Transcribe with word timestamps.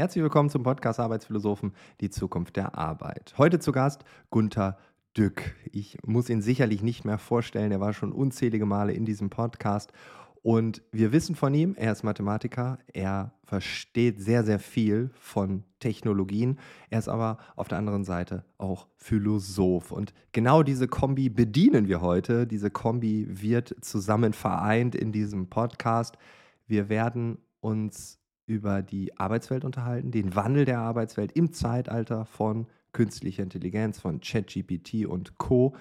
Herzlich 0.00 0.22
willkommen 0.22 0.48
zum 0.48 0.62
Podcast 0.62 0.98
Arbeitsphilosophen, 0.98 1.74
die 2.00 2.08
Zukunft 2.08 2.56
der 2.56 2.74
Arbeit. 2.74 3.34
Heute 3.36 3.58
zu 3.58 3.70
Gast 3.70 4.02
Gunther 4.30 4.78
Dück. 5.14 5.54
Ich 5.72 5.98
muss 6.06 6.30
ihn 6.30 6.40
sicherlich 6.40 6.80
nicht 6.80 7.04
mehr 7.04 7.18
vorstellen, 7.18 7.70
er 7.70 7.80
war 7.80 7.92
schon 7.92 8.10
unzählige 8.10 8.64
Male 8.64 8.94
in 8.94 9.04
diesem 9.04 9.28
Podcast. 9.28 9.92
Und 10.40 10.80
wir 10.90 11.12
wissen 11.12 11.34
von 11.34 11.52
ihm, 11.52 11.74
er 11.76 11.92
ist 11.92 12.02
Mathematiker, 12.02 12.78
er 12.94 13.34
versteht 13.44 14.22
sehr, 14.22 14.42
sehr 14.42 14.58
viel 14.58 15.10
von 15.20 15.64
Technologien. 15.80 16.58
Er 16.88 17.00
ist 17.00 17.08
aber 17.10 17.36
auf 17.54 17.68
der 17.68 17.76
anderen 17.76 18.04
Seite 18.04 18.46
auch 18.56 18.86
Philosoph. 18.96 19.92
Und 19.92 20.14
genau 20.32 20.62
diese 20.62 20.88
Kombi 20.88 21.28
bedienen 21.28 21.88
wir 21.88 22.00
heute. 22.00 22.46
Diese 22.46 22.70
Kombi 22.70 23.26
wird 23.28 23.76
zusammen 23.82 24.32
vereint 24.32 24.94
in 24.94 25.12
diesem 25.12 25.50
Podcast. 25.50 26.16
Wir 26.66 26.88
werden 26.88 27.36
uns 27.60 28.19
über 28.50 28.82
die 28.82 29.16
Arbeitswelt 29.16 29.64
unterhalten, 29.64 30.10
den 30.10 30.34
Wandel 30.34 30.64
der 30.64 30.80
Arbeitswelt 30.80 31.30
im 31.32 31.52
Zeitalter 31.52 32.26
von 32.26 32.66
künstlicher 32.92 33.44
Intelligenz, 33.44 34.00
von 34.00 34.20
ChatGPT 34.20 35.06
und 35.06 35.38
Co. 35.38 35.76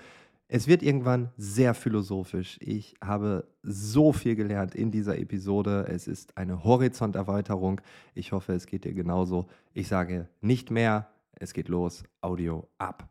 Es 0.47 0.67
wird 0.67 0.83
irgendwann 0.83 1.31
sehr 1.35 1.73
philosophisch. 1.73 2.57
Ich 2.61 2.95
habe 3.03 3.47
so 3.63 4.13
viel 4.13 4.35
gelernt 4.35 4.75
in 4.75 4.91
dieser 4.91 5.17
Episode. 5.17 5.87
Es 5.89 6.07
ist 6.07 6.37
eine 6.37 6.63
Horizonterweiterung. 6.63 7.81
Ich 8.13 8.31
hoffe, 8.31 8.53
es 8.53 8.67
geht 8.67 8.85
dir 8.85 8.93
genauso. 8.93 9.47
Ich 9.73 9.87
sage 9.87 10.27
nicht 10.41 10.69
mehr. 10.69 11.09
Es 11.33 11.53
geht 11.53 11.69
los. 11.69 12.03
Audio 12.21 12.67
ab. 12.77 13.09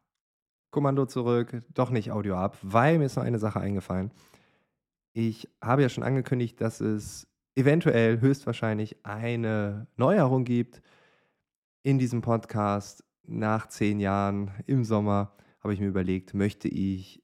Kommando 0.71 1.07
zurück. 1.07 1.63
Doch 1.75 1.91
nicht 1.91 2.13
Audio 2.13 2.37
ab, 2.37 2.57
weil 2.63 2.99
mir 2.99 3.07
ist 3.07 3.17
noch 3.17 3.25
eine 3.25 3.39
Sache 3.41 3.61
eingefallen. 3.61 4.13
Ich 5.13 5.49
habe 5.61 5.83
ja 5.83 5.89
schon 5.89 6.05
angekündigt, 6.05 6.61
dass 6.61 6.81
es 6.81 7.28
eventuell 7.59 8.21
höchstwahrscheinlich 8.21 9.05
eine 9.05 9.89
Neuerung 9.97 10.45
gibt 10.45 10.81
in 11.83 11.99
diesem 11.99 12.23
Podcast 12.23 13.05
nach 13.27 13.69
zehn 13.69 13.99
Jahren 13.99 14.53
im 14.67 14.85
Sommer 14.85 15.37
habe 15.61 15.75
ich 15.75 15.81
mir 15.81 15.89
überlegt, 15.89 16.35
möchte 16.35 16.69
ich 16.69 17.21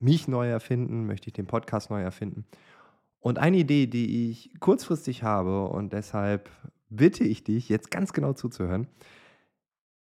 mich 0.00 0.26
neu 0.28 0.48
erfinden, 0.48 1.06
möchte 1.06 1.28
ich 1.28 1.32
den 1.32 1.46
Podcast 1.46 1.90
neu 1.90 2.02
erfinden. 2.02 2.44
Und 3.20 3.38
eine 3.38 3.58
Idee, 3.58 3.86
die 3.86 4.30
ich 4.30 4.58
kurzfristig 4.60 5.22
habe 5.22 5.68
und 5.68 5.92
deshalb 5.92 6.50
bitte 6.88 7.24
ich 7.24 7.44
dich, 7.44 7.68
jetzt 7.68 7.90
ganz 7.90 8.12
genau 8.12 8.32
zuzuhören. 8.32 8.88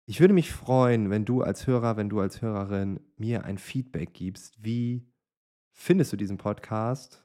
Ich 0.05 0.19
würde 0.19 0.33
mich 0.33 0.51
freuen, 0.51 1.09
wenn 1.09 1.25
du 1.25 1.41
als 1.41 1.65
Hörer, 1.65 1.97
wenn 1.97 2.09
du 2.09 2.19
als 2.19 2.41
Hörerin 2.41 2.99
mir 3.17 3.43
ein 3.45 3.57
Feedback 3.57 4.13
gibst. 4.13 4.63
Wie 4.63 5.07
findest 5.71 6.13
du 6.13 6.17
diesen 6.17 6.37
Podcast? 6.37 7.23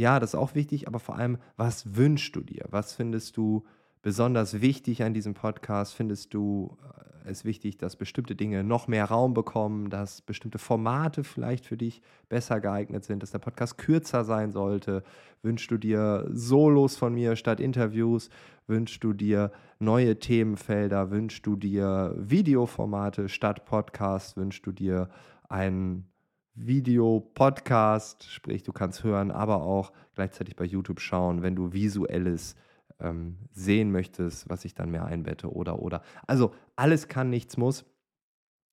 Ja, 0.00 0.18
das 0.18 0.30
ist 0.30 0.40
auch 0.40 0.54
wichtig, 0.54 0.88
aber 0.88 0.98
vor 0.98 1.16
allem, 1.16 1.36
was 1.58 1.94
wünschst 1.94 2.34
du 2.34 2.40
dir? 2.40 2.64
Was 2.70 2.94
findest 2.94 3.36
du 3.36 3.64
besonders 4.00 4.62
wichtig 4.62 5.02
an 5.02 5.12
diesem 5.12 5.34
Podcast? 5.34 5.92
Findest 5.92 6.32
du 6.32 6.78
äh, 7.26 7.28
es 7.28 7.44
wichtig, 7.44 7.76
dass 7.76 7.96
bestimmte 7.96 8.34
Dinge 8.34 8.64
noch 8.64 8.88
mehr 8.88 9.04
Raum 9.04 9.34
bekommen, 9.34 9.90
dass 9.90 10.22
bestimmte 10.22 10.56
Formate 10.56 11.22
vielleicht 11.22 11.66
für 11.66 11.76
dich 11.76 12.00
besser 12.30 12.62
geeignet 12.62 13.04
sind, 13.04 13.22
dass 13.22 13.32
der 13.32 13.40
Podcast 13.40 13.76
kürzer 13.76 14.24
sein 14.24 14.52
sollte? 14.52 15.02
Wünschst 15.42 15.70
du 15.70 15.76
dir 15.76 16.26
Solos 16.32 16.96
von 16.96 17.12
mir 17.12 17.36
statt 17.36 17.60
Interviews? 17.60 18.30
Wünschst 18.68 19.04
du 19.04 19.12
dir 19.12 19.52
neue 19.80 20.18
Themenfelder? 20.18 21.10
Wünschst 21.10 21.44
du 21.44 21.56
dir 21.56 22.14
Videoformate 22.16 23.28
statt 23.28 23.66
Podcast? 23.66 24.38
Wünschst 24.38 24.64
du 24.64 24.72
dir 24.72 25.10
einen 25.50 26.10
Video-Podcast, 26.54 28.24
sprich, 28.24 28.62
du 28.62 28.72
kannst 28.72 29.04
hören, 29.04 29.30
aber 29.30 29.62
auch 29.62 29.92
gleichzeitig 30.14 30.56
bei 30.56 30.64
YouTube 30.64 31.00
schauen, 31.00 31.42
wenn 31.42 31.56
du 31.56 31.72
visuelles 31.72 32.56
ähm, 32.98 33.38
sehen 33.50 33.90
möchtest, 33.92 34.48
was 34.48 34.64
ich 34.64 34.74
dann 34.74 34.90
mehr 34.90 35.06
einbette 35.06 35.52
oder 35.52 35.80
oder. 35.80 36.02
Also 36.26 36.54
alles 36.76 37.08
kann, 37.08 37.30
nichts 37.30 37.56
muss. 37.56 37.84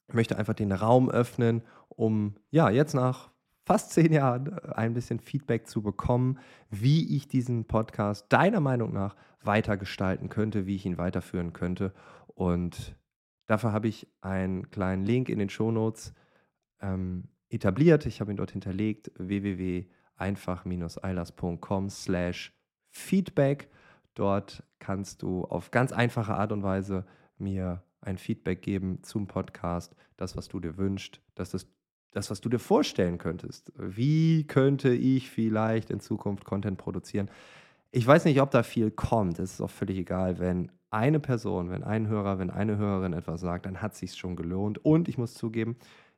Ich 0.08 0.16
möchte 0.16 0.38
einfach 0.38 0.54
den 0.54 0.72
Raum 0.72 1.10
öffnen, 1.10 1.64
um 1.90 2.36
ja 2.50 2.70
jetzt 2.70 2.94
nach 2.94 3.32
fast 3.66 3.92
zehn 3.92 4.14
Jahren 4.14 4.58
äh, 4.58 4.72
ein 4.74 4.94
bisschen 4.94 5.20
Feedback 5.20 5.68
zu 5.68 5.82
bekommen, 5.82 6.40
wie 6.70 7.16
ich 7.16 7.28
diesen 7.28 7.66
Podcast 7.66 8.26
deiner 8.30 8.62
Meinung 8.62 8.94
nach 8.94 9.16
weiter 9.42 9.78
gestalten 9.78 10.30
könnte, 10.30 10.66
wie 10.66 10.76
ich 10.76 10.86
ihn 10.86 10.98
weiterführen 10.98 11.54
könnte. 11.54 11.94
Und 12.28 12.98
dafür 13.48 13.74
habe 13.74 13.88
ich 13.88 14.08
einen 14.22 14.70
kleinen 14.72 15.06
Link 15.06 15.30
in 15.30 15.40
den 15.40 15.50
Shownotes 15.50 16.14
ähm, 16.82 17.30
etabliert. 17.50 18.06
Ich 18.06 18.22
habe 18.22 18.32
ihn 18.32 18.38
dort 18.38 18.52
hinterlegt, 18.52 19.12
www.einfach-eilers.com 19.18 21.90
slash 21.90 22.54
Feedback. 22.90 23.70
Dort 24.14 24.64
kannst 24.80 25.22
du 25.22 25.44
auf 25.46 25.72
ganz 25.72 25.92
einfache 25.92 26.36
Art 26.36 26.52
und 26.52 26.64
Weise 26.64 27.06
mir 27.38 27.84
ein 28.02 28.18
Feedback 28.18 28.62
geben 28.62 29.04
zum 29.04 29.28
Podcast, 29.28 29.96
das, 30.16 30.36
was 30.36 30.48
du 30.48 30.60
dir 30.60 30.78
wünschst, 30.78 31.22
das 31.36 31.54
ist 31.54 31.70
das, 32.12 32.32
was 32.32 32.42
du 32.42 32.50
dir 32.50 32.60
vorstellen 32.60 33.20
könntest. 33.20 33.72
Wie 33.78 34.46
könnte 34.46 34.90
ich 34.90 35.30
vielleicht 35.30 35.92
in 35.92 36.00
Zukunft 36.00 36.46
Content 36.46 36.78
produzieren? 36.78 37.30
Ich 37.92 38.08
weiß 38.08 38.26
nicht, 38.26 38.42
ob 38.42 38.50
da 38.50 38.64
viel 38.64 38.92
kommt. 38.92 39.40
Es 39.40 39.54
ist 39.54 39.62
auch 39.62 39.70
völlig 39.70 39.98
egal, 39.98 40.40
wenn 40.40 40.72
eine 40.90 41.20
Person, 41.20 41.70
wenn 41.70 41.84
ein 41.84 42.08
Hörer, 42.08 42.40
wenn 42.40 42.50
eine 42.50 42.78
Hörerin 42.78 43.14
etwas 43.14 43.42
sagt, 43.42 43.66
dann 43.66 43.82
hat 43.82 43.94
es 43.94 44.00
sich 44.00 44.16
schon 44.16 44.36
gelohnt. 44.36 44.84
Und 44.84 45.08
ich 45.08 45.18
muss 45.18 45.34
zugeben, 45.34 45.76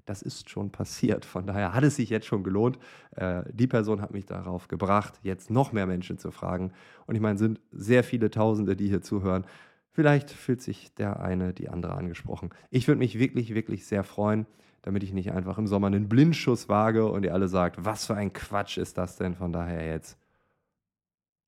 das 0.09 0.21
ist 0.23 0.49
schon 0.49 0.71
passiert. 0.71 1.23
Von 1.23 1.45
daher 1.45 1.75
hat 1.75 1.83
es 1.83 1.97
sich 1.97 2.09
jetzt 2.09 2.25
schon 2.25 2.43
gelohnt. 2.43 2.79
Äh, 3.11 3.43
die 3.53 3.67
Person 3.67 4.01
hat 4.01 4.09
mich 4.11 4.25
darauf 4.25 4.67
gebracht, 4.67 5.19
jetzt 5.21 5.51
noch 5.51 5.71
mehr 5.71 5.85
Menschen 5.85 6.17
zu 6.17 6.31
fragen. 6.31 6.71
Und 7.05 7.13
ich 7.13 7.21
meine, 7.21 7.35
es 7.35 7.39
sind 7.39 7.61
sehr 7.71 8.03
viele 8.03 8.31
Tausende, 8.31 8.75
die 8.75 8.87
hier 8.87 9.03
zuhören. 9.03 9.45
Vielleicht 9.91 10.31
fühlt 10.31 10.63
sich 10.63 10.95
der 10.95 11.19
eine, 11.19 11.53
die 11.53 11.69
andere 11.69 11.93
angesprochen. 11.93 12.49
Ich 12.71 12.87
würde 12.87 12.97
mich 12.97 13.19
wirklich, 13.19 13.53
wirklich 13.53 13.85
sehr 13.85 14.03
freuen, 14.03 14.47
damit 14.81 15.03
ich 15.03 15.13
nicht 15.13 15.31
einfach 15.31 15.59
im 15.59 15.67
Sommer 15.67 15.85
einen 15.87 16.09
Blindschuss 16.09 16.69
wage 16.69 17.05
und 17.05 17.23
ihr 17.23 17.35
alle 17.35 17.47
sagt, 17.47 17.85
was 17.85 18.07
für 18.07 18.15
ein 18.15 18.33
Quatsch 18.33 18.79
ist 18.79 18.97
das 18.97 19.15
denn? 19.15 19.35
Von 19.35 19.53
daher 19.53 19.85
jetzt, 19.85 20.17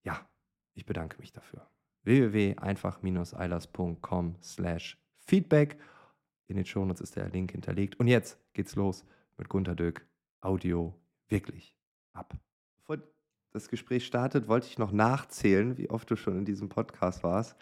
ja, 0.04 0.22
ich 0.76 0.86
bedanke 0.86 1.18
mich 1.20 1.32
dafür. 1.32 1.66
www.einfach-eilers.com 2.04 4.36
slash 4.40 5.00
Feedback 5.18 5.80
in 6.52 6.58
den 6.58 6.66
Shownotes 6.66 7.02
ist 7.02 7.16
der 7.16 7.30
Link 7.30 7.52
hinterlegt. 7.52 8.00
Und 8.00 8.08
jetzt 8.08 8.38
geht's 8.54 8.76
los 8.76 9.06
mit 9.38 9.50
Gunter 9.50 9.76
Döck. 9.76 10.06
Audio 10.42 10.94
wirklich 11.30 11.76
ab. 12.14 12.36
Bevor 12.78 12.98
das 13.52 13.70
Gespräch 13.70 14.06
startet, 14.06 14.48
wollte 14.48 14.68
ich 14.68 14.78
noch 14.78 14.92
nachzählen, 14.92 15.78
wie 15.78 15.90
oft 15.90 16.10
du 16.12 16.16
schon 16.16 16.38
in 16.38 16.46
diesem 16.46 16.70
Podcast 16.70 17.24
warst. 17.24 17.56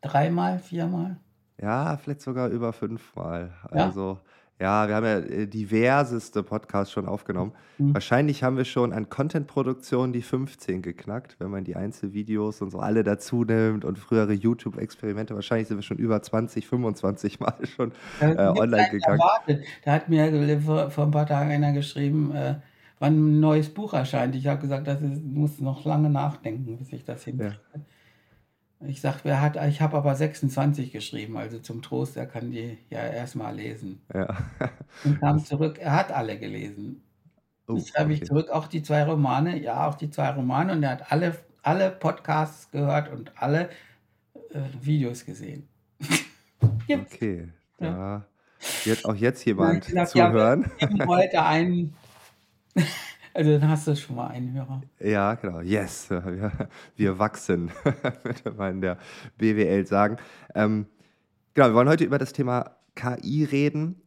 Dreimal, 0.00 0.58
viermal? 0.58 1.20
Ja, 1.60 1.96
vielleicht 1.96 2.22
sogar 2.22 2.48
über 2.48 2.72
fünfmal. 2.72 3.54
Ja? 3.72 3.84
Also 3.84 4.18
ja, 4.60 4.86
wir 4.86 4.94
haben 4.94 5.04
ja 5.04 5.18
äh, 5.18 5.46
diverseste 5.46 6.42
Podcasts 6.42 6.92
schon 6.92 7.06
aufgenommen. 7.06 7.52
Mhm. 7.78 7.94
Wahrscheinlich 7.94 8.42
haben 8.42 8.56
wir 8.56 8.64
schon 8.64 8.92
an 8.92 9.08
Content-Produktion 9.08 10.12
die 10.12 10.22
15 10.22 10.82
geknackt, 10.82 11.36
wenn 11.40 11.50
man 11.50 11.64
die 11.64 11.74
Einzelvideos 11.74 12.62
und 12.62 12.70
so 12.70 12.78
alle 12.78 13.02
dazu 13.02 13.44
nimmt 13.44 13.84
und 13.84 13.98
frühere 13.98 14.32
YouTube-Experimente. 14.32 15.34
Wahrscheinlich 15.34 15.68
sind 15.68 15.78
wir 15.78 15.82
schon 15.82 15.98
über 15.98 16.22
20, 16.22 16.66
25 16.66 17.40
Mal 17.40 17.54
schon 17.76 17.92
äh, 18.20 18.36
online 18.36 18.88
gegangen. 18.90 19.20
Erwartet. 19.20 19.64
Da 19.84 19.92
hat 19.92 20.08
mir 20.08 20.60
vor, 20.60 20.90
vor, 20.90 21.04
ein 21.04 21.10
paar 21.10 21.26
Tagen 21.26 21.50
einer 21.50 21.72
geschrieben, 21.72 22.32
äh, 22.32 22.54
wann 23.00 23.14
ein 23.14 23.40
neues 23.40 23.68
Buch 23.68 23.94
erscheint. 23.94 24.36
Ich 24.36 24.46
habe 24.46 24.60
gesagt, 24.60 24.86
das 24.86 25.02
ist, 25.02 25.24
muss 25.24 25.58
noch 25.60 25.84
lange 25.84 26.08
nachdenken, 26.08 26.78
bis 26.78 26.92
ich 26.92 27.04
das 27.04 27.24
hinkriege. 27.24 27.58
Ja. 27.74 27.80
Ich 28.86 29.00
sage, 29.00 29.18
wer 29.22 29.40
hat, 29.40 29.56
ich 29.68 29.80
habe 29.80 29.96
aber 29.96 30.14
26 30.14 30.92
geschrieben, 30.92 31.36
also 31.36 31.58
zum 31.58 31.82
Trost, 31.82 32.16
er 32.16 32.26
kann 32.26 32.50
die 32.50 32.78
ja 32.90 33.00
erstmal 33.00 33.54
lesen. 33.54 34.00
Ja. 34.12 34.36
Und 35.04 35.20
kam 35.20 35.44
zurück, 35.44 35.78
er 35.78 35.92
hat 35.92 36.10
alle 36.10 36.38
gelesen. 36.38 37.02
Oh, 37.68 37.76
Jetzt 37.76 37.90
schreibe 37.90 38.12
okay. 38.12 38.22
ich 38.22 38.28
zurück, 38.28 38.50
auch 38.50 38.66
die 38.66 38.82
zwei 38.82 39.04
Romane, 39.04 39.60
ja, 39.60 39.86
auch 39.86 39.94
die 39.94 40.10
zwei 40.10 40.30
Romane 40.30 40.72
und 40.72 40.82
er 40.82 40.90
hat 40.90 41.12
alle, 41.12 41.36
alle 41.62 41.90
Podcasts 41.90 42.70
gehört 42.72 43.12
und 43.12 43.32
alle 43.36 43.70
äh, 44.50 44.60
Videos 44.80 45.24
gesehen. 45.24 45.68
okay, 46.90 47.48
ja. 47.78 48.24
wird 48.84 49.04
auch 49.04 49.14
jetzt 49.14 49.44
jemand 49.44 49.88
ja, 49.88 50.06
zuhören. 50.06 50.70
Ja, 50.80 51.06
heute 51.06 51.44
einen 51.44 51.94
also 53.34 53.58
dann 53.58 53.68
hast 53.68 53.86
du 53.86 53.96
schon 53.96 54.16
mal 54.16 54.28
einen 54.28 54.52
Hörer. 54.52 54.82
Ja, 55.00 55.34
genau. 55.34 55.60
Yes, 55.60 56.10
wir, 56.10 56.68
wir 56.96 57.18
wachsen, 57.18 57.70
würde 58.22 58.52
man 58.56 58.74
in 58.74 58.80
der 58.80 58.98
BWL 59.38 59.86
sagen. 59.86 60.16
Ähm, 60.54 60.86
genau, 61.54 61.68
wir 61.68 61.74
wollen 61.74 61.88
heute 61.88 62.04
über 62.04 62.18
das 62.18 62.32
Thema 62.32 62.76
KI 62.94 63.44
reden, 63.44 64.00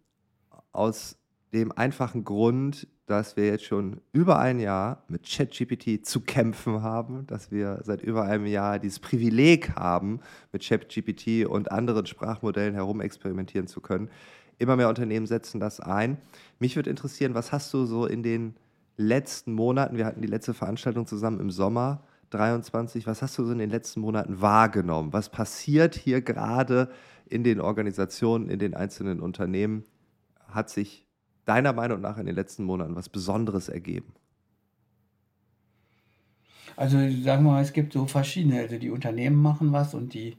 aus 0.72 1.18
dem 1.54 1.72
einfachen 1.72 2.24
Grund, 2.24 2.88
dass 3.06 3.38
wir 3.38 3.45
jetzt 3.45 3.66
schon 3.66 4.01
über 4.13 4.39
ein 4.39 4.60
Jahr 4.60 5.04
mit 5.07 5.25
ChatGPT 5.27 6.06
zu 6.06 6.22
kämpfen 6.22 6.81
haben, 6.81 7.27
dass 7.27 7.51
wir 7.51 7.80
seit 7.83 8.01
über 8.01 8.24
einem 8.24 8.45
Jahr 8.45 8.80
dieses 8.80 9.00
Privileg 9.00 9.75
haben, 9.75 10.22
mit 10.51 10.63
ChatGPT 10.63 11.45
und 11.45 11.72
anderen 11.72 12.06
Sprachmodellen 12.06 12.74
herumexperimentieren 12.74 13.68
zu 13.68 13.80
können. 13.80 14.10
Immer 14.57 14.75
mehr 14.75 14.89
Unternehmen 14.89 15.27
setzen 15.27 15.60
das 15.60 15.80
ein. 15.80 16.18
Mich 16.60 16.75
würde 16.75 16.89
interessieren, 16.89 17.36
was 17.36 17.51
hast 17.51 17.74
du 17.74 17.86
so 17.86 18.06
in 18.06 18.24
den 18.24 18.56
letzten 18.97 19.53
Monaten, 19.53 19.97
wir 19.97 20.06
hatten 20.06 20.21
die 20.21 20.27
letzte 20.27 20.53
Veranstaltung 20.53 21.06
zusammen 21.06 21.39
im 21.39 21.51
Sommer, 21.51 22.03
23, 22.31 23.07
was 23.07 23.21
hast 23.21 23.38
du 23.38 23.45
so 23.45 23.51
in 23.51 23.59
den 23.59 23.69
letzten 23.69 24.01
Monaten 24.01 24.42
wahrgenommen? 24.42 25.13
Was 25.13 25.30
passiert 25.30 25.95
hier 25.95 26.21
gerade 26.21 26.89
in 27.27 27.44
den 27.44 27.62
Organisationen, 27.62 28.50
in 28.50 28.59
den 28.59 28.74
einzelnen 28.74 29.19
Unternehmen? 29.19 29.83
Hat 30.47 30.69
sich 30.69 31.06
deiner 31.45 31.74
Meinung 31.74 32.01
nach 32.01 32.18
in 32.18 32.25
den 32.25 32.36
letzten 32.36 32.63
Monaten 32.63 32.95
was 32.95 33.09
Besonderes 33.09 33.69
ergeben? 33.69 34.13
Also 36.75 36.98
sagen 36.98 37.45
wir 37.45 37.51
mal, 37.51 37.62
es 37.62 37.74
gibt 37.74 37.94
so 37.94 38.06
verschiedene, 38.06 38.59
also 38.59 38.77
die 38.77 38.89
Unternehmen 38.89 39.38
machen 39.38 39.71
was 39.71 39.94
und 39.94 40.13
die 40.13 40.38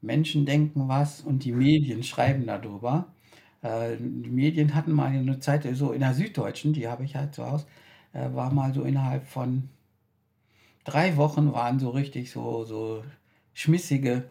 Menschen 0.00 0.46
denken 0.46 0.88
was 0.88 1.20
und 1.20 1.44
die 1.44 1.52
Medien 1.52 2.02
schreiben 2.02 2.46
darüber. 2.46 3.12
Äh, 3.62 3.96
die 3.98 4.30
Medien 4.30 4.74
hatten 4.74 4.92
mal 4.92 5.06
eine 5.06 5.40
Zeit, 5.40 5.66
so 5.74 5.92
in 5.92 6.00
der 6.00 6.14
Süddeutschen, 6.14 6.72
die 6.72 6.88
habe 6.88 7.04
ich 7.04 7.16
halt 7.16 7.34
zu 7.34 7.50
Hause, 7.50 7.66
äh, 8.12 8.32
war 8.32 8.52
mal 8.52 8.72
so 8.74 8.82
innerhalb 8.82 9.26
von 9.26 9.68
drei 10.84 11.16
Wochen 11.16 11.52
waren 11.52 11.78
so 11.78 11.90
richtig 11.90 12.30
so, 12.30 12.64
so 12.64 13.04
schmissige 13.54 14.24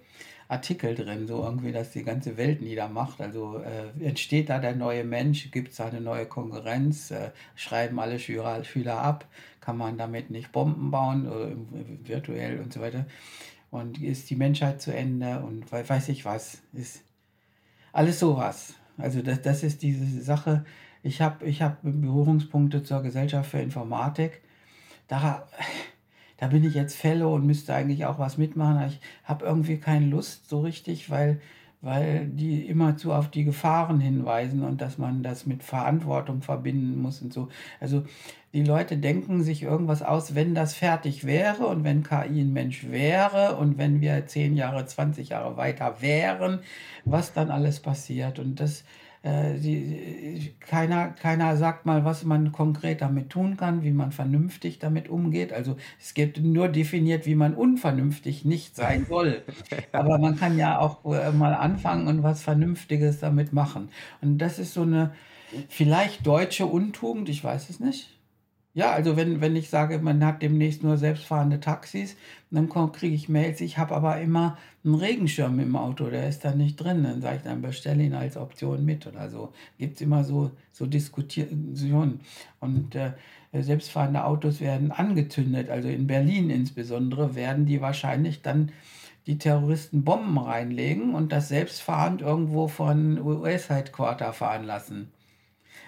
Artikel 0.47 0.95
drin, 0.95 1.27
so 1.27 1.43
irgendwie, 1.43 1.71
dass 1.71 1.91
die 1.91 2.03
ganze 2.03 2.35
Welt 2.35 2.61
niedermacht. 2.61 3.21
Also 3.21 3.59
äh, 3.59 4.05
entsteht 4.05 4.49
da 4.49 4.59
der 4.59 4.75
neue 4.75 5.05
Mensch, 5.05 5.49
gibt 5.49 5.69
es 5.71 5.77
da 5.77 5.87
eine 5.87 6.01
neue 6.01 6.25
Konkurrenz, 6.25 7.11
äh, 7.11 7.31
schreiben 7.55 7.99
alle 7.99 8.19
Schüler, 8.19 8.63
Schüler 8.65 8.99
ab, 8.99 9.25
kann 9.61 9.77
man 9.77 9.97
damit 9.97 10.29
nicht 10.29 10.51
Bomben 10.51 10.91
bauen, 10.91 11.25
äh, 11.25 12.07
virtuell 12.07 12.59
und 12.59 12.73
so 12.73 12.81
weiter. 12.81 13.05
Und 13.69 14.01
ist 14.01 14.29
die 14.29 14.35
Menschheit 14.35 14.81
zu 14.81 14.93
Ende 14.93 15.39
und 15.39 15.71
weiß 15.71 16.09
ich 16.09 16.25
was, 16.25 16.61
ist 16.73 17.01
alles 17.93 18.19
sowas. 18.19 18.73
Also 18.97 19.21
das, 19.21 19.41
das 19.41 19.63
ist 19.63 19.81
diese 19.81 20.21
Sache. 20.21 20.65
Ich 21.03 21.21
habe 21.21 21.45
ich 21.45 21.61
hab 21.61 21.79
Berührungspunkte 21.81 22.83
zur 22.83 23.01
Gesellschaft 23.01 23.49
für 23.49 23.59
Informatik. 23.59 24.41
Da 25.07 25.47
da 26.41 26.47
bin 26.47 26.63
ich 26.63 26.73
jetzt 26.73 26.95
Fellow 26.95 27.35
und 27.35 27.45
müsste 27.45 27.75
eigentlich 27.75 28.05
auch 28.05 28.17
was 28.17 28.39
mitmachen, 28.39 28.77
aber 28.77 28.87
ich 28.87 28.99
habe 29.25 29.45
irgendwie 29.45 29.77
keine 29.77 30.07
Lust 30.07 30.49
so 30.49 30.61
richtig, 30.61 31.11
weil, 31.11 31.39
weil 31.81 32.25
die 32.25 32.65
immerzu 32.65 33.13
auf 33.13 33.29
die 33.29 33.43
Gefahren 33.43 33.99
hinweisen 33.99 34.63
und 34.63 34.81
dass 34.81 34.97
man 34.97 35.21
das 35.21 35.45
mit 35.45 35.61
Verantwortung 35.61 36.41
verbinden 36.41 36.99
muss 36.99 37.21
und 37.21 37.31
so. 37.31 37.49
Also 37.79 38.05
die 38.53 38.63
Leute 38.63 38.97
denken 38.97 39.43
sich 39.43 39.61
irgendwas 39.61 40.01
aus, 40.01 40.33
wenn 40.33 40.55
das 40.55 40.73
fertig 40.73 41.27
wäre 41.27 41.67
und 41.67 41.83
wenn 41.83 42.01
KI 42.01 42.41
ein 42.41 42.53
Mensch 42.53 42.89
wäre 42.89 43.57
und 43.57 43.77
wenn 43.77 44.01
wir 44.01 44.25
10 44.25 44.55
Jahre, 44.55 44.83
20 44.87 45.29
Jahre 45.29 45.57
weiter 45.57 45.97
wären, 46.01 46.61
was 47.05 47.33
dann 47.33 47.51
alles 47.51 47.81
passiert. 47.81 48.39
Und 48.39 48.59
das, 48.59 48.83
äh, 49.23 49.53
die, 49.59 50.53
keiner, 50.59 51.09
keiner 51.09 51.55
sagt 51.55 51.85
mal, 51.85 52.05
was 52.05 52.23
man 52.23 52.51
konkret 52.51 53.01
damit 53.01 53.29
tun 53.29 53.55
kann, 53.55 53.83
wie 53.83 53.91
man 53.91 54.11
vernünftig 54.11 54.79
damit 54.79 55.09
umgeht. 55.09 55.53
Also 55.53 55.77
es 55.99 56.13
gibt 56.15 56.39
nur 56.39 56.69
definiert, 56.69 57.27
wie 57.27 57.35
man 57.35 57.53
unvernünftig 57.53 58.45
nicht 58.45 58.75
sein 58.75 59.05
soll. 59.07 59.43
Aber 59.91 60.17
man 60.17 60.37
kann 60.37 60.57
ja 60.57 60.79
auch 60.79 61.05
äh, 61.05 61.31
mal 61.31 61.53
anfangen 61.53 62.07
und 62.07 62.23
was 62.23 62.41
Vernünftiges 62.41 63.19
damit 63.19 63.53
machen. 63.53 63.89
Und 64.21 64.39
das 64.39 64.57
ist 64.57 64.73
so 64.73 64.81
eine 64.81 65.13
vielleicht 65.69 66.25
deutsche 66.25 66.65
Untugend, 66.65 67.29
ich 67.29 67.43
weiß 67.43 67.69
es 67.69 67.79
nicht. 67.79 68.09
Ja, 68.73 68.91
also 68.93 69.17
wenn, 69.17 69.41
wenn 69.41 69.57
ich 69.57 69.69
sage, 69.69 69.99
man 69.99 70.25
hat 70.25 70.41
demnächst 70.41 70.81
nur 70.81 70.97
selbstfahrende 70.97 71.59
Taxis, 71.59 72.15
dann 72.51 72.69
kriege 72.69 73.13
ich 73.13 73.27
Mails, 73.27 73.59
ich 73.59 73.77
habe 73.77 73.93
aber 73.93 74.21
immer 74.21 74.57
einen 74.85 74.95
Regenschirm 74.95 75.59
im 75.59 75.75
Auto, 75.75 76.09
der 76.09 76.29
ist 76.29 76.45
da 76.45 76.55
nicht 76.55 76.77
drin. 76.77 77.03
Dann 77.03 77.21
sage 77.21 77.37
ich, 77.37 77.41
dann 77.43 77.61
bestelle 77.61 78.03
ihn 78.03 78.13
als 78.13 78.37
Option 78.37 78.85
mit 78.85 79.05
oder 79.07 79.29
so. 79.29 79.51
Gibt 79.77 79.95
es 79.95 80.01
immer 80.01 80.23
so, 80.23 80.51
so 80.71 80.85
Diskussionen. 80.85 82.21
Und 82.61 82.95
äh, 82.95 83.11
selbstfahrende 83.53 84.23
Autos 84.23 84.61
werden 84.61 84.91
angezündet, 84.91 85.69
also 85.69 85.89
in 85.89 86.07
Berlin 86.07 86.49
insbesondere, 86.49 87.35
werden 87.35 87.65
die 87.65 87.81
wahrscheinlich 87.81 88.41
dann 88.41 88.71
die 89.27 89.37
Terroristen 89.37 90.03
Bomben 90.03 90.37
reinlegen 90.37 91.13
und 91.13 91.31
das 91.33 91.49
selbstfahrend 91.49 92.21
irgendwo 92.21 92.67
von 92.69 93.19
US-Headquarter 93.21 94.31
fahren 94.33 94.63
lassen. 94.63 95.11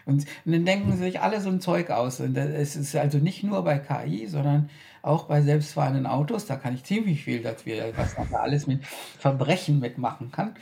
Und, 0.05 0.25
und 0.45 0.51
dann 0.51 0.65
denken 0.65 0.91
sie 0.91 0.97
sich 0.97 1.21
alle 1.21 1.39
so 1.41 1.49
ein 1.49 1.61
Zeug 1.61 1.89
aus. 1.89 2.19
Und 2.19 2.37
es 2.37 2.75
ist 2.75 2.95
also 2.95 3.17
nicht 3.17 3.43
nur 3.43 3.63
bei 3.63 3.79
KI, 3.79 4.27
sondern 4.27 4.69
auch 5.01 5.25
bei 5.25 5.41
selbstfahrenden 5.41 6.05
Autos. 6.05 6.45
Da 6.45 6.55
kann 6.55 6.73
ich 6.73 6.83
ziemlich 6.83 7.23
viel, 7.23 7.41
dass 7.41 7.65
wir, 7.65 7.93
was 7.95 8.17
man 8.17 8.29
da 8.29 8.37
alles 8.39 8.67
mit 8.67 8.83
Verbrechen 8.85 9.79
mitmachen 9.79 10.31
kann. 10.31 10.55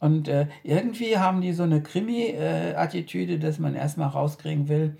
Und 0.00 0.28
äh, 0.28 0.48
irgendwie 0.62 1.16
haben 1.16 1.40
die 1.40 1.52
so 1.52 1.62
eine 1.62 1.82
Krimi-Attitüde, 1.82 3.38
dass 3.38 3.58
man 3.58 3.74
erstmal 3.74 4.08
rauskriegen 4.08 4.68
will, 4.68 4.98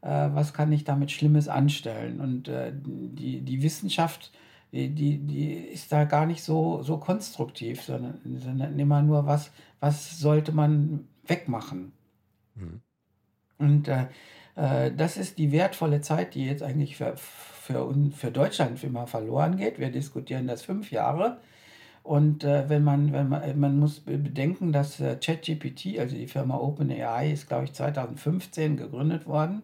äh, 0.00 0.08
was 0.08 0.54
kann 0.54 0.72
ich 0.72 0.84
damit 0.84 1.10
Schlimmes 1.10 1.48
anstellen. 1.48 2.20
Und 2.20 2.48
äh, 2.48 2.72
die, 2.74 3.42
die 3.42 3.62
Wissenschaft, 3.62 4.32
die, 4.72 4.88
die, 4.88 5.18
die 5.18 5.52
ist 5.52 5.92
da 5.92 6.04
gar 6.04 6.26
nicht 6.26 6.42
so, 6.42 6.82
so 6.82 6.98
konstruktiv, 6.98 7.82
sondern, 7.82 8.20
sondern 8.24 8.78
immer 8.78 9.02
nur, 9.02 9.26
was, 9.26 9.50
was 9.78 10.18
sollte 10.18 10.52
man 10.52 11.06
wegmachen. 11.26 11.92
Mhm. 12.54 12.80
Und 13.60 13.88
äh, 13.88 14.06
äh, 14.56 14.90
das 14.92 15.16
ist 15.16 15.38
die 15.38 15.52
wertvolle 15.52 16.00
Zeit, 16.00 16.34
die 16.34 16.46
jetzt 16.46 16.62
eigentlich 16.62 16.96
für, 16.96 17.16
für, 17.16 17.94
für 18.12 18.30
Deutschland 18.30 18.82
immer 18.82 19.06
verloren 19.06 19.56
geht. 19.56 19.78
Wir 19.78 19.92
diskutieren 19.92 20.46
das 20.46 20.62
fünf 20.62 20.90
Jahre. 20.90 21.38
Und 22.02 22.44
äh, 22.44 22.68
wenn 22.68 22.82
man, 22.82 23.12
wenn 23.12 23.28
man, 23.28 23.60
man 23.60 23.78
muss 23.78 24.00
bedenken, 24.00 24.72
dass 24.72 24.98
äh, 25.00 25.16
ChatGPT, 25.16 25.98
also 25.98 26.16
die 26.16 26.26
Firma 26.26 26.56
OpenAI, 26.56 27.30
ist, 27.30 27.48
glaube 27.48 27.64
ich, 27.64 27.74
2015 27.74 28.76
gegründet 28.76 29.26
worden. 29.26 29.62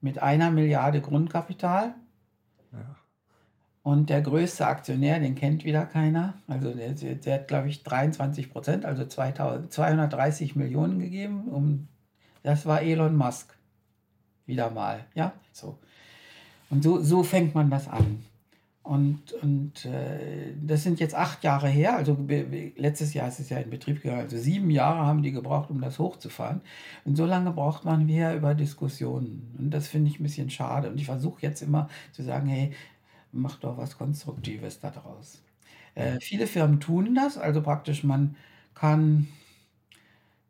Mit 0.00 0.22
einer 0.22 0.50
Milliarde 0.50 1.00
Grundkapital. 1.00 1.94
Ja. 2.72 2.96
Und 3.82 4.10
der 4.10 4.22
größte 4.22 4.66
Aktionär, 4.66 5.18
den 5.18 5.34
kennt 5.34 5.64
wieder 5.64 5.86
keiner. 5.86 6.34
Also 6.46 6.72
der, 6.72 6.92
der 6.92 7.34
hat, 7.34 7.48
glaube 7.48 7.68
ich, 7.68 7.82
23 7.82 8.50
Prozent, 8.50 8.84
also 8.84 9.04
2000, 9.04 9.72
230 9.72 10.54
Millionen 10.54 11.00
gegeben, 11.00 11.48
um 11.48 11.88
das 12.42 12.66
war 12.66 12.82
Elon 12.82 13.16
Musk. 13.16 13.56
Wieder 14.46 14.70
mal, 14.70 15.04
ja, 15.14 15.32
so. 15.52 15.78
Und 16.70 16.82
so, 16.82 17.00
so 17.00 17.22
fängt 17.22 17.54
man 17.54 17.70
das 17.70 17.88
an. 17.88 18.24
Und, 18.82 19.32
und 19.34 19.84
äh, 19.84 20.54
das 20.60 20.82
sind 20.82 20.98
jetzt 20.98 21.14
acht 21.14 21.44
Jahre 21.44 21.68
her, 21.68 21.96
also 21.96 22.18
letztes 22.76 23.14
Jahr 23.14 23.28
ist 23.28 23.38
es 23.38 23.48
ja 23.48 23.58
in 23.58 23.70
Betrieb 23.70 24.02
gegangen, 24.02 24.22
also 24.22 24.36
sieben 24.36 24.70
Jahre 24.70 25.06
haben 25.06 25.22
die 25.22 25.30
gebraucht, 25.30 25.70
um 25.70 25.80
das 25.80 26.00
hochzufahren. 26.00 26.62
Und 27.04 27.14
so 27.14 27.24
lange 27.24 27.52
braucht 27.52 27.84
man 27.84 28.08
wieder 28.08 28.34
über 28.34 28.54
Diskussionen. 28.54 29.54
Und 29.56 29.70
das 29.70 29.86
finde 29.86 30.10
ich 30.10 30.18
ein 30.18 30.24
bisschen 30.24 30.50
schade. 30.50 30.90
Und 30.90 30.98
ich 30.98 31.06
versuche 31.06 31.42
jetzt 31.42 31.62
immer 31.62 31.88
zu 32.10 32.24
sagen, 32.24 32.48
hey, 32.48 32.72
mach 33.30 33.56
doch 33.60 33.78
was 33.78 33.96
Konstruktives 33.96 34.80
daraus. 34.80 35.40
Äh, 35.94 36.18
viele 36.20 36.48
Firmen 36.48 36.80
tun 36.80 37.14
das, 37.14 37.38
also 37.38 37.62
praktisch 37.62 38.02
man 38.02 38.34
kann 38.74 39.28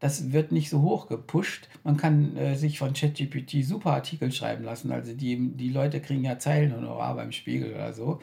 das 0.03 0.33
wird 0.33 0.51
nicht 0.51 0.69
so 0.69 0.83
hoch 0.83 1.07
gepusht. 1.07 1.69
Man 1.85 1.97
kann 1.97 2.37
äh, 2.37 2.57
sich 2.57 2.77
von 2.77 2.93
ChatGPT 2.93 3.65
super 3.65 3.93
Artikel 3.93 4.33
schreiben 4.33 4.65
lassen. 4.65 4.91
Also 4.91 5.13
die, 5.15 5.53
die 5.57 5.69
Leute 5.69 6.01
kriegen 6.01 6.25
ja 6.25 6.41
Zeilenhonorar 6.41 7.15
beim 7.15 7.31
Spiegel 7.31 7.73
oder 7.73 7.93
so. 7.93 8.19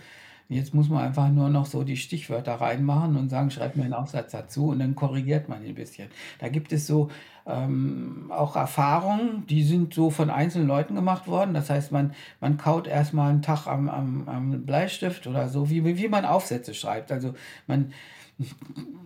Jetzt 0.49 0.73
muss 0.73 0.89
man 0.89 1.05
einfach 1.05 1.29
nur 1.29 1.47
noch 1.47 1.65
so 1.65 1.85
die 1.85 1.95
Stichwörter 1.95 2.55
reinmachen 2.55 3.15
und 3.15 3.29
sagen, 3.29 3.49
schreibt 3.49 3.77
mir 3.77 3.85
einen 3.85 3.93
Aufsatz 3.93 4.33
dazu 4.33 4.67
und 4.67 4.79
dann 4.79 4.93
korrigiert 4.93 5.47
man 5.47 5.63
ein 5.63 5.73
bisschen. 5.73 6.09
Da 6.39 6.49
gibt 6.49 6.73
es 6.73 6.85
so 6.85 7.11
ähm, 7.45 8.29
auch 8.29 8.57
Erfahrungen, 8.57 9.47
die 9.47 9.63
sind 9.63 9.93
so 9.93 10.09
von 10.09 10.29
einzelnen 10.29 10.67
Leuten 10.67 10.95
gemacht 10.95 11.27
worden. 11.27 11.53
Das 11.53 11.69
heißt, 11.69 11.93
man, 11.93 12.13
man 12.41 12.57
kaut 12.57 12.87
erstmal 12.87 13.29
einen 13.29 13.41
Tag 13.41 13.67
am, 13.67 13.87
am, 13.87 14.27
am 14.27 14.65
Bleistift 14.65 15.27
oder 15.27 15.47
so, 15.47 15.69
wie, 15.69 15.85
wie 15.85 16.09
man 16.09 16.25
Aufsätze 16.25 16.73
schreibt. 16.73 17.13
Also 17.13 17.35
man 17.67 17.93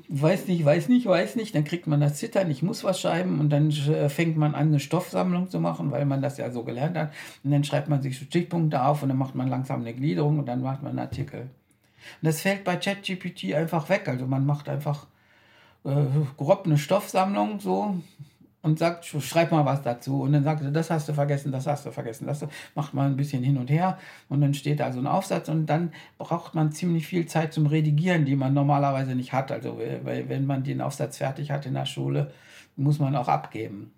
weiß 0.10 0.48
nicht, 0.48 0.64
weiß 0.64 0.90
nicht, 0.90 1.06
weiß 1.06 1.36
nicht, 1.36 1.56
dann 1.56 1.64
kriegt 1.64 1.88
man 1.88 2.00
das 2.00 2.16
Zittern, 2.16 2.52
ich 2.52 2.62
muss 2.62 2.84
was 2.84 3.02
schreiben 3.02 3.40
und 3.40 3.50
dann 3.50 3.72
äh, 3.72 4.10
fängt 4.10 4.38
man 4.38 4.54
an, 4.54 4.68
eine 4.68 4.80
Stoffsammlung 4.80 5.50
zu 5.50 5.60
machen, 5.60 5.92
weil 5.92 6.06
man 6.06 6.22
das 6.22 6.38
ja 6.38 6.52
so 6.52 6.64
gelernt 6.64 6.98
hat. 6.98 7.12
Und 7.44 7.52
dann 7.52 7.64
schreibt 7.64 7.90
man 7.90 8.02
sich 8.02 8.18
Stichpunkte 8.18 8.84
auf 8.84 9.02
und 9.02 9.10
dann 9.10 9.18
macht 9.18 9.36
man 9.36 9.48
langsam 9.48 9.82
eine 9.82 9.94
Gliederung 9.94 10.40
und 10.40 10.46
dann 10.46 10.62
macht 10.62 10.84
man 10.84 10.92
einen 10.92 11.00
Artikel. 11.00 11.42
Und 11.42 11.50
das 12.22 12.42
fällt 12.42 12.64
bei 12.64 12.76
ChatGPT 12.76 13.54
einfach 13.56 13.90
weg. 13.90 14.08
Also 14.08 14.28
man 14.28 14.46
macht 14.46 14.70
einfach 14.70 15.08
äh, 15.84 16.06
grob 16.38 16.66
eine 16.66 16.78
Stoffsammlung 16.78 17.60
so 17.60 17.96
und 18.64 18.80
sagt, 18.80 19.06
schreib 19.06 19.52
mal 19.52 19.66
was 19.66 19.82
dazu. 19.82 20.22
Und 20.22 20.32
dann 20.32 20.44
sagt 20.44 20.64
er, 20.64 20.72
das 20.72 20.90
hast 20.90 21.08
du 21.10 21.14
vergessen, 21.14 21.52
das 21.52 21.68
hast 21.68 21.86
du 21.86 21.92
vergessen. 21.92 22.26
Das 22.26 22.44
macht 22.74 22.94
man 22.94 23.12
ein 23.12 23.18
bisschen 23.18 23.44
hin 23.44 23.58
und 23.58 23.70
her 23.70 24.00
und 24.30 24.42
dann 24.42 24.54
steht 24.54 24.80
da 24.80 24.92
so 24.92 25.00
ein 25.00 25.06
Aufsatz 25.06 25.50
und 25.50 25.68
dann 25.68 25.92
braucht 26.18 26.56
man 26.56 26.72
ziemlich 26.72 27.06
viel 27.06 27.26
Zeit 27.28 27.54
zum 27.54 27.68
Redigieren, 27.68 28.26
die 28.26 28.38
man 28.38 28.54
normalerweise 28.54 29.16
nicht 29.16 29.34
hat. 29.34 29.52
Also 29.52 29.80
weil, 30.04 30.30
wenn 30.30 30.46
man 30.46 30.64
den 30.64 30.82
Aufsatz 30.82 31.18
fertig 31.18 31.52
hat 31.52 31.66
in 31.66 31.74
der 31.74 31.86
Schule, 31.86 32.32
muss 32.78 33.00
man 33.00 33.16
auch 33.18 33.28
abgeben. 33.28 33.92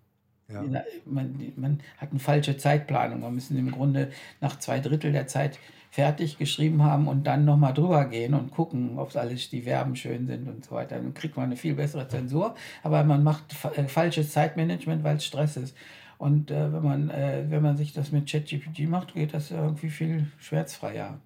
Ja. 0.48 0.64
Man, 1.06 1.54
man 1.56 1.80
hat 1.98 2.10
eine 2.10 2.20
falsche 2.20 2.58
Zeitplanung. 2.58 3.22
Man 3.22 3.36
müssen 3.36 3.58
im 3.58 3.72
Grunde 3.72 4.10
nach 4.42 4.58
zwei 4.58 4.80
Drittel 4.80 5.12
der 5.12 5.28
Zeit 5.28 5.60
fertig 5.96 6.38
geschrieben 6.38 6.84
haben 6.84 7.08
und 7.08 7.26
dann 7.26 7.46
nochmal 7.46 7.74
drüber 7.74 8.04
gehen 8.04 8.34
und 8.34 8.52
gucken, 8.52 9.00
ob 9.00 9.16
alles 9.16 9.50
die 9.50 9.62
Verben 9.62 9.96
schön 9.96 10.28
sind 10.28 10.46
und 10.46 10.66
so 10.66 10.76
weiter. 10.76 10.98
Dann 10.98 11.14
kriegt 11.14 11.38
man 11.38 11.46
eine 11.46 11.56
viel 11.56 11.74
bessere 11.74 12.06
Zensur, 12.10 12.54
aber 12.84 13.06
man 13.06 13.24
macht 13.24 13.56
äh, 13.78 13.88
falsches 13.88 14.34
Zeitmanagement, 14.34 15.06
weil 15.06 15.16
es 15.16 15.26
Stress 15.26 15.56
ist. 15.56 15.74
Und 16.18 16.52
äh, 16.52 16.74
wenn, 16.74 16.84
man, 16.84 17.10
äh, 17.12 17.46
wenn 17.48 17.64
man 17.64 17.78
sich 17.78 17.94
das 17.94 18.12
mit 18.12 18.30
ChatGPT 18.30 18.90
macht, 18.90 19.14
geht 19.14 19.34
das 19.34 19.52
irgendwie 19.52 19.90
viel 19.90 20.28
schmerzfreier. 20.38 21.22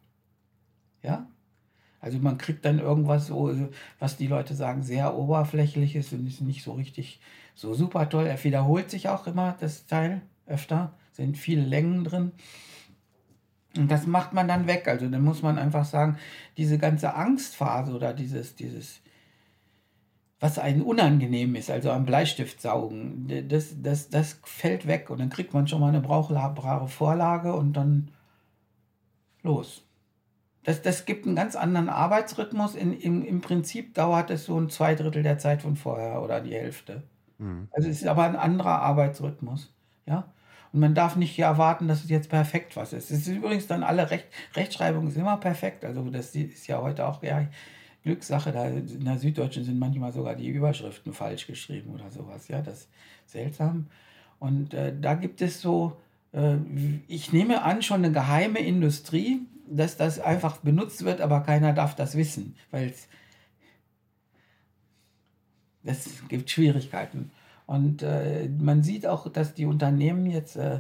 Ja? 1.02 1.26
Also 2.00 2.20
man 2.20 2.38
kriegt 2.38 2.64
dann 2.64 2.78
irgendwas, 2.78 3.26
so, 3.26 3.52
was 3.98 4.18
die 4.18 4.28
Leute 4.28 4.54
sagen, 4.54 4.84
sehr 4.84 5.18
oberflächlich 5.18 5.96
ist 5.96 6.14
und 6.14 6.28
ist 6.28 6.42
nicht 6.42 6.64
so 6.64 6.74
richtig 6.74 7.20
so 7.56 7.74
super 7.74 8.08
toll. 8.08 8.28
Er 8.28 8.44
wiederholt 8.44 8.92
sich 8.92 9.10
auch 9.10 9.26
immer, 9.26 9.58
das 9.60 9.88
Teil, 9.88 10.22
öfter, 10.46 10.94
sind 11.12 11.40
viele 11.40 11.64
Längen 11.64 12.04
drin. 12.04 12.34
Und 13.78 13.90
das 13.90 14.08
macht 14.08 14.34
man 14.34 14.48
dann 14.48 14.68
weg. 14.68 14.88
Also 14.88 15.08
dann 15.08 15.24
muss 15.24 15.42
man 15.42 15.58
einfach 15.60 15.86
sagen, 15.86 16.18
diese 16.58 16.78
ganze 16.78 17.14
Angstphase 17.14 17.94
oder 17.94 18.14
dieses, 18.14 18.56
dieses, 18.56 19.02
was 20.40 20.58
einen 20.58 20.82
unangenehm 20.82 21.56
ist, 21.56 21.70
also 21.70 21.92
am 21.92 22.06
Bleistift 22.06 22.62
saugen, 22.62 23.28
das, 23.48 23.76
das, 23.82 24.10
das 24.10 24.40
fällt 24.44 24.88
weg 24.88 25.10
und 25.10 25.20
dann 25.20 25.30
kriegt 25.30 25.54
man 25.54 25.68
schon 25.68 25.82
mal 25.82 25.90
eine 25.90 26.02
brauchbare 26.02 26.88
Vorlage 26.88 27.54
und 27.54 27.74
dann 27.74 28.12
los. 29.44 29.86
Das, 30.64 30.82
das 30.82 31.06
gibt 31.06 31.26
einen 31.26 31.36
ganz 31.36 31.56
anderen 31.56 31.90
Arbeitsrhythmus. 31.90 32.76
In, 32.76 32.94
im, 32.94 33.24
Im 33.24 33.42
Prinzip 33.42 33.94
dauert 33.94 34.30
es 34.30 34.46
so 34.46 34.60
ein 34.60 34.70
Zweidrittel 34.70 35.24
der 35.24 35.38
Zeit 35.38 35.62
von 35.62 35.76
vorher 35.76 36.22
oder 36.22 36.42
die 36.42 36.54
Hälfte. 36.54 37.04
Mhm. 37.38 37.68
Also 37.72 37.90
es 37.90 38.02
ist 38.02 38.08
aber 38.08 38.24
ein 38.24 38.36
anderer 38.36 38.82
Arbeitsrhythmus. 38.82 39.74
Ja? 40.06 40.32
Und 40.72 40.82
man 40.82 40.94
darf 40.94 41.16
nicht 41.16 41.38
erwarten, 41.40 41.88
dass 41.88 42.04
es 42.04 42.10
jetzt 42.10 42.30
perfekt 42.30 42.76
was 42.76 42.94
ist. 42.94 43.10
Es 43.10 43.22
ist 43.22 43.36
übrigens 43.36 43.68
dann 43.68 43.84
alle 43.84 44.12
Recht, 44.12 44.28
Rechtschreibung 44.56 45.08
ist 45.08 45.18
immer 45.18 45.38
perfekt. 45.38 45.84
Also 45.84 46.08
das 46.10 46.36
ist 46.36 46.68
ja 46.68 46.82
heute 46.82 47.08
auch 47.08 47.24
ja, 47.24 47.48
Glückssache. 48.04 48.52
Da 48.52 48.68
in 48.68 49.06
der 49.06 49.18
Süddeutschen 49.18 49.64
sind 49.64 49.80
manchmal 49.80 50.12
sogar 50.12 50.36
die 50.36 50.48
Überschriften 50.48 51.14
falsch 51.14 51.48
geschrieben 51.48 51.92
oder 51.92 52.12
sowas. 52.12 52.48
Ja, 52.48 52.62
das 52.62 52.82
ist 52.82 52.90
seltsam. 53.26 53.88
Und 54.38 54.74
äh, 54.74 54.94
da 55.00 55.16
gibt 55.16 55.42
es 55.42 55.60
so, 55.60 55.98
äh, 56.34 56.58
ich 57.08 57.34
nehme 57.34 57.64
an, 57.64 57.82
schon 57.82 58.04
eine 58.04 58.14
geheime 58.14 58.60
Industrie, 58.60 59.42
dass 59.68 59.98
das 59.98 60.20
einfach 60.20 60.58
benutzt 60.58 61.04
wird, 61.04 61.22
aber 61.22 61.42
keiner 61.42 61.74
darf 61.74 61.96
das 61.96 62.16
wissen, 62.16 62.56
weil 62.72 62.94
es 65.84 66.28
gibt 66.28 66.50
Schwierigkeiten. 66.50 67.32
Und 67.70 68.02
äh, 68.02 68.50
man 68.50 68.82
sieht 68.82 69.06
auch, 69.06 69.28
dass 69.32 69.54
die 69.54 69.68
Unternehmen 69.68 70.26
jetzt 70.26 70.56
äh, 70.56 70.80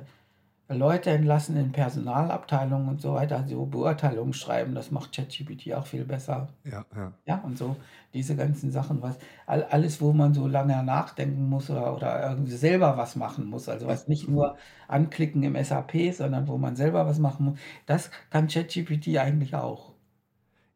Leute 0.67 1.11
entlassen 1.11 1.55
in 1.55 1.71
Personalabteilungen 1.71 2.89
und 2.89 2.99
so 2.99 3.13
weiter, 3.13 3.37
also 3.37 3.63
Beurteilungen 3.67 4.33
schreiben. 4.33 4.73
Das 4.73 4.89
macht 4.89 5.15
ChatGPT 5.15 5.71
auch 5.75 5.85
viel 5.85 6.03
besser. 6.03 6.47
Ja, 6.63 6.83
ja. 6.95 7.13
Ja, 7.27 7.41
und 7.45 7.59
so 7.59 7.75
diese 8.15 8.35
ganzen 8.35 8.71
Sachen, 8.71 9.03
was 9.03 9.19
alles, 9.45 10.01
wo 10.01 10.13
man 10.13 10.33
so 10.33 10.47
lange 10.47 10.81
nachdenken 10.83 11.47
muss 11.47 11.69
oder, 11.69 11.95
oder 11.95 12.27
irgendwie 12.27 12.53
selber 12.53 12.97
was 12.97 13.15
machen 13.15 13.45
muss. 13.45 13.69
Also 13.69 13.85
was 13.85 14.07
nicht 14.07 14.27
nur 14.27 14.57
anklicken 14.87 15.43
im 15.43 15.63
SAP, 15.63 16.11
sondern 16.13 16.47
wo 16.47 16.57
man 16.57 16.75
selber 16.75 17.05
was 17.05 17.19
machen 17.19 17.45
muss. 17.45 17.59
Das 17.85 18.09
kann 18.31 18.47
ChatGPT 18.47 19.19
eigentlich 19.19 19.53
auch. 19.53 19.88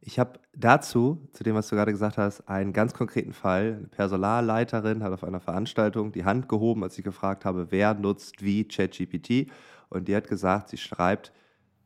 Ich 0.05 0.19
habe 0.19 0.39
dazu, 0.53 1.25
zu 1.31 1.43
dem, 1.43 1.55
was 1.55 1.69
du 1.69 1.75
gerade 1.75 1.91
gesagt 1.91 2.17
hast, 2.17 2.47
einen 2.49 2.73
ganz 2.73 2.93
konkreten 2.93 3.31
Fall. 3.31 3.75
Eine 3.77 3.87
Personalleiterin 3.87 5.01
hat 5.01 5.13
auf 5.13 5.23
einer 5.23 5.39
Veranstaltung 5.39 6.11
die 6.11 6.25
Hand 6.25 6.49
gehoben, 6.49 6.83
als 6.83 6.97
ich 6.97 7.05
gefragt 7.05 7.45
habe, 7.45 7.67
wer 7.69 7.93
nutzt 7.93 8.43
wie 8.43 8.67
ChatGPT. 8.67 9.49
Und 9.89 10.09
die 10.09 10.15
hat 10.15 10.27
gesagt, 10.27 10.69
sie 10.69 10.77
schreibt, 10.77 11.31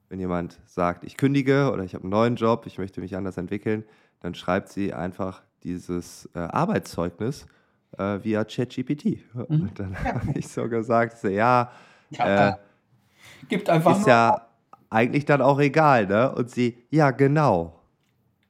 wenn 0.09 0.19
jemand 0.19 0.59
sagt, 0.65 1.03
ich 1.03 1.15
kündige 1.15 1.71
oder 1.71 1.83
ich 1.83 1.93
habe 1.93 2.05
einen 2.05 2.11
neuen 2.11 2.35
Job, 2.37 2.65
ich 2.65 2.79
möchte 2.79 3.01
mich 3.01 3.15
anders 3.15 3.37
entwickeln, 3.37 3.83
dann 4.21 4.33
schreibt 4.33 4.69
sie 4.69 4.93
einfach 4.93 5.43
dieses 5.63 6.27
äh, 6.33 6.39
Arbeitszeugnis 6.39 7.45
äh, 7.97 8.23
via 8.23 8.43
ChatGPT. 8.43 9.19
Mhm. 9.33 9.45
Und 9.47 9.79
dann 9.79 9.93
ja. 9.93 10.13
habe 10.15 10.31
ich 10.33 10.47
so 10.47 10.67
gesagt, 10.67 11.19
so, 11.19 11.27
ja, 11.27 11.71
ja 12.09 12.49
äh, 12.49 12.53
gibt 13.47 13.69
einfach 13.69 13.99
ist 13.99 14.07
ja 14.07 14.47
eigentlich 14.89 15.25
dann 15.25 15.41
auch 15.41 15.59
egal, 15.59 16.07
ne? 16.07 16.33
Und 16.33 16.49
sie, 16.49 16.77
ja, 16.89 17.11
genau. 17.11 17.76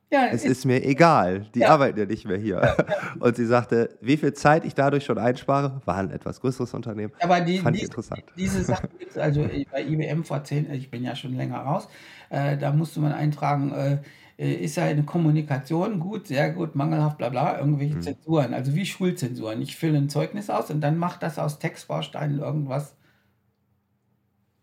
Ja, 0.09 0.27
es 0.27 0.45
ist, 0.45 0.63
mir 0.63 0.85
egal, 0.85 1.47
die 1.53 1.59
ja. 1.59 1.69
arbeiten 1.69 1.99
ja 1.99 2.05
nicht 2.05 2.25
mehr 2.25 2.37
hier. 2.37 2.77
Und 3.19 3.35
sie 3.35 3.45
sagte, 3.45 3.97
wie 3.99 4.15
viel 4.15 4.33
Zeit 4.33 4.63
ich 4.63 4.73
dadurch 4.73 5.03
schon 5.03 5.17
einspare, 5.17 5.81
war 5.83 5.97
ein 5.97 6.11
etwas 6.11 6.39
größeres 6.39 6.73
Unternehmen. 6.73 7.11
Aber 7.19 7.41
die, 7.41 7.59
Fand 7.59 7.75
die, 7.75 7.81
ich 7.81 7.85
interessant. 7.85 8.23
diese 8.37 8.63
Sachen 8.63 8.89
gibt 8.97 9.11
es 9.11 9.17
also 9.17 9.45
bei 9.71 9.83
IBM 9.83 10.23
vor 10.23 10.43
zehn, 10.45 10.71
ich 10.71 10.89
bin 10.89 11.03
ja 11.03 11.13
schon 11.13 11.35
länger 11.35 11.59
raus, 11.59 11.89
äh, 12.29 12.57
da 12.57 12.71
musste 12.71 13.01
man 13.01 13.11
eintragen, 13.11 13.73
äh, 13.73 13.97
äh 14.37 14.53
ist 14.53 14.77
ja 14.77 14.85
eine 14.85 15.03
Kommunikation 15.03 15.99
gut, 15.99 16.27
sehr 16.27 16.51
gut, 16.51 16.75
mangelhaft, 16.75 17.17
bla 17.17 17.27
bla, 17.27 17.59
irgendwelche 17.59 17.95
hm. 17.95 18.01
Zensuren, 18.01 18.53
also 18.53 18.75
wie 18.75 18.85
Schulzensuren. 18.85 19.61
Ich 19.61 19.75
fülle 19.75 19.97
ein 19.97 20.09
Zeugnis 20.09 20.49
aus 20.49 20.69
und 20.71 20.79
dann 20.79 20.97
macht 20.97 21.21
das 21.21 21.37
aus 21.37 21.59
Textbausteinen 21.59 22.39
irgendwas 22.39 22.96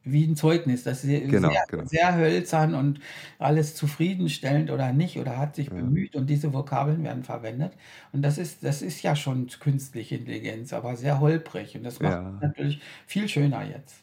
wie 0.05 0.25
ein 0.27 0.37
Zeugnis. 0.37 0.85
Das 0.85 1.03
ist 1.05 1.31
genau, 1.31 1.51
sehr, 1.51 1.65
genau. 1.69 1.85
sehr 1.87 2.15
hölzern 2.15 2.75
und 2.75 3.01
alles 3.39 3.75
zufriedenstellend 3.75 4.71
oder 4.71 4.93
nicht 4.93 5.19
oder 5.19 5.39
hat 5.39 5.57
sich 5.57 5.69
ja. 5.69 5.75
bemüht 5.75 6.15
und 6.15 6.29
diese 6.29 6.53
Vokabeln 6.53 7.03
werden 7.03 7.25
verwendet. 7.25 7.73
Und 8.13 8.23
das 8.23 8.39
ist, 8.39 8.63
das 8.63 8.83
ist 8.83 9.03
ja 9.03 9.17
schon 9.17 9.49
künstliche 9.61 10.17
Intelligenz, 10.17 10.73
aber 10.73 10.97
sehr 10.97 11.21
holprig. 11.21 11.77
Und 11.77 11.85
das 11.85 12.01
macht 12.01 12.13
ja. 12.13 12.39
natürlich 12.41 12.81
viel 13.07 13.29
schöner 13.29 13.65
jetzt. 13.65 13.97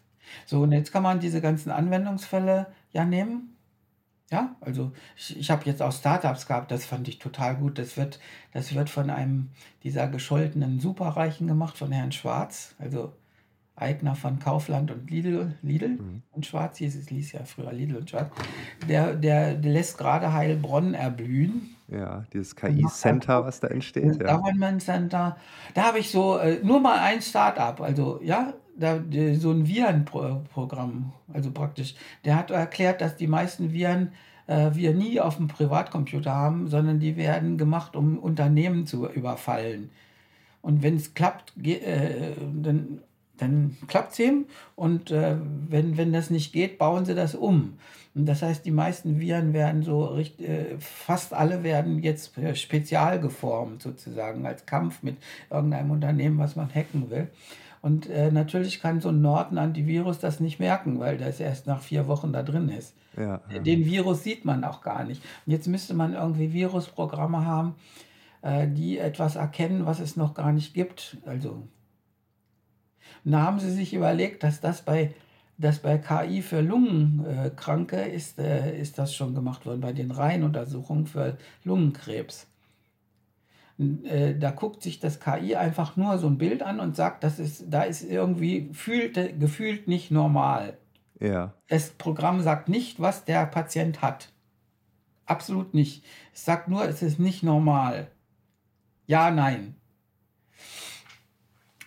So, 0.45 0.61
und 0.61 0.71
jetzt 0.71 0.91
kann 0.91 1.03
man 1.03 1.19
diese 1.19 1.41
ganzen 1.41 1.71
Anwendungsfälle 1.71 2.67
ja 2.91 3.05
nehmen. 3.05 3.55
Ja, 4.31 4.55
also 4.61 4.93
ich, 5.17 5.37
ich 5.37 5.51
habe 5.51 5.65
jetzt 5.65 5.81
auch 5.81 5.91
Startups 5.91 6.47
gehabt, 6.47 6.71
das 6.71 6.85
fand 6.85 7.07
ich 7.09 7.19
total 7.19 7.57
gut. 7.57 7.77
Das 7.77 7.97
wird, 7.97 8.19
das 8.53 8.73
wird 8.73 8.89
von 8.89 9.09
einem 9.09 9.49
dieser 9.83 10.07
gescholtenen 10.07 10.79
Superreichen 10.79 11.47
gemacht, 11.47 11.77
von 11.77 11.91
Herrn 11.91 12.13
Schwarz. 12.13 12.73
Also 12.79 13.13
Eigner 13.75 14.15
von 14.15 14.39
Kaufland 14.39 14.91
und 14.91 15.09
Lidl, 15.09 15.55
Lidl 15.61 15.89
mhm. 15.89 16.21
und 16.31 16.45
Schwarz, 16.45 16.77
hieß 16.77 16.95
es 16.95 17.09
ließ 17.09 17.31
ja 17.31 17.43
früher 17.45 17.71
Lidl 17.71 17.97
und 17.97 18.09
Schwarz, 18.09 18.31
der, 18.87 19.15
der, 19.15 19.55
der 19.55 19.71
lässt 19.71 19.97
gerade 19.97 20.33
Heilbronn 20.33 20.93
erblühen. 20.93 21.75
Ja, 21.87 22.23
dieses 22.31 22.55
KI-Center, 22.55 23.45
was 23.45 23.59
da 23.59 23.67
entsteht. 23.67 24.21
Ja. 24.21 24.37
Government 24.37 24.81
Center. 24.81 25.35
Da 25.73 25.83
habe 25.83 25.99
ich 25.99 26.09
so 26.09 26.37
äh, 26.37 26.59
nur 26.63 26.79
mal 26.79 26.99
ein 26.99 27.21
Start-up, 27.21 27.81
also 27.81 28.19
ja, 28.23 28.53
da, 28.77 28.99
so 29.35 29.51
ein 29.51 29.67
Virenprogramm, 29.67 31.11
also 31.33 31.51
praktisch. 31.51 31.95
Der 32.23 32.37
hat 32.37 32.51
erklärt, 32.51 33.01
dass 33.01 33.15
die 33.15 33.27
meisten 33.27 33.73
Viren 33.73 34.13
äh, 34.47 34.71
wir 34.73 34.93
nie 34.93 35.19
auf 35.19 35.37
dem 35.37 35.47
Privatcomputer 35.47 36.33
haben, 36.33 36.67
sondern 36.67 36.99
die 36.99 37.17
werden 37.17 37.57
gemacht, 37.57 37.95
um 37.95 38.17
Unternehmen 38.19 38.85
zu 38.85 39.09
überfallen. 39.09 39.89
Und 40.61 40.83
wenn 40.83 40.95
es 40.95 41.13
klappt, 41.13 41.53
äh, 41.65 42.33
dann 42.53 43.01
dann 43.41 43.77
klappt 43.87 44.13
es 44.13 44.19
eben 44.19 44.45
und 44.75 45.11
äh, 45.11 45.35
wenn, 45.67 45.97
wenn 45.97 46.13
das 46.13 46.29
nicht 46.29 46.53
geht, 46.53 46.77
bauen 46.77 47.05
sie 47.05 47.15
das 47.15 47.35
um. 47.35 47.77
Und 48.13 48.25
das 48.25 48.41
heißt, 48.41 48.65
die 48.65 48.71
meisten 48.71 49.19
Viren 49.19 49.53
werden 49.53 49.83
so, 49.83 50.03
richtig, 50.05 50.47
äh, 50.47 50.77
fast 50.79 51.33
alle 51.33 51.63
werden 51.63 51.99
jetzt 51.99 52.37
äh, 52.37 52.55
spezial 52.55 53.19
geformt 53.19 53.81
sozusagen 53.81 54.45
als 54.45 54.65
Kampf 54.65 55.01
mit 55.01 55.17
irgendeinem 55.49 55.91
Unternehmen, 55.91 56.37
was 56.37 56.55
man 56.55 56.69
hacken 56.73 57.09
will. 57.09 57.29
Und 57.81 58.09
äh, 58.09 58.31
natürlich 58.31 58.79
kann 58.79 59.01
so 59.01 59.09
ein 59.09 59.21
Norton-Antivirus 59.21 60.19
das 60.19 60.39
nicht 60.39 60.59
merken, 60.59 60.99
weil 60.99 61.17
das 61.17 61.39
erst 61.39 61.67
nach 61.67 61.81
vier 61.81 62.07
Wochen 62.07 62.31
da 62.31 62.43
drin 62.43 62.69
ist. 62.69 62.93
Ja, 63.17 63.41
ja. 63.51 63.59
Den 63.59 63.85
Virus 63.85 64.23
sieht 64.23 64.45
man 64.45 64.63
auch 64.63 64.81
gar 64.81 65.03
nicht. 65.03 65.23
Und 65.45 65.53
jetzt 65.53 65.67
müsste 65.67 65.93
man 65.93 66.13
irgendwie 66.13 66.53
Virusprogramme 66.53 67.45
haben, 67.45 67.75
äh, 68.41 68.67
die 68.67 68.99
etwas 68.99 69.35
erkennen, 69.35 69.85
was 69.85 69.99
es 69.99 70.15
noch 70.15 70.33
gar 70.33 70.51
nicht 70.51 70.73
gibt. 70.73 71.17
Also 71.25 71.63
und 73.23 73.31
da 73.31 73.41
haben 73.43 73.59
sie 73.59 73.71
sich 73.71 73.93
überlegt, 73.93 74.43
dass 74.43 74.61
das 74.61 74.81
bei, 74.81 75.13
dass 75.57 75.79
bei 75.79 75.97
KI 75.97 76.41
für 76.41 76.61
Lungenkranke 76.61 78.01
ist, 78.01 78.39
äh, 78.39 78.79
ist 78.79 78.97
das 78.97 79.13
schon 79.13 79.35
gemacht 79.35 79.65
worden, 79.65 79.81
bei 79.81 79.93
den 79.93 80.11
Reihenuntersuchungen 80.11 81.05
für 81.05 81.37
Lungenkrebs. 81.63 82.47
Äh, 83.79 84.35
da 84.35 84.51
guckt 84.51 84.83
sich 84.83 84.99
das 84.99 85.19
KI 85.19 85.55
einfach 85.55 85.97
nur 85.97 86.17
so 86.17 86.27
ein 86.27 86.37
Bild 86.37 86.61
an 86.61 86.79
und 86.79 86.95
sagt, 86.95 87.23
das 87.23 87.39
ist, 87.39 87.65
da 87.69 87.83
ist 87.83 88.03
irgendwie 88.03 88.69
fühlt, 88.73 89.15
gefühlt 89.39 89.87
nicht 89.87 90.11
normal. 90.11 90.77
Ja. 91.19 91.53
Das 91.67 91.91
Programm 91.91 92.41
sagt 92.41 92.67
nicht, 92.67 92.99
was 92.99 93.25
der 93.25 93.45
Patient 93.45 94.01
hat. 94.01 94.29
Absolut 95.25 95.73
nicht. 95.73 96.03
Es 96.33 96.45
sagt 96.45 96.67
nur, 96.67 96.83
es 96.85 97.01
ist 97.01 97.19
nicht 97.19 97.43
normal. 97.43 98.07
Ja, 99.05 99.31
nein. 99.31 99.75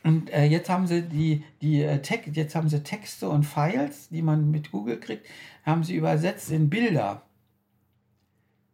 Und 0.04 0.30
äh, 0.30 0.44
jetzt 0.44 0.68
haben 0.68 0.87
sie 0.87 1.02
die, 1.02 1.42
die 1.62 1.82
äh, 1.82 1.99
jetzt 2.32 2.54
haben 2.54 2.68
sie 2.68 2.82
Texte 2.82 3.28
und 3.28 3.44
Files, 3.44 4.11
die 4.11 4.23
man 4.23 4.50
mit 4.50 4.70
Google 4.70 5.00
kriegt, 5.00 5.26
haben 5.64 5.82
sie 5.82 5.96
übersetzt 5.96 6.50
in 6.50 6.68
Bilder. 6.68 7.23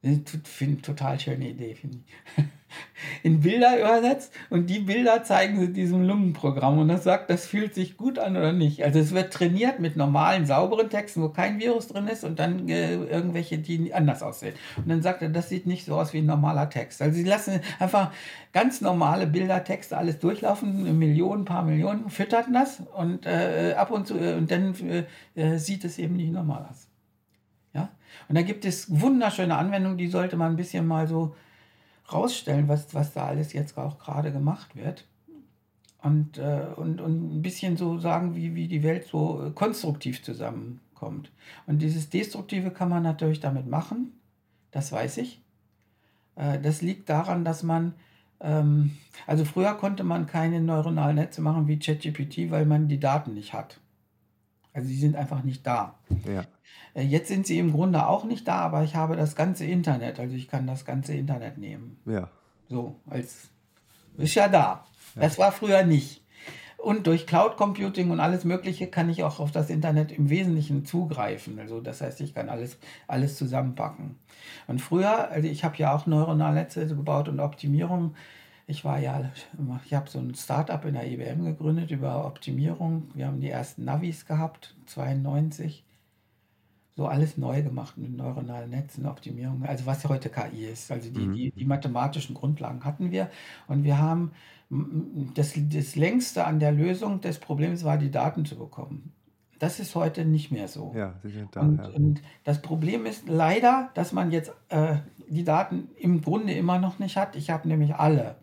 Finde 0.02 0.80
total 0.80 1.20
schöne 1.20 1.50
Idee, 1.50 1.74
finde 1.74 1.98
ich. 1.98 2.44
In 3.22 3.40
Bilder 3.40 3.78
übersetzt 3.78 4.32
und 4.48 4.70
die 4.70 4.78
Bilder 4.78 5.24
zeigen 5.24 5.60
sie 5.60 5.72
diesem 5.72 6.04
Lungenprogramm 6.04 6.78
und 6.78 6.88
das 6.88 7.04
sagt, 7.04 7.28
das 7.28 7.44
fühlt 7.44 7.74
sich 7.74 7.96
gut 7.98 8.18
an 8.18 8.36
oder 8.36 8.52
nicht. 8.52 8.82
Also 8.82 8.98
es 8.98 9.12
wird 9.12 9.32
trainiert 9.32 9.78
mit 9.78 9.96
normalen, 9.96 10.46
sauberen 10.46 10.88
Texten, 10.88 11.20
wo 11.20 11.28
kein 11.28 11.58
Virus 11.58 11.88
drin 11.88 12.06
ist 12.06 12.24
und 12.24 12.38
dann 12.38 12.68
äh, 12.68 12.94
irgendwelche, 12.94 13.58
die 13.58 13.92
anders 13.92 14.22
aussehen. 14.22 14.54
Und 14.76 14.88
dann 14.88 15.02
sagt 15.02 15.20
er, 15.20 15.28
das 15.28 15.48
sieht 15.50 15.66
nicht 15.66 15.84
so 15.84 15.96
aus 15.96 16.14
wie 16.14 16.18
ein 16.18 16.26
normaler 16.26 16.70
Text. 16.70 17.02
Also 17.02 17.16
sie 17.16 17.24
lassen 17.24 17.60
einfach 17.78 18.12
ganz 18.52 18.80
normale 18.80 19.26
Bildertexte 19.26 19.98
alles 19.98 20.18
durchlaufen, 20.18 20.98
Millionen, 20.98 21.44
paar 21.44 21.64
Millionen, 21.64 22.08
fütterten 22.08 22.54
das 22.54 22.82
und 22.96 23.26
äh, 23.26 23.74
ab 23.76 23.90
und 23.90 24.06
zu, 24.06 24.16
äh, 24.18 24.34
und 24.34 24.50
dann 24.50 24.74
äh, 25.34 25.58
sieht 25.58 25.84
es 25.84 25.98
eben 25.98 26.16
nicht 26.16 26.32
normal 26.32 26.68
aus. 26.70 26.89
Ja? 27.74 27.90
Und 28.28 28.34
da 28.34 28.42
gibt 28.42 28.64
es 28.64 29.00
wunderschöne 29.00 29.56
Anwendungen, 29.56 29.98
die 29.98 30.08
sollte 30.08 30.36
man 30.36 30.52
ein 30.52 30.56
bisschen 30.56 30.86
mal 30.86 31.06
so 31.06 31.34
rausstellen, 32.12 32.68
was, 32.68 32.94
was 32.94 33.12
da 33.12 33.26
alles 33.26 33.52
jetzt 33.52 33.76
auch 33.78 33.98
gerade 33.98 34.32
gemacht 34.32 34.74
wird. 34.76 35.06
Und, 36.02 36.38
äh, 36.38 36.66
und, 36.76 37.00
und 37.00 37.36
ein 37.36 37.42
bisschen 37.42 37.76
so 37.76 37.98
sagen, 37.98 38.34
wie, 38.34 38.54
wie 38.54 38.68
die 38.68 38.82
Welt 38.82 39.06
so 39.06 39.46
äh, 39.46 39.50
konstruktiv 39.50 40.22
zusammenkommt. 40.22 41.30
Und 41.66 41.82
dieses 41.82 42.08
Destruktive 42.08 42.70
kann 42.70 42.88
man 42.88 43.02
natürlich 43.02 43.40
damit 43.40 43.66
machen, 43.66 44.12
das 44.70 44.92
weiß 44.92 45.18
ich. 45.18 45.42
Äh, 46.36 46.58
das 46.58 46.80
liegt 46.80 47.10
daran, 47.10 47.44
dass 47.44 47.62
man, 47.62 47.94
ähm, 48.40 48.96
also 49.26 49.44
früher 49.44 49.74
konnte 49.74 50.02
man 50.02 50.26
keine 50.26 50.60
neuronalen 50.62 51.16
Netze 51.16 51.42
machen 51.42 51.68
wie 51.68 51.78
ChatGPT, 51.78 52.50
weil 52.50 52.64
man 52.64 52.88
die 52.88 53.00
Daten 53.00 53.34
nicht 53.34 53.52
hat. 53.52 53.78
Also 54.72 54.88
sie 54.88 54.98
sind 54.98 55.16
einfach 55.16 55.42
nicht 55.42 55.66
da. 55.66 55.98
Ja. 56.26 56.44
Äh, 56.94 57.02
jetzt 57.02 57.28
sind 57.28 57.46
sie 57.46 57.58
im 57.58 57.72
Grunde 57.72 58.06
auch 58.06 58.24
nicht 58.24 58.46
da, 58.46 58.56
aber 58.56 58.84
ich 58.84 58.94
habe 58.94 59.16
das 59.16 59.36
ganze 59.36 59.64
Internet, 59.64 60.20
also 60.20 60.34
ich 60.34 60.48
kann 60.48 60.66
das 60.66 60.84
ganze 60.84 61.14
Internet 61.14 61.58
nehmen. 61.58 61.98
Ja. 62.06 62.28
So, 62.68 62.96
als 63.08 63.48
ist 64.16 64.34
ja 64.34 64.48
da. 64.48 64.84
Das 65.16 65.38
war 65.38 65.50
früher 65.50 65.82
nicht. 65.84 66.22
Und 66.76 67.06
durch 67.06 67.26
Cloud 67.26 67.56
Computing 67.56 68.10
und 68.10 68.20
alles 68.20 68.44
Mögliche 68.44 68.86
kann 68.86 69.10
ich 69.10 69.22
auch 69.22 69.38
auf 69.38 69.50
das 69.50 69.68
Internet 69.68 70.12
im 70.12 70.30
Wesentlichen 70.30 70.86
zugreifen. 70.86 71.58
Also 71.58 71.80
das 71.80 72.00
heißt, 72.00 72.20
ich 72.22 72.34
kann 72.34 72.48
alles, 72.48 72.78
alles 73.06 73.36
zusammenpacken. 73.36 74.16
Und 74.66 74.80
früher, 74.80 75.30
also 75.30 75.46
ich 75.46 75.62
habe 75.62 75.76
ja 75.76 75.94
auch 75.94 76.06
neuronale 76.06 76.54
Netze 76.54 76.86
gebaut 76.86 77.28
und 77.28 77.38
Optimierung. 77.38 78.14
Ich 78.70 78.84
war 78.84 79.00
ja, 79.00 79.30
ich 79.84 79.94
habe 79.94 80.08
so 80.08 80.20
ein 80.20 80.34
Startup 80.36 80.84
in 80.84 80.94
der 80.94 81.10
IBM 81.10 81.44
gegründet 81.44 81.90
über 81.90 82.24
Optimierung. 82.24 83.10
Wir 83.14 83.26
haben 83.26 83.40
die 83.40 83.50
ersten 83.50 83.84
Navis 83.84 84.26
gehabt, 84.26 84.76
92 84.86 85.84
so 86.96 87.06
alles 87.06 87.36
neu 87.36 87.62
gemacht 87.62 87.98
mit 87.98 88.16
neuronalen 88.16 88.70
Netzen, 88.70 89.06
Optimierung, 89.06 89.64
also 89.64 89.86
was 89.86 90.04
heute 90.08 90.28
KI 90.28 90.66
ist. 90.66 90.92
Also 90.92 91.10
die, 91.10 91.26
mhm. 91.26 91.34
die, 91.34 91.50
die 91.50 91.64
mathematischen 91.64 92.34
Grundlagen 92.36 92.84
hatten 92.84 93.10
wir 93.10 93.28
und 93.66 93.82
wir 93.82 93.98
haben 93.98 94.32
das, 95.34 95.54
das 95.56 95.96
längste 95.96 96.44
an 96.44 96.60
der 96.60 96.70
Lösung 96.70 97.20
des 97.20 97.38
Problems 97.38 97.82
war, 97.82 97.98
die 97.98 98.12
Daten 98.12 98.44
zu 98.44 98.56
bekommen. 98.56 99.12
Das 99.58 99.80
ist 99.80 99.96
heute 99.96 100.24
nicht 100.24 100.52
mehr 100.52 100.68
so. 100.68 100.92
Ja, 100.94 101.14
sie 101.22 101.30
sind 101.30 101.56
da. 101.56 101.60
Und, 101.62 101.78
ja. 101.78 101.88
und 101.88 102.22
das 102.44 102.62
Problem 102.62 103.04
ist 103.04 103.28
leider, 103.28 103.90
dass 103.94 104.12
man 104.12 104.30
jetzt 104.30 104.52
äh, 104.68 104.96
die 105.28 105.44
Daten 105.44 105.88
im 105.96 106.22
Grunde 106.22 106.52
immer 106.52 106.78
noch 106.78 107.00
nicht 107.00 107.16
hat. 107.16 107.34
Ich 107.34 107.50
habe 107.50 107.66
nämlich 107.66 107.96
alle. 107.96 108.36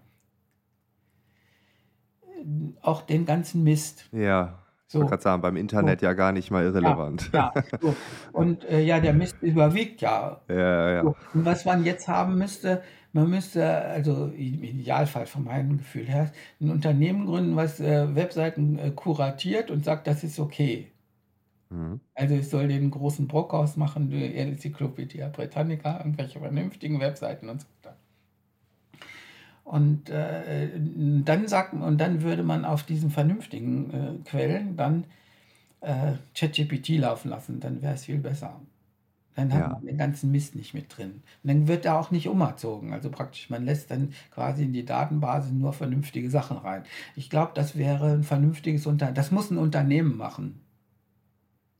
Auch 2.81 3.01
den 3.01 3.25
ganzen 3.25 3.63
Mist. 3.63 4.07
Ja. 4.11 4.59
So. 4.89 4.99
Ich 4.99 5.01
wollte 5.01 5.09
gerade 5.09 5.23
sagen, 5.23 5.41
beim 5.41 5.57
Internet 5.57 5.99
so. 5.99 6.05
ja 6.05 6.13
gar 6.13 6.31
nicht 6.31 6.49
mal 6.49 6.63
irrelevant. 6.63 7.29
Ja, 7.33 7.51
ja 7.53 7.63
so. 7.81 7.95
und 8.31 8.63
äh, 8.65 8.81
ja, 8.81 9.01
der 9.01 9.13
Mist 9.13 9.35
überwiegt 9.41 9.99
ja. 9.99 10.39
Ja, 10.47 10.91
ja. 10.91 11.01
Und 11.01 11.17
was 11.33 11.65
man 11.65 11.83
jetzt 11.83 12.07
haben 12.07 12.37
müsste, 12.37 12.81
man 13.11 13.29
müsste, 13.29 13.67
also 13.67 14.27
im 14.27 14.63
Idealfall 14.63 15.25
von 15.25 15.43
meinem 15.43 15.77
Gefühl 15.77 16.05
her, 16.05 16.31
ein 16.61 16.69
Unternehmen 16.69 17.25
gründen, 17.25 17.55
was 17.55 17.79
äh, 17.79 18.15
Webseiten 18.15 18.79
äh, 18.79 18.91
kuratiert 18.91 19.71
und 19.71 19.83
sagt, 19.83 20.07
das 20.07 20.23
ist 20.23 20.39
okay. 20.39 20.91
Mhm. 21.69 21.99
Also 22.13 22.35
es 22.35 22.49
soll 22.49 22.67
den 22.67 22.91
großen 22.91 23.27
Brockhaus 23.27 23.75
machen, 23.75 24.09
die 24.09 24.35
Enzyklopädie 24.35 25.25
Britannica, 25.33 25.97
irgendwelche 25.97 26.39
vernünftigen 26.39 26.99
Webseiten 26.99 27.49
und 27.49 27.61
so. 27.61 27.67
Und 29.67 30.09
äh, 30.09 30.69
dann 31.25 31.49
sagt 31.49 31.73
und 31.73 31.97
dann 31.97 32.21
würde 32.21 32.41
man 32.41 32.63
auf 32.63 32.83
diesen 32.83 33.11
vernünftigen 33.11 33.91
äh, 33.91 34.29
Quellen 34.29 34.77
dann 34.77 35.03
äh, 35.81 36.13
ChatGPT 36.33 36.91
laufen 36.91 37.27
lassen, 37.27 37.59
dann 37.59 37.81
wäre 37.81 37.95
es 37.95 38.05
viel 38.05 38.19
besser. 38.19 38.61
Dann 39.35 39.51
hat 39.51 39.59
ja. 39.59 39.67
man 39.67 39.85
den 39.85 39.97
ganzen 39.97 40.31
Mist 40.31 40.55
nicht 40.55 40.73
mit 40.73 40.97
drin. 40.97 41.21
Und 41.43 41.47
dann 41.49 41.67
wird 41.67 41.83
er 41.83 41.99
auch 41.99 42.11
nicht 42.11 42.29
umerzogen. 42.29 42.93
Also 42.93 43.09
praktisch, 43.09 43.49
man 43.49 43.65
lässt 43.65 43.91
dann 43.91 44.13
quasi 44.31 44.63
in 44.63 44.71
die 44.71 44.85
Datenbasis 44.85 45.51
nur 45.51 45.73
vernünftige 45.73 46.29
Sachen 46.29 46.55
rein. 46.55 46.83
Ich 47.17 47.29
glaube, 47.29 47.51
das 47.53 47.75
wäre 47.75 48.13
ein 48.13 48.23
vernünftiges 48.23 48.87
Unternehmen. 48.87 49.15
Das 49.15 49.31
muss 49.31 49.51
ein 49.51 49.57
Unternehmen 49.57 50.15
machen. 50.15 50.61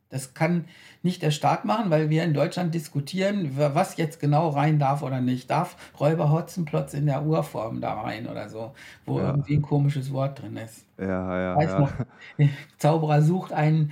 Das 0.10 0.34
kann 0.34 0.66
nicht 1.04 1.22
der 1.22 1.32
Staat 1.32 1.66
machen, 1.66 1.90
weil 1.90 2.10
wir 2.10 2.24
in 2.24 2.34
Deutschland 2.34 2.74
diskutieren, 2.74 3.52
was 3.56 3.98
jetzt 3.98 4.20
genau 4.20 4.50
rein 4.50 4.80
darf 4.80 5.02
oder 5.04 5.22
nicht. 5.22 5.50
Darf 5.50 5.76
Räuber 6.00 6.32
Hotzenplotz 6.32 6.94
in 6.94 7.06
der 7.06 7.24
Urform 7.24 7.82
da 7.82 7.94
rein 8.02 8.28
oder 8.28 8.50
so, 8.50 8.74
wo 9.06 9.20
ja. 9.20 9.28
irgendwie 9.28 9.56
ein 9.58 9.62
komisches 9.62 10.12
Wort 10.14 10.42
drin 10.42 10.58
ist. 10.58 10.86
Ja, 10.98 11.40
ja, 11.40 11.56
Weiß 11.56 11.72
ja. 11.72 11.80
Noch, 11.80 11.92
Zauberer 12.78 13.22
sucht 13.22 13.52
einen 13.52 13.92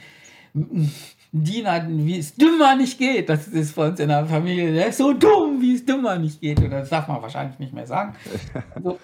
Diener, 1.32 1.86
wie 1.90 2.18
es 2.18 2.36
dümmer 2.36 2.78
nicht 2.78 2.98
geht. 2.98 3.28
Das 3.28 3.48
ist 3.48 3.76
bei 3.76 3.90
uns 3.90 4.00
in 4.00 4.08
der 4.08 4.26
Familie, 4.26 4.74
der 4.74 4.88
ist 4.88 4.98
so 4.98 5.12
dumm, 5.12 5.60
wie 5.60 5.76
es 5.76 5.86
dümmer 5.86 6.18
nicht 6.18 6.40
geht. 6.40 6.60
Oder 6.60 6.80
das 6.80 6.90
darf 6.90 7.10
man 7.10 7.22
wahrscheinlich 7.22 7.60
nicht 7.60 7.74
mehr 7.74 7.88
sagen. 7.88 8.16
So, 8.82 9.00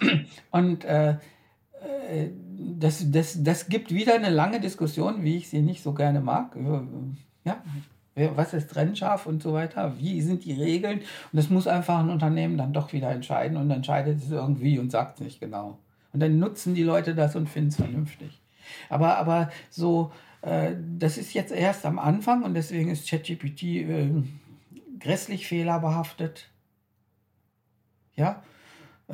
und 0.52 0.86
äh, 0.86 1.12
äh, 1.12 2.30
das, 2.80 3.12
das, 3.12 3.43
das 3.43 3.67
gibt 3.67 3.93
wieder 3.93 4.15
eine 4.15 4.30
lange 4.30 4.60
Diskussion, 4.60 5.24
wie 5.24 5.38
ich 5.38 5.50
sie 5.50 5.62
nicht 5.62 5.84
so 5.84 5.93
gerne 5.93 6.21
mag. 6.21 6.56
Ja, 7.43 7.62
was 8.15 8.54
ist 8.54 8.69
trennscharf 8.69 9.26
und 9.26 9.41
so 9.41 9.54
weiter, 9.54 9.97
wie 9.97 10.21
sind 10.21 10.43
die 10.45 10.54
Regeln. 10.54 11.00
Und 11.00 11.06
das 11.32 11.50
muss 11.50 11.67
einfach 11.67 12.00
ein 12.00 12.10
Unternehmen 12.10 12.58
dann 12.58 12.74
doch 12.74 12.93
wieder 12.93 13.10
entscheiden 13.12 13.58
und 13.58 13.71
entscheidet 13.71 14.19
es 14.21 14.32
irgendwie 14.32 14.80
und 14.80 14.91
sagt 14.91 15.15
es 15.15 15.26
nicht 15.26 15.39
genau. 15.39 15.80
Und 16.13 16.19
dann 16.19 16.39
nutzen 16.39 16.76
die 16.76 16.84
Leute 16.84 17.15
das 17.15 17.36
und 17.36 17.47
finden 17.47 17.69
es 17.69 17.78
vernünftig. 17.78 18.41
Aber, 18.89 19.17
aber 19.17 19.50
so, 19.69 20.12
äh, 20.41 20.74
das 20.97 21.17
ist 21.17 21.34
jetzt 21.34 21.52
erst 21.52 21.86
am 21.86 22.00
Anfang 22.00 22.43
und 22.43 22.54
deswegen 22.54 22.89
ist 22.91 23.10
ChatGPT 23.10 23.63
äh, 23.63 24.10
grässlich 25.00 25.47
fehlerbehaftet. 25.47 26.50
Ja, 28.15 28.43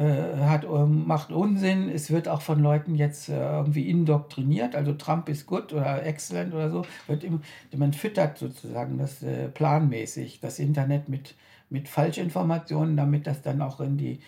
hat, 0.04 0.64
ähm, 0.64 1.08
macht 1.08 1.32
Unsinn. 1.32 1.90
Es 1.90 2.12
wird 2.12 2.28
auch 2.28 2.42
von 2.42 2.62
Leuten 2.62 2.96
jetzt 2.96 3.30
äh, 3.30 3.34
irgendwie 3.34 3.90
indoktriniert. 3.90 4.76
Also 4.76 4.94
Trump 4.94 5.28
ist 5.28 5.48
gut 5.48 5.74
oder 5.74 6.06
excellent 6.06 6.54
oder 6.54 6.70
so. 6.70 6.86
Wird 7.08 7.24
im, 7.24 7.42
man 7.76 7.94
füttert 7.94 8.38
sozusagen 8.38 8.98
das 9.00 9.24
äh, 9.24 9.50
planmäßig, 9.50 10.40
das 10.40 10.60
Internet 10.60 11.10
mit, 11.10 11.36
mit 11.70 11.88
Falschinformationen, 11.88 12.96
damit 12.96 13.26
das 13.26 13.42
dann 13.42 13.62
auch 13.62 13.80
in 13.80 13.98
die, 13.98 14.20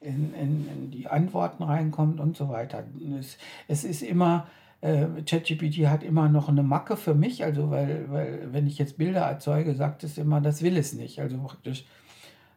in, 0.00 0.32
in, 0.34 0.68
in 0.68 0.90
die 0.90 1.08
Antworten 1.08 1.62
reinkommt 1.62 2.20
und 2.20 2.36
so 2.36 2.48
weiter. 2.48 2.84
Es, 3.18 3.36
es 3.66 3.84
ist 3.84 4.02
immer, 4.02 4.46
äh, 4.80 5.06
ChatGPT 5.26 5.88
hat 5.88 6.02
immer 6.04 6.28
noch 6.28 6.48
eine 6.48 6.62
Macke 6.62 6.96
für 6.96 7.14
mich, 7.14 7.44
also 7.44 7.70
weil, 7.70 8.10
weil 8.10 8.48
wenn 8.52 8.66
ich 8.66 8.78
jetzt 8.78 8.96
Bilder 8.96 9.22
erzeuge, 9.22 9.74
sagt 9.74 10.04
es 10.04 10.16
immer, 10.16 10.40
das 10.40 10.62
will 10.62 10.76
es 10.76 10.92
nicht. 10.94 11.20
Also 11.20 11.36
praktisch 11.38 11.84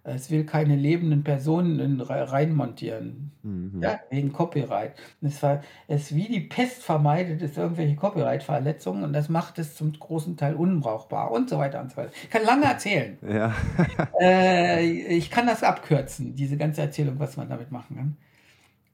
es 0.04 0.32
will 0.32 0.46
keine 0.46 0.76
lebenden 0.76 1.24
Personen 1.24 2.02
reinmontieren. 2.02 3.32
Mhm. 3.44 3.82
Ja, 3.82 4.00
wegen 4.10 4.34
Copyright. 4.34 4.94
Es, 5.22 5.42
war, 5.44 5.62
es 5.88 6.16
wie 6.16 6.28
die 6.28 6.40
Pest 6.40 6.82
vermeidet 6.82 7.42
es 7.42 7.58
irgendwelche 7.58 7.96
Copyright-Verletzungen 7.96 9.04
und 9.04 9.14
das 9.14 9.30
macht 9.30 9.60
es 9.60 9.76
zum 9.76 9.94
großen 9.94 10.38
Teil 10.38 10.56
unbrauchbar 10.56 11.32
und 11.32 11.50
so 11.50 11.58
weiter 11.58 11.82
und 11.82 11.92
so 11.92 11.98
weiter. 11.98 12.12
Ich 12.24 12.30
kann 12.30 12.44
lange 12.44 12.66
erzählen. 12.66 13.18
Ja. 13.32 13.56
äh, 14.20 14.84
ich 14.86 15.32
kann 15.32 15.48
das 15.48 15.64
abkürzen, 15.64 16.36
diese 16.36 16.58
ganze 16.58 16.82
Erzählung, 16.82 17.18
was 17.18 17.38
man 17.38 17.48
damit 17.48 17.72
machen 17.72 17.96
kann. 17.96 18.18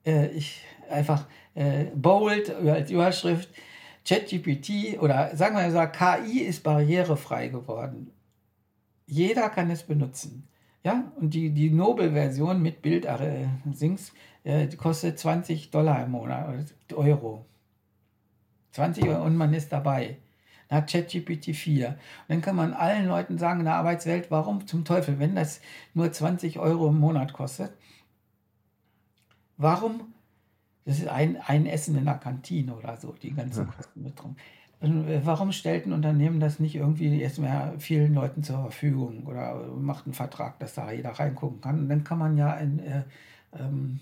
Äh, 0.05 0.27
ich 0.27 0.61
einfach 0.89 1.25
äh, 1.55 1.85
bold 1.95 2.53
als 2.53 2.91
Überschrift 2.91 3.49
ChatGPT 4.07 5.01
oder 5.01 5.35
sagen 5.35 5.57
wir 5.57 5.67
mal 5.69 5.91
KI 5.91 6.41
ist 6.41 6.63
barrierefrei 6.63 7.47
geworden. 7.47 8.11
Jeder 9.07 9.49
kann 9.49 9.71
es 9.71 9.83
benutzen. 9.83 10.47
Ja, 10.87 11.03
und 11.17 11.33
die, 11.33 11.49
die 11.49 11.69
Nobel-Version 11.69 12.61
mit 12.61 12.81
Bild 12.81 13.03
äh, 13.03 13.49
Sings 13.73 14.13
äh, 14.45 14.67
kostet 14.69 15.19
20 15.19 15.69
Dollar 15.69 16.05
im 16.05 16.11
Monat, 16.11 16.73
Euro. 16.93 17.45
20 18.71 19.03
Euro 19.09 19.25
und 19.25 19.35
man 19.35 19.53
ist 19.53 19.73
dabei. 19.73 20.15
Hat 20.69 20.89
ChatGPT 20.89 21.53
4. 21.53 21.89
Und 21.89 21.97
dann 22.29 22.41
kann 22.41 22.55
man 22.55 22.71
allen 22.71 23.05
Leuten 23.05 23.37
sagen 23.37 23.59
in 23.59 23.65
der 23.65 23.75
Arbeitswelt, 23.75 24.31
warum 24.31 24.65
zum 24.65 24.85
Teufel, 24.85 25.19
wenn 25.19 25.35
das 25.35 25.59
nur 25.93 26.09
20 26.09 26.57
Euro 26.57 26.87
im 26.87 27.01
Monat 27.01 27.33
kostet, 27.33 27.73
warum, 29.57 30.13
das 30.85 30.99
ist 30.99 31.09
ein, 31.09 31.35
ein 31.47 31.65
Essen 31.65 31.97
in 31.97 32.05
der 32.05 32.13
Kantine 32.17 32.73
oder 32.73 32.95
so, 32.95 33.13
die 33.21 33.33
ganzen 33.33 33.67
Kosten 33.67 34.03
mit 34.03 34.17
drum. 34.17 34.37
Äh, 34.81 35.21
warum 35.23 35.51
stellt 35.51 35.85
ein 35.85 35.93
Unternehmen 35.93 36.39
das 36.39 36.59
nicht 36.59 36.75
irgendwie 36.75 37.21
erstmal 37.21 37.79
vielen 37.79 38.13
Leuten 38.13 38.43
zur 38.43 38.61
Verfügung 38.61 39.25
oder 39.25 39.67
macht 39.77 40.05
einen 40.05 40.13
Vertrag, 40.13 40.59
dass 40.59 40.75
da 40.75 40.91
jeder 40.91 41.11
reingucken 41.11 41.61
kann? 41.61 41.79
Und 41.79 41.89
dann 41.89 42.03
kann 42.03 42.19
man 42.19 42.37
ja 42.37 42.53
in, 42.53 42.79
äh, 42.79 43.03
ähm, 43.57 43.99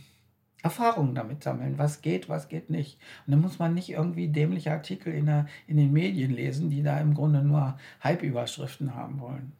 Erfahrungen 0.65 1.13
damit 1.13 1.43
sammeln, 1.43 1.77
was 1.77 2.01
geht, 2.01 2.27
was 2.27 2.49
geht 2.49 2.71
nicht. 2.71 2.97
Und 3.25 3.31
dann 3.31 3.41
muss 3.41 3.59
man 3.59 3.75
nicht 3.75 3.89
irgendwie 3.89 4.29
dämliche 4.29 4.71
Artikel 4.71 5.13
in, 5.13 5.27
der, 5.27 5.45
in 5.67 5.77
den 5.77 5.93
Medien 5.93 6.31
lesen, 6.31 6.71
die 6.71 6.81
da 6.81 6.99
im 6.99 7.13
Grunde 7.13 7.43
nur 7.43 7.77
Hype-Überschriften 8.03 8.95
haben 8.95 9.19
wollen. 9.19 9.51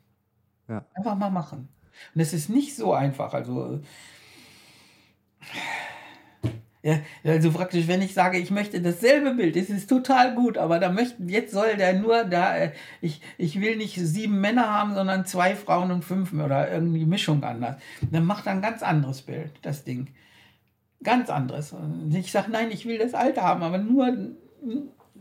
Ja. 0.67 0.83
Einfach 0.95 1.15
mal 1.15 1.29
machen. 1.29 1.69
Und 2.15 2.21
es 2.21 2.33
ist 2.33 2.49
nicht 2.49 2.75
so 2.75 2.93
einfach. 2.93 3.35
Also 3.35 3.81
Ja, 6.85 6.99
also 7.23 7.51
praktisch, 7.51 7.87
wenn 7.87 8.03
ich 8.03 8.13
sage, 8.13 8.37
ich 8.37 8.51
möchte 8.51 8.79
dasselbe 8.79 9.33
Bild, 9.33 9.55
das 9.55 9.71
ist 9.71 9.89
total 9.89 10.35
gut, 10.35 10.55
aber 10.55 10.77
da 10.77 10.91
möchten, 10.91 11.27
jetzt 11.29 11.51
soll 11.51 11.77
der 11.77 11.93
nur 11.93 12.25
da, 12.25 12.55
äh, 12.55 12.73
ich, 13.01 13.21
ich 13.39 13.59
will 13.59 13.75
nicht 13.75 13.95
sieben 13.95 14.39
Männer 14.39 14.69
haben, 14.69 14.93
sondern 14.93 15.25
zwei 15.25 15.55
Frauen 15.55 15.89
und 15.89 16.05
fünf 16.05 16.31
oder 16.31 16.71
irgendwie 16.71 17.07
Mischung 17.07 17.43
anders. 17.43 17.77
Dann 18.11 18.23
macht 18.23 18.45
er 18.45 18.51
ein 18.51 18.61
ganz 18.61 18.83
anderes 18.83 19.23
Bild, 19.23 19.51
das 19.63 19.83
Ding. 19.83 20.09
Ganz 21.01 21.31
anderes. 21.31 21.73
Und 21.73 22.13
ich 22.13 22.31
sage, 22.31 22.51
nein, 22.51 22.69
ich 22.69 22.85
will 22.85 22.99
das 22.99 23.15
alte 23.15 23.41
haben, 23.41 23.63
aber 23.63 23.79
nur, 23.79 24.15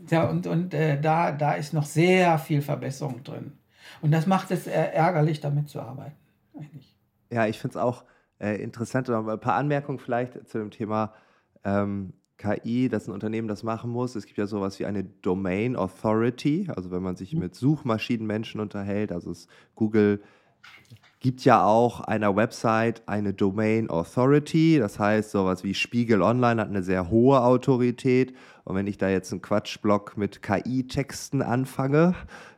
ja, 0.07 0.29
und, 0.29 0.45
und 0.45 0.71
äh, 0.75 1.01
da, 1.01 1.31
da 1.31 1.53
ist 1.53 1.73
noch 1.73 1.85
sehr 1.85 2.37
viel 2.37 2.61
Verbesserung 2.61 3.23
drin. 3.23 3.53
Und 4.03 4.11
das 4.11 4.27
macht 4.27 4.51
es 4.51 4.67
äh, 4.67 4.71
ärgerlich, 4.71 5.39
damit 5.39 5.69
zu 5.69 5.81
arbeiten, 5.81 6.15
eigentlich. 6.55 6.95
Ja, 7.31 7.47
ich 7.47 7.57
finde 7.57 7.79
es 7.79 7.83
auch 7.83 8.03
äh, 8.39 8.61
interessant. 8.61 9.09
Ein 9.09 9.39
paar 9.39 9.55
Anmerkungen 9.55 9.97
vielleicht 9.97 10.47
zu 10.47 10.59
dem 10.59 10.69
Thema 10.69 11.15
ähm, 11.65 12.13
KI, 12.37 12.89
dass 12.89 13.07
ein 13.07 13.13
Unternehmen 13.13 13.47
das 13.47 13.63
machen 13.63 13.91
muss. 13.91 14.15
Es 14.15 14.25
gibt 14.25 14.37
ja 14.37 14.45
sowas 14.45 14.79
wie 14.79 14.85
eine 14.85 15.03
Domain 15.03 15.75
Authority, 15.75 16.69
also 16.73 16.91
wenn 16.91 17.03
man 17.03 17.15
sich 17.15 17.33
mhm. 17.33 17.39
mit 17.39 17.55
Suchmaschinenmenschen 17.55 18.61
unterhält, 18.61 19.11
also 19.11 19.31
es, 19.31 19.47
Google 19.75 20.21
gibt 21.19 21.43
ja 21.43 21.65
auch 21.65 22.01
einer 22.01 22.35
Website 22.35 23.01
eine 23.07 23.33
Domain 23.33 23.89
Authority, 23.89 24.77
das 24.77 24.99
heißt 24.99 25.31
sowas 25.31 25.63
wie 25.63 25.73
Spiegel 25.73 26.21
Online 26.21 26.61
hat 26.61 26.69
eine 26.69 26.83
sehr 26.83 27.09
hohe 27.09 27.41
Autorität 27.41 28.35
und 28.63 28.75
wenn 28.75 28.85
ich 28.85 28.97
da 28.97 29.09
jetzt 29.09 29.31
einen 29.31 29.41
Quatschblock 29.41 30.17
mit 30.17 30.41
KI-Texten 30.43 31.41
anfange, 31.41 32.13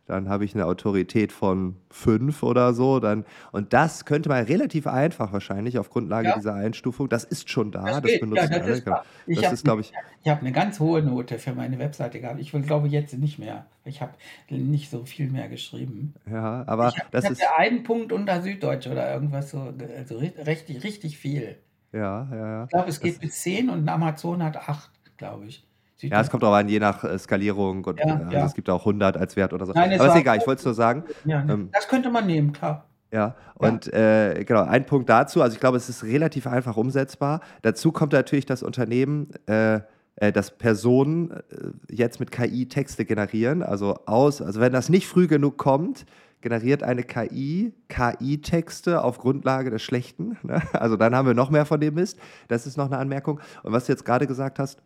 dann 0.07 0.29
habe 0.29 0.45
ich 0.45 0.55
eine 0.55 0.65
Autorität 0.65 1.33
von 1.33 1.75
fünf 1.89 2.41
oder 2.41 2.73
so. 2.73 2.99
Dann, 2.99 3.25
und 3.51 3.73
das 3.73 4.05
könnte 4.05 4.29
man 4.29 4.45
relativ 4.45 4.87
einfach 4.87 5.33
wahrscheinlich 5.33 5.77
auf 5.77 5.89
Grundlage 5.89 6.29
ja. 6.29 6.35
dieser 6.35 6.55
Einstufung. 6.55 7.09
Das 7.09 7.25
ist 7.25 7.49
schon 7.49 7.71
da, 7.71 7.83
das, 7.83 8.01
das 8.01 8.19
benutzen 8.19 8.51
ja, 8.51 8.59
das 8.59 8.67
Ist, 8.69 8.85
genau. 8.85 9.01
ich 9.27 9.41
das 9.41 9.53
ist, 9.53 9.65
glaube 9.65 9.81
ich. 9.81 9.91
Ich 10.23 10.31
habe 10.31 10.41
eine 10.41 10.53
ganz 10.53 10.79
hohe 10.79 11.03
Note 11.03 11.39
für 11.39 11.53
meine 11.53 11.77
Webseite 11.77 12.21
gehabt. 12.21 12.39
Ich 12.39 12.53
will, 12.53 12.61
glaube 12.61 12.87
jetzt 12.87 13.17
nicht 13.17 13.37
mehr. 13.37 13.65
Ich 13.83 14.01
habe 14.01 14.13
nicht 14.49 14.89
so 14.89 15.05
viel 15.05 15.29
mehr 15.29 15.49
geschrieben. 15.49 16.13
Ja, 16.29 16.63
aber 16.67 16.87
ich 16.89 16.99
hab, 16.99 17.11
das 17.11 17.25
ich 17.25 17.31
ist. 17.31 17.43
einen 17.57 17.83
Punkt 17.83 18.13
unter 18.13 18.41
Süddeutsch 18.41 18.87
oder 18.87 19.13
irgendwas 19.13 19.51
so, 19.51 19.73
also 19.97 20.17
richtig, 20.17 20.83
richtig 20.83 21.17
viel. 21.17 21.57
Ja, 21.91 22.27
ja, 22.31 22.37
ja. 22.37 22.63
Ich 22.63 22.69
glaube, 22.69 22.89
es 22.89 22.99
geht 23.01 23.15
das 23.15 23.19
bis 23.19 23.41
zehn 23.41 23.69
und 23.69 23.87
Amazon 23.89 24.41
hat 24.41 24.55
acht, 24.55 24.91
glaube 25.17 25.47
ich. 25.47 25.65
Ja, 25.99 26.21
es 26.21 26.29
kommt 26.29 26.43
auch 26.43 26.53
an, 26.53 26.69
je 26.69 26.79
nach 26.79 27.03
äh, 27.03 27.17
Skalierung. 27.17 27.83
Und, 27.85 27.99
ja, 27.99 28.05
also 28.05 28.31
ja. 28.31 28.45
Es 28.45 28.53
gibt 28.53 28.69
auch 28.69 28.81
100 28.81 29.17
als 29.17 29.35
Wert 29.35 29.53
oder 29.53 29.65
so. 29.65 29.73
Nein, 29.73 29.99
Aber 29.99 30.09
ist 30.09 30.15
egal, 30.15 30.37
ich 30.37 30.47
wollte 30.47 30.59
es 30.59 30.65
nur 30.65 30.73
sagen. 30.73 31.03
Ja, 31.25 31.43
ähm, 31.47 31.69
das 31.73 31.87
könnte 31.87 32.09
man 32.09 32.27
nehmen, 32.27 32.53
klar. 32.53 32.85
Ja, 33.11 33.35
und 33.55 33.85
ja. 33.87 34.31
Äh, 34.31 34.43
genau, 34.43 34.63
ein 34.63 34.85
Punkt 34.85 35.09
dazu, 35.09 35.41
also 35.41 35.53
ich 35.53 35.59
glaube, 35.59 35.77
es 35.77 35.87
ist 35.87 36.03
relativ 36.03 36.45
einfach 36.45 36.75
umsetzbar. 36.75 37.39
Dazu 37.61 37.91
kommt 37.91 38.13
natürlich 38.13 38.45
das 38.45 38.63
Unternehmen, 38.63 39.29
äh, 39.47 39.79
äh, 40.17 40.31
dass 40.31 40.57
Personen 40.57 41.31
äh, 41.31 41.41
jetzt 41.89 42.19
mit 42.19 42.31
KI 42.31 42.67
Texte 42.67 43.05
generieren. 43.05 43.63
Also 43.63 43.99
aus, 44.05 44.41
also 44.41 44.59
wenn 44.59 44.73
das 44.73 44.89
nicht 44.89 45.07
früh 45.07 45.27
genug 45.27 45.57
kommt, 45.57 46.05
generiert 46.41 46.83
eine 46.83 47.03
KI 47.03 47.73
KI-Texte 47.87 49.03
auf 49.03 49.17
Grundlage 49.19 49.69
des 49.69 49.81
Schlechten. 49.81 50.37
Ne? 50.43 50.61
Also 50.73 50.97
dann 50.97 51.15
haben 51.15 51.27
wir 51.27 51.33
noch 51.33 51.49
mehr 51.49 51.65
von 51.65 51.79
dem 51.79 51.95
Mist. 51.95 52.19
Das 52.47 52.67
ist 52.67 52.77
noch 52.77 52.85
eine 52.85 52.97
Anmerkung. 52.97 53.39
Und 53.63 53.73
was 53.73 53.85
du 53.85 53.93
jetzt 53.93 54.05
gerade 54.05 54.27
gesagt 54.27 54.59
hast, 54.59 54.81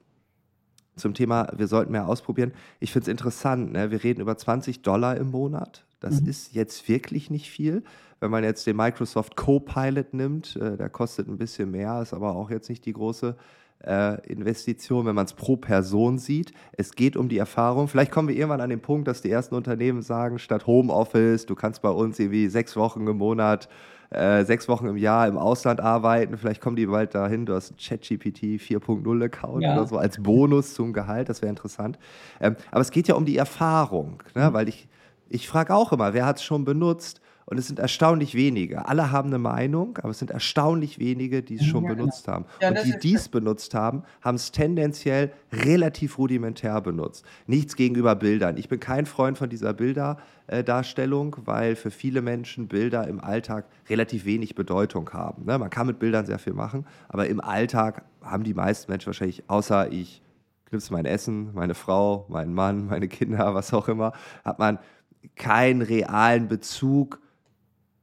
zum 0.95 1.13
Thema, 1.13 1.47
wir 1.55 1.67
sollten 1.67 1.91
mehr 1.91 2.07
ausprobieren. 2.07 2.53
Ich 2.79 2.91
finde 2.91 3.03
es 3.03 3.07
interessant, 3.07 3.71
ne? 3.71 3.91
wir 3.91 4.03
reden 4.03 4.21
über 4.21 4.37
20 4.37 4.81
Dollar 4.81 5.17
im 5.17 5.31
Monat. 5.31 5.85
Das 5.99 6.21
mhm. 6.21 6.27
ist 6.27 6.53
jetzt 6.53 6.87
wirklich 6.87 7.29
nicht 7.29 7.49
viel. 7.49 7.83
Wenn 8.19 8.31
man 8.31 8.43
jetzt 8.43 8.67
den 8.67 8.75
Microsoft 8.75 9.35
Copilot 9.35 10.13
nimmt, 10.13 10.55
äh, 10.55 10.77
der 10.77 10.89
kostet 10.89 11.27
ein 11.27 11.37
bisschen 11.37 11.71
mehr, 11.71 12.01
ist 12.01 12.13
aber 12.13 12.35
auch 12.35 12.49
jetzt 12.49 12.69
nicht 12.69 12.85
die 12.85 12.93
große 12.93 13.35
äh, 13.83 14.21
Investition, 14.27 15.05
wenn 15.05 15.15
man 15.15 15.25
es 15.25 15.33
pro 15.33 15.57
Person 15.57 16.17
sieht. 16.17 16.53
Es 16.73 16.93
geht 16.93 17.17
um 17.17 17.29
die 17.29 17.37
Erfahrung. 17.37 17.87
Vielleicht 17.87 18.11
kommen 18.11 18.27
wir 18.27 18.35
irgendwann 18.35 18.61
an 18.61 18.69
den 18.69 18.81
Punkt, 18.81 19.07
dass 19.07 19.21
die 19.21 19.31
ersten 19.31 19.55
Unternehmen 19.55 20.01
sagen, 20.01 20.39
statt 20.39 20.67
Homeoffice, 20.67 21.45
du 21.45 21.55
kannst 21.55 21.81
bei 21.81 21.89
uns 21.89 22.19
irgendwie 22.19 22.47
sechs 22.47 22.75
Wochen 22.75 23.07
im 23.07 23.17
Monat 23.17 23.69
äh, 24.11 24.43
sechs 24.43 24.67
Wochen 24.67 24.87
im 24.87 24.97
Jahr 24.97 25.27
im 25.27 25.37
Ausland 25.37 25.79
arbeiten. 25.79 26.37
Vielleicht 26.37 26.61
kommen 26.61 26.75
die 26.75 26.85
bald 26.85 27.15
dahin. 27.15 27.45
Du 27.45 27.53
hast 27.53 27.71
einen 27.71 27.77
ChatGPT 27.77 28.61
4.0 28.61 29.23
Account 29.25 29.63
ja. 29.63 29.73
oder 29.73 29.87
so 29.87 29.97
als 29.97 30.21
Bonus 30.21 30.73
zum 30.73 30.91
Gehalt. 30.93 31.29
Das 31.29 31.41
wäre 31.41 31.49
interessant. 31.49 31.97
Ähm, 32.39 32.57
aber 32.71 32.81
es 32.81 32.91
geht 32.91 33.07
ja 33.07 33.15
um 33.15 33.25
die 33.25 33.37
Erfahrung, 33.37 34.21
ne? 34.35 34.49
Mhm. 34.49 34.53
weil 34.53 34.67
ich, 34.67 34.87
ich 35.29 35.47
frage 35.47 35.73
auch 35.73 35.93
immer, 35.93 36.13
wer 36.13 36.25
hat 36.25 36.37
es 36.37 36.43
schon 36.43 36.65
benutzt? 36.65 37.21
Und 37.45 37.57
es 37.57 37.67
sind 37.67 37.79
erstaunlich 37.79 38.35
wenige. 38.35 38.87
Alle 38.87 39.11
haben 39.11 39.29
eine 39.29 39.39
Meinung, 39.39 39.97
aber 39.97 40.09
es 40.09 40.19
sind 40.19 40.31
erstaunlich 40.31 40.99
wenige, 40.99 41.41
die 41.41 41.55
es 41.55 41.65
schon 41.65 41.83
ja, 41.83 41.89
genau. 41.89 42.03
benutzt 42.03 42.27
haben. 42.27 42.45
Ja, 42.61 42.69
und 42.69 42.79
die, 42.85 42.97
die 42.99 43.15
es 43.15 43.29
benutzt 43.29 43.73
haben, 43.73 44.03
haben 44.21 44.35
es 44.35 44.51
tendenziell 44.51 45.31
relativ 45.51 46.17
rudimentär 46.17 46.79
benutzt. 46.81 47.25
Nichts 47.47 47.75
gegenüber 47.75 48.15
Bildern. 48.15 48.57
Ich 48.57 48.69
bin 48.69 48.79
kein 48.79 49.05
Freund 49.05 49.37
von 49.37 49.49
dieser 49.49 49.73
Bilderdarstellung, 49.73 51.35
weil 51.45 51.75
für 51.75 51.91
viele 51.91 52.21
Menschen 52.21 52.67
Bilder 52.67 53.07
im 53.07 53.19
Alltag 53.19 53.65
relativ 53.89 54.25
wenig 54.25 54.55
Bedeutung 54.55 55.09
haben. 55.11 55.45
Ne? 55.45 55.57
Man 55.57 55.69
kann 55.69 55.87
mit 55.87 55.99
Bildern 55.99 56.25
sehr 56.25 56.39
viel 56.39 56.53
machen, 56.53 56.85
aber 57.09 57.27
im 57.27 57.41
Alltag 57.41 58.05
haben 58.21 58.43
die 58.43 58.53
meisten 58.53 58.91
Menschen 58.91 59.07
wahrscheinlich, 59.07 59.43
außer 59.49 59.91
ich 59.91 60.21
knipse 60.71 60.93
mein 60.93 61.05
Essen, 61.05 61.53
meine 61.53 61.73
Frau, 61.73 62.25
meinen 62.29 62.53
Mann, 62.53 62.87
meine 62.87 63.07
Kinder, 63.07 63.53
was 63.53 63.73
auch 63.73 63.87
immer, 63.87 64.13
hat 64.43 64.57
man 64.57 64.79
keinen 65.35 65.81
realen 65.81 66.47
Bezug 66.47 67.19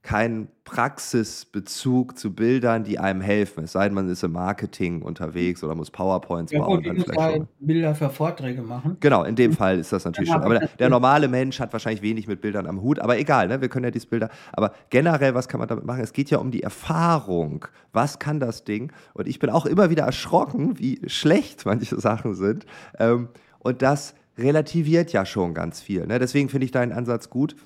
keinen 0.09 0.49
Praxisbezug 0.65 2.19
zu 2.19 2.33
Bildern, 2.35 2.83
die 2.83 2.99
einem 2.99 3.21
helfen. 3.21 3.65
Es 3.65 3.73
sei 3.73 3.85
denn, 3.85 3.95
man 3.95 4.09
ist 4.09 4.25
im 4.25 4.33
Marketing 4.33 5.03
unterwegs 5.03 5.63
oder 5.63 5.75
muss 5.75 5.91
PowerPoints 5.91 6.51
ja, 6.51 6.61
bauen. 6.61 6.83
Dann 6.83 6.97
vielleicht 6.97 7.21
halt 7.21 7.43
Bilder 7.61 7.95
für 7.95 8.09
Vorträge 8.09 8.63
machen. 8.63 8.97
Genau, 9.01 9.25
in 9.25 9.37
dem 9.37 9.53
Fall 9.53 9.79
ist 9.79 9.93
das 9.93 10.07
natürlich 10.07 10.31
schon. 10.31 10.41
Aber 10.41 10.61
der, 10.61 10.69
der, 10.79 10.89
normale 10.89 11.29
Mensch 11.29 11.61
hat 11.61 11.75
wahrscheinlich 11.75 12.01
wenig 12.01 12.27
mit 12.27 12.41
Bildern 12.41 12.67
am 12.67 12.81
Hut. 12.81 13.01
Aber 13.01 13.19
egal, 13.19 13.49
ne? 13.49 13.61
wir 13.61 13.69
können 13.69 13.85
ja 13.85 13.91
diese 13.91 14.07
Bilder. 14.07 14.31
Aber 14.55 14.73
generell, 14.89 15.35
was 15.35 15.47
kann 15.47 15.59
man 15.59 15.69
damit 15.69 15.85
machen? 15.85 16.01
Es 16.01 16.15
geht 16.15 16.31
ja 16.31 16.39
um 16.39 16.51
die 16.51 16.63
Erfahrung. 16.63 17.67
Was 17.93 18.19
kann 18.19 18.41
das 18.41 18.65
Ding? 18.65 18.91
Und 19.13 19.29
ich 19.29 19.39
bin 19.39 19.51
auch 19.51 19.67
immer 19.67 19.91
wieder 19.91 20.05
erschrocken, 20.05 20.79
wie 20.79 21.03
schlecht 21.07 21.67
manche 21.67 22.01
Sachen 22.01 22.35
sind. 22.35 22.65
Ähm, 22.99 23.29
und 23.59 23.83
das 23.83 24.15
relativiert 24.39 25.13
ja 25.13 25.27
schon 25.27 25.53
ganz 25.53 25.83
viel. 25.83 26.07
Ne? 26.07 26.19
Deswegen 26.19 26.49
finde 26.49 26.65
ich 26.65 26.71
deinen 26.71 26.93
Ansatz 26.93 27.29
gut 27.29 27.57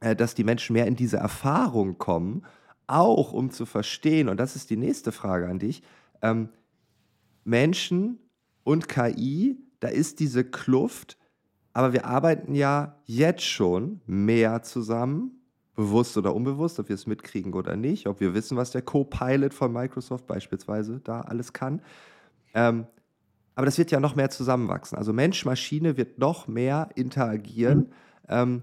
dass 0.00 0.34
die 0.34 0.44
Menschen 0.44 0.74
mehr 0.74 0.86
in 0.86 0.96
diese 0.96 1.16
Erfahrung 1.16 1.98
kommen, 1.98 2.44
auch 2.86 3.32
um 3.32 3.50
zu 3.50 3.66
verstehen, 3.66 4.28
und 4.28 4.38
das 4.38 4.56
ist 4.56 4.70
die 4.70 4.76
nächste 4.76 5.12
Frage 5.12 5.48
an 5.48 5.58
dich, 5.58 5.82
ähm, 6.22 6.50
Menschen 7.44 8.18
und 8.64 8.88
KI, 8.88 9.56
da 9.80 9.88
ist 9.88 10.20
diese 10.20 10.44
Kluft, 10.44 11.18
aber 11.72 11.92
wir 11.92 12.06
arbeiten 12.06 12.54
ja 12.54 12.96
jetzt 13.04 13.44
schon 13.44 14.00
mehr 14.06 14.62
zusammen, 14.62 15.36
bewusst 15.74 16.16
oder 16.16 16.34
unbewusst, 16.34 16.80
ob 16.80 16.88
wir 16.88 16.94
es 16.94 17.06
mitkriegen 17.06 17.52
oder 17.52 17.76
nicht, 17.76 18.06
ob 18.06 18.20
wir 18.20 18.34
wissen, 18.34 18.56
was 18.56 18.70
der 18.70 18.82
Co-Pilot 18.82 19.52
von 19.52 19.72
Microsoft 19.72 20.26
beispielsweise 20.26 21.00
da 21.04 21.20
alles 21.20 21.52
kann. 21.52 21.82
Ähm, 22.54 22.86
aber 23.54 23.66
das 23.66 23.78
wird 23.78 23.90
ja 23.90 24.00
noch 24.00 24.16
mehr 24.16 24.30
zusammenwachsen. 24.30 24.96
Also 24.96 25.12
Mensch-Maschine 25.12 25.96
wird 25.96 26.18
noch 26.18 26.48
mehr 26.48 26.88
interagieren. 26.94 27.78
Mhm. 27.78 27.86
Ähm, 28.28 28.62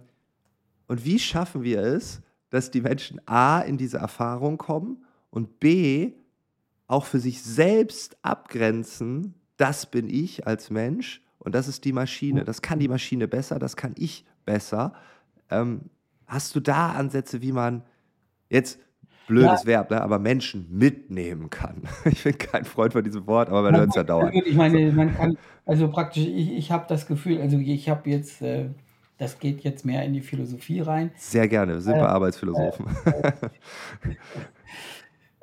und 0.93 1.05
wie 1.05 1.17
schaffen 1.17 1.63
wir 1.63 1.79
es, 1.79 2.21
dass 2.51 2.69
die 2.69 2.81
Menschen 2.81 3.19
A 3.25 3.61
in 3.61 3.77
diese 3.77 3.97
Erfahrung 3.97 4.59
kommen 4.59 5.03
und 5.31 5.59
B 5.59 6.11
auch 6.85 7.05
für 7.05 7.19
sich 7.19 7.41
selbst 7.41 8.15
abgrenzen, 8.21 9.33
das 9.57 9.87
bin 9.87 10.07
ich 10.07 10.45
als 10.45 10.69
Mensch 10.69 11.23
und 11.39 11.55
das 11.55 11.67
ist 11.67 11.83
die 11.85 11.93
Maschine. 11.93 12.43
Das 12.43 12.61
kann 12.61 12.77
die 12.77 12.87
Maschine 12.87 13.27
besser, 13.27 13.57
das 13.57 13.75
kann 13.75 13.95
ich 13.97 14.23
besser. 14.45 14.93
Ähm, 15.49 15.89
hast 16.27 16.55
du 16.55 16.59
da 16.59 16.91
Ansätze, 16.91 17.41
wie 17.41 17.53
man 17.53 17.81
jetzt 18.51 18.77
blödes 19.25 19.63
ja. 19.63 19.65
Verb, 19.65 19.89
ne, 19.89 19.99
aber 19.99 20.19
Menschen 20.19 20.67
mitnehmen 20.69 21.49
kann? 21.49 21.81
Ich 22.05 22.23
bin 22.23 22.37
kein 22.37 22.65
Freund 22.65 22.93
von 22.93 23.03
diesem 23.03 23.25
Wort, 23.25 23.49
aber 23.49 23.63
man 23.63 23.77
hört 23.77 23.89
es 23.89 23.95
ja 23.95 24.03
dauernd. 24.03 24.35
Ich 24.45 24.53
meine, 24.53 24.91
man 24.91 25.11
kann, 25.15 25.39
also 25.65 25.87
praktisch, 25.87 26.27
ich, 26.27 26.51
ich 26.51 26.71
habe 26.71 26.85
das 26.87 27.07
Gefühl, 27.07 27.41
also 27.41 27.57
ich 27.57 27.89
habe 27.89 28.11
jetzt 28.11 28.43
äh, 28.43 28.69
das 29.17 29.39
geht 29.39 29.61
jetzt 29.63 29.85
mehr 29.85 30.03
in 30.03 30.13
die 30.13 30.21
Philosophie 30.21 30.81
rein. 30.81 31.11
Sehr 31.17 31.47
gerne, 31.47 31.79
sind 31.81 31.95
wir 31.95 32.03
äh, 32.03 32.07
Arbeitsphilosophen. 32.07 32.85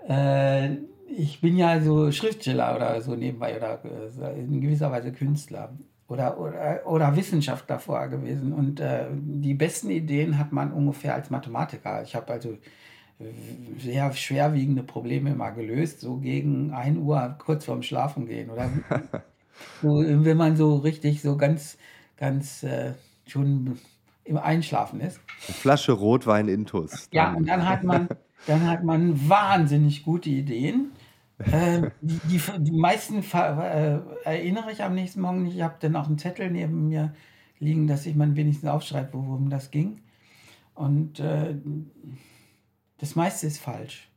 Äh, 0.09 0.69
äh, 0.69 0.77
ich 1.09 1.41
bin 1.41 1.57
ja 1.57 1.81
so 1.81 2.11
Schriftsteller 2.13 2.77
oder 2.77 3.01
so 3.01 3.15
nebenbei 3.15 3.57
oder 3.57 3.81
äh, 3.85 4.41
in 4.41 4.61
gewisser 4.61 4.91
Weise 4.91 5.13
Künstler 5.13 5.73
oder, 6.09 6.39
oder, 6.39 6.87
oder 6.87 7.17
Wissenschaftler 7.17 7.79
vorher 7.79 8.09
gewesen. 8.09 8.53
Und 8.53 8.81
äh, 8.81 9.07
die 9.13 9.55
besten 9.55 9.91
Ideen 9.91 10.39
hat 10.39 10.53
man 10.53 10.73
ungefähr 10.73 11.15
als 11.15 11.31
Mathematiker. 11.31 12.03
Ich 12.03 12.15
habe 12.15 12.33
also 12.33 12.57
sehr 13.79 14.13
schwerwiegende 14.13 14.83
Probleme 14.83 15.35
mal 15.35 15.51
gelöst, 15.51 16.01
so 16.01 16.17
gegen 16.17 16.73
1 16.73 16.99
Uhr 16.99 17.37
kurz 17.39 17.67
vorm 17.67 17.83
Schlafen 17.83 18.27
gehen. 18.27 18.51
Oder 18.51 18.71
so, 19.83 19.89
wenn 19.89 20.37
man 20.37 20.57
so 20.57 20.77
richtig 20.77 21.21
so 21.21 21.37
ganz, 21.37 21.77
ganz 22.17 22.63
äh, 22.63 22.95
schon 23.31 23.79
im 24.25 24.37
Einschlafen 24.39 25.01
ist. 25.01 25.21
Eine 25.47 25.55
Flasche 25.55 25.93
Rotwein 25.93 26.49
Intus. 26.49 27.09
Ja, 27.13 27.33
und 27.33 27.49
dann 27.49 27.69
hat 27.69 27.83
man, 27.85 28.09
dann 28.47 28.67
hat 28.67 28.85
man 28.85 29.29
wahnsinnig 29.29 30.03
gute 30.05 30.31
Ideen. 30.31 30.93
Äh, 31.39 31.91
die, 32.01 32.21
die, 32.29 32.41
die 32.59 32.79
meisten 32.79 33.23
äh, 33.33 34.01
erinnere 34.25 34.73
ich 34.73 34.83
am 34.83 34.95
nächsten 34.95 35.21
Morgen 35.21 35.45
nicht. 35.45 35.57
Ich 35.57 35.63
habe 35.63 35.77
dann 35.81 35.97
auch 35.97 36.07
einen 36.07 36.19
Zettel 36.19 36.51
neben 36.51 36.89
mir 36.89 37.15
liegen, 37.59 37.87
dass 37.87 38.07
ich 38.07 38.15
man 38.15 38.37
wenigstens 38.37 38.69
aufschreibe, 38.69 39.11
worum 39.15 39.51
das 39.51 39.71
ging. 39.71 40.01
Und 40.75 41.21
äh, 41.21 41.57
das 42.99 43.17
meiste 43.17 43.47
ist 43.47 43.59
falsch. 43.59 44.11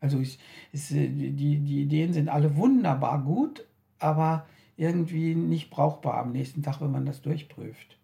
Also 0.00 0.18
ich, 0.20 0.38
ist, 0.72 0.90
äh, 0.92 1.08
die, 1.08 1.58
die 1.58 1.82
Ideen 1.82 2.12
sind 2.12 2.28
alle 2.28 2.56
wunderbar 2.56 3.22
gut, 3.22 3.66
aber 3.98 4.46
irgendwie 4.76 5.34
nicht 5.34 5.70
brauchbar 5.70 6.18
am 6.18 6.32
nächsten 6.32 6.62
Tag, 6.62 6.80
wenn 6.80 6.90
man 6.90 7.06
das 7.06 7.20
durchprüft. 7.22 7.99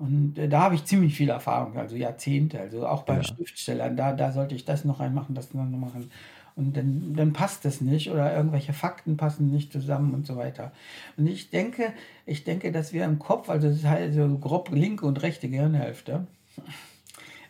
Und 0.00 0.38
äh, 0.38 0.48
da 0.48 0.62
habe 0.62 0.74
ich 0.74 0.84
ziemlich 0.86 1.14
viel 1.14 1.28
Erfahrung, 1.28 1.76
also 1.76 1.94
Jahrzehnte, 1.94 2.58
also 2.58 2.86
auch 2.86 3.02
bei 3.02 3.16
ja. 3.16 3.22
Schriftstellern, 3.22 3.96
da, 3.96 4.12
da 4.12 4.32
sollte 4.32 4.54
ich 4.54 4.64
das 4.64 4.84
noch 4.86 4.98
reinmachen, 4.98 5.34
das 5.34 5.52
noch 5.52 5.64
machen. 5.64 6.10
Und 6.56 6.76
dann, 6.76 7.14
dann 7.14 7.32
passt 7.32 7.64
es 7.66 7.80
nicht 7.80 8.10
oder 8.10 8.34
irgendwelche 8.34 8.72
Fakten 8.72 9.16
passen 9.16 9.50
nicht 9.50 9.72
zusammen 9.72 10.14
und 10.14 10.26
so 10.26 10.36
weiter. 10.36 10.72
Und 11.16 11.26
ich 11.26 11.50
denke, 11.50 11.92
ich 12.26 12.44
denke, 12.44 12.72
dass 12.72 12.92
wir 12.92 13.04
im 13.04 13.18
Kopf, 13.18 13.50
also 13.50 13.68
das 13.68 13.84
heißt 13.84 14.14
so 14.14 14.38
grob 14.38 14.70
linke 14.70 15.06
und 15.06 15.22
rechte 15.22 15.48
Gehirnhälfte, 15.48 16.26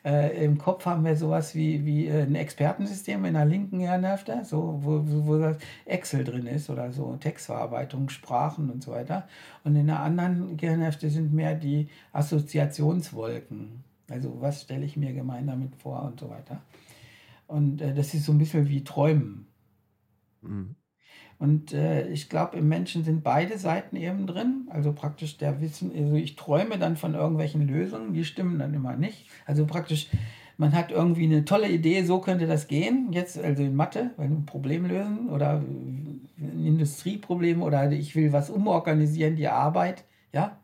äh, 0.05 0.45
Im 0.45 0.57
Kopf 0.57 0.87
haben 0.87 1.05
wir 1.05 1.15
sowas 1.15 1.55
wie, 1.55 1.85
wie 1.85 2.07
äh, 2.07 2.23
ein 2.23 2.35
Expertensystem 2.35 3.25
in 3.27 3.35
der 3.35 3.45
linken 3.45 3.81
Hirnhälfte, 3.81 4.45
so, 4.45 4.79
wo, 4.83 5.03
wo 5.05 5.39
das 5.39 5.59
Excel 5.85 6.25
drin 6.25 6.47
ist 6.47 6.71
oder 6.71 6.91
so, 6.91 7.17
Textverarbeitung, 7.17 8.09
Sprachen 8.09 8.71
und 8.71 8.83
so 8.83 8.93
weiter. 8.93 9.29
Und 9.63 9.77
in 9.77 9.87
der 9.87 10.01
anderen 10.01 10.57
Gehirnhälfte 10.57 11.11
sind 11.11 11.35
mehr 11.35 11.55
die 11.55 11.89
Assoziationswolken. 12.13 13.85
Also 14.09 14.41
was 14.41 14.63
stelle 14.63 14.87
ich 14.87 14.97
mir 14.97 15.13
gemein 15.13 15.47
damit 15.47 15.77
vor 15.77 16.03
und 16.03 16.19
so 16.19 16.31
weiter. 16.31 16.63
Und 17.47 17.83
äh, 17.83 17.93
das 17.95 18.15
ist 18.15 18.25
so 18.25 18.33
ein 18.33 18.39
bisschen 18.39 18.69
wie 18.69 18.85
Träumen. 18.85 19.47
Mhm. 20.41 20.77
Und 21.41 21.73
äh, 21.73 22.07
ich 22.09 22.29
glaube, 22.29 22.59
im 22.59 22.69
Menschen 22.69 23.03
sind 23.03 23.25
beide 23.25 23.57
Seiten 23.57 23.97
eben 23.97 24.27
drin. 24.27 24.69
Also 24.69 24.93
praktisch 24.93 25.39
der 25.39 25.63
Wissen, 25.63 25.91
also 25.97 26.15
ich 26.15 26.37
träume 26.37 26.79
dann 26.79 26.99
von 26.99 27.15
irgendwelchen 27.15 27.67
Lösungen, 27.67 28.13
die 28.13 28.27
stimmen 28.27 28.59
dann 28.59 28.75
immer 28.75 28.95
nicht. 28.95 29.27
Also 29.47 29.65
praktisch, 29.65 30.09
man 30.59 30.75
hat 30.75 30.91
irgendwie 30.93 31.25
eine 31.25 31.47
tolle 31.47 31.71
Idee, 31.71 32.03
so 32.05 32.21
könnte 32.21 32.47
das 32.47 32.69
gehen. 32.69 33.09
Jetzt 33.13 33.43
also 33.43 33.63
in 33.63 33.75
Mathe, 33.75 34.11
weil 34.19 34.27
ein 34.27 34.45
Problem 34.45 34.85
lösen 34.85 35.31
oder 35.31 35.63
ein 35.63 36.29
Industrieproblem 36.39 37.63
oder 37.63 37.91
ich 37.91 38.15
will 38.15 38.35
was 38.35 38.51
umorganisieren, 38.51 39.37
die 39.37 39.49
Arbeit. 39.49 40.05
Ja, 40.35 40.60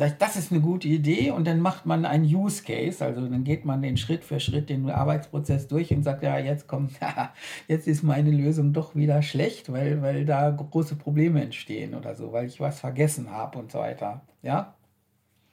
Sag 0.00 0.12
ich, 0.12 0.16
das 0.16 0.36
ist 0.36 0.50
eine 0.50 0.62
gute 0.62 0.88
Idee 0.88 1.30
und 1.30 1.46
dann 1.46 1.60
macht 1.60 1.84
man 1.84 2.06
einen 2.06 2.24
Use 2.24 2.62
Case, 2.62 3.04
also 3.04 3.20
dann 3.28 3.44
geht 3.44 3.66
man 3.66 3.82
den 3.82 3.98
Schritt 3.98 4.24
für 4.24 4.40
Schritt 4.40 4.70
den 4.70 4.88
Arbeitsprozess 4.88 5.68
durch 5.68 5.92
und 5.92 6.04
sagt, 6.04 6.22
ja, 6.22 6.38
jetzt 6.38 6.66
kommt, 6.66 6.92
jetzt 7.68 7.86
ist 7.86 8.02
meine 8.02 8.30
Lösung 8.30 8.72
doch 8.72 8.94
wieder 8.94 9.20
schlecht, 9.20 9.70
weil, 9.70 10.00
weil 10.00 10.24
da 10.24 10.48
große 10.52 10.96
Probleme 10.96 11.42
entstehen 11.42 11.94
oder 11.94 12.14
so, 12.14 12.32
weil 12.32 12.46
ich 12.46 12.60
was 12.60 12.80
vergessen 12.80 13.30
habe 13.30 13.58
und 13.58 13.72
so 13.72 13.80
weiter. 13.80 14.22
Ja? 14.40 14.74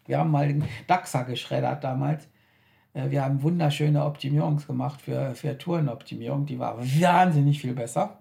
Wir 0.05 0.19
haben 0.19 0.31
mal 0.31 0.47
den 0.47 0.63
DAXA 0.87 1.23
geschreddert 1.23 1.83
damals. 1.83 2.29
Äh, 2.93 3.09
wir 3.09 3.25
haben 3.25 3.43
wunderschöne 3.43 4.05
Optimierungs 4.05 4.65
gemacht 4.65 5.01
für, 5.01 5.35
für 5.35 5.57
Tourenoptimierung, 5.57 6.45
die 6.45 6.57
war 6.57 6.79
wahnsinnig 6.79 7.59
viel 7.59 7.73
besser. 7.73 8.19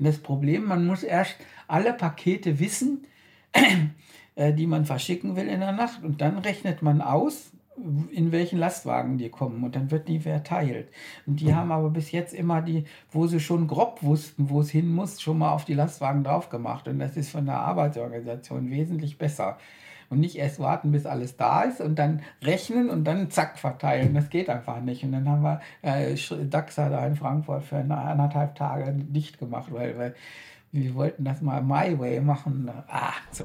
Und 0.00 0.06
das 0.06 0.18
Problem, 0.18 0.64
man 0.64 0.84
muss 0.84 1.04
erst 1.04 1.36
alle 1.68 1.92
Pakete 1.92 2.58
wissen, 2.58 3.06
die 4.38 4.66
man 4.66 4.84
verschicken 4.84 5.36
will 5.36 5.48
in 5.48 5.60
der 5.60 5.72
Nacht. 5.72 6.02
Und 6.02 6.20
dann 6.20 6.38
rechnet 6.38 6.82
man 6.82 7.00
aus, 7.00 7.52
in 8.10 8.32
welchen 8.32 8.58
Lastwagen 8.58 9.18
die 9.18 9.28
kommen 9.28 9.62
und 9.64 9.76
dann 9.76 9.90
wird 9.90 10.08
die 10.08 10.20
verteilt. 10.20 10.88
Und 11.26 11.40
die 11.40 11.54
haben 11.54 11.70
aber 11.70 11.90
bis 11.90 12.10
jetzt 12.12 12.34
immer 12.34 12.62
die, 12.62 12.84
wo 13.10 13.26
sie 13.26 13.40
schon 13.40 13.66
grob 13.66 14.02
wussten, 14.02 14.50
wo 14.50 14.60
es 14.60 14.70
hin 14.70 14.92
muss, 14.92 15.20
schon 15.20 15.38
mal 15.38 15.52
auf 15.52 15.64
die 15.64 15.74
Lastwagen 15.74 16.24
drauf 16.24 16.48
gemacht. 16.48 16.88
Und 16.88 16.98
das 16.98 17.16
ist 17.16 17.30
von 17.30 17.46
der 17.46 17.58
Arbeitsorganisation 17.58 18.70
wesentlich 18.70 19.18
besser. 19.18 19.58
Und 20.10 20.20
nicht 20.20 20.36
erst 20.36 20.58
warten, 20.58 20.90
bis 20.90 21.04
alles 21.04 21.36
da 21.36 21.62
ist 21.62 21.82
und 21.82 21.98
dann 21.98 22.22
rechnen 22.42 22.88
und 22.88 23.04
dann 23.04 23.30
zack 23.30 23.58
verteilen. 23.58 24.14
Das 24.14 24.30
geht 24.30 24.48
einfach 24.48 24.80
nicht. 24.80 25.04
Und 25.04 25.12
dann 25.12 25.28
haben 25.28 25.42
wir 25.42 25.60
äh, 25.82 26.14
DAXA 26.48 26.88
da 26.88 27.06
in 27.06 27.14
Frankfurt 27.14 27.64
für 27.64 27.76
eine, 27.76 27.98
anderthalb 27.98 28.54
Tage 28.54 28.94
dicht 28.94 29.38
gemacht, 29.38 29.70
weil, 29.70 29.98
weil 29.98 30.14
wir 30.72 30.94
wollten 30.94 31.24
das 31.24 31.42
mal 31.42 31.62
My 31.62 31.98
Way 31.98 32.20
machen. 32.22 32.70
Ah, 32.88 33.12
so. 33.32 33.44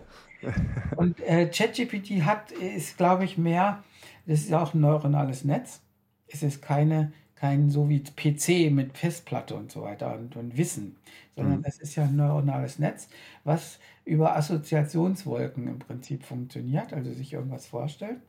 Und 0.96 1.20
äh, 1.22 1.48
ChatGPT 1.48 2.24
hat, 2.26 2.52
ist, 2.52 2.98
glaube 2.98 3.26
ich, 3.26 3.38
mehr, 3.38 3.84
das 4.26 4.42
ist 4.42 4.54
auch 4.54 4.74
ein 4.74 4.82
neuronales 4.82 5.44
Netz. 5.44 5.82
Es 6.28 6.44
ist 6.44 6.62
keine, 6.62 7.12
kein 7.36 7.70
so 7.70 7.90
wie 7.90 8.00
PC 8.00 8.72
mit 8.72 8.98
Festplatte 8.98 9.56
und 9.56 9.72
so 9.72 9.82
weiter 9.82 10.16
und, 10.16 10.36
und 10.36 10.58
Wissen, 10.58 10.96
sondern 11.36 11.60
mhm. 11.60 11.66
es 11.66 11.80
ist 11.80 11.96
ja 11.96 12.04
ein 12.04 12.16
neuronales 12.16 12.80
Netz, 12.80 13.10
was 13.44 13.80
über 14.06 14.36
Assoziationswolken 14.36 15.68
im 15.68 15.80
Prinzip 15.80 16.24
funktioniert, 16.24 16.94
also 16.94 17.12
sich 17.14 17.34
irgendwas 17.34 17.68
vorstellt. 17.68 18.20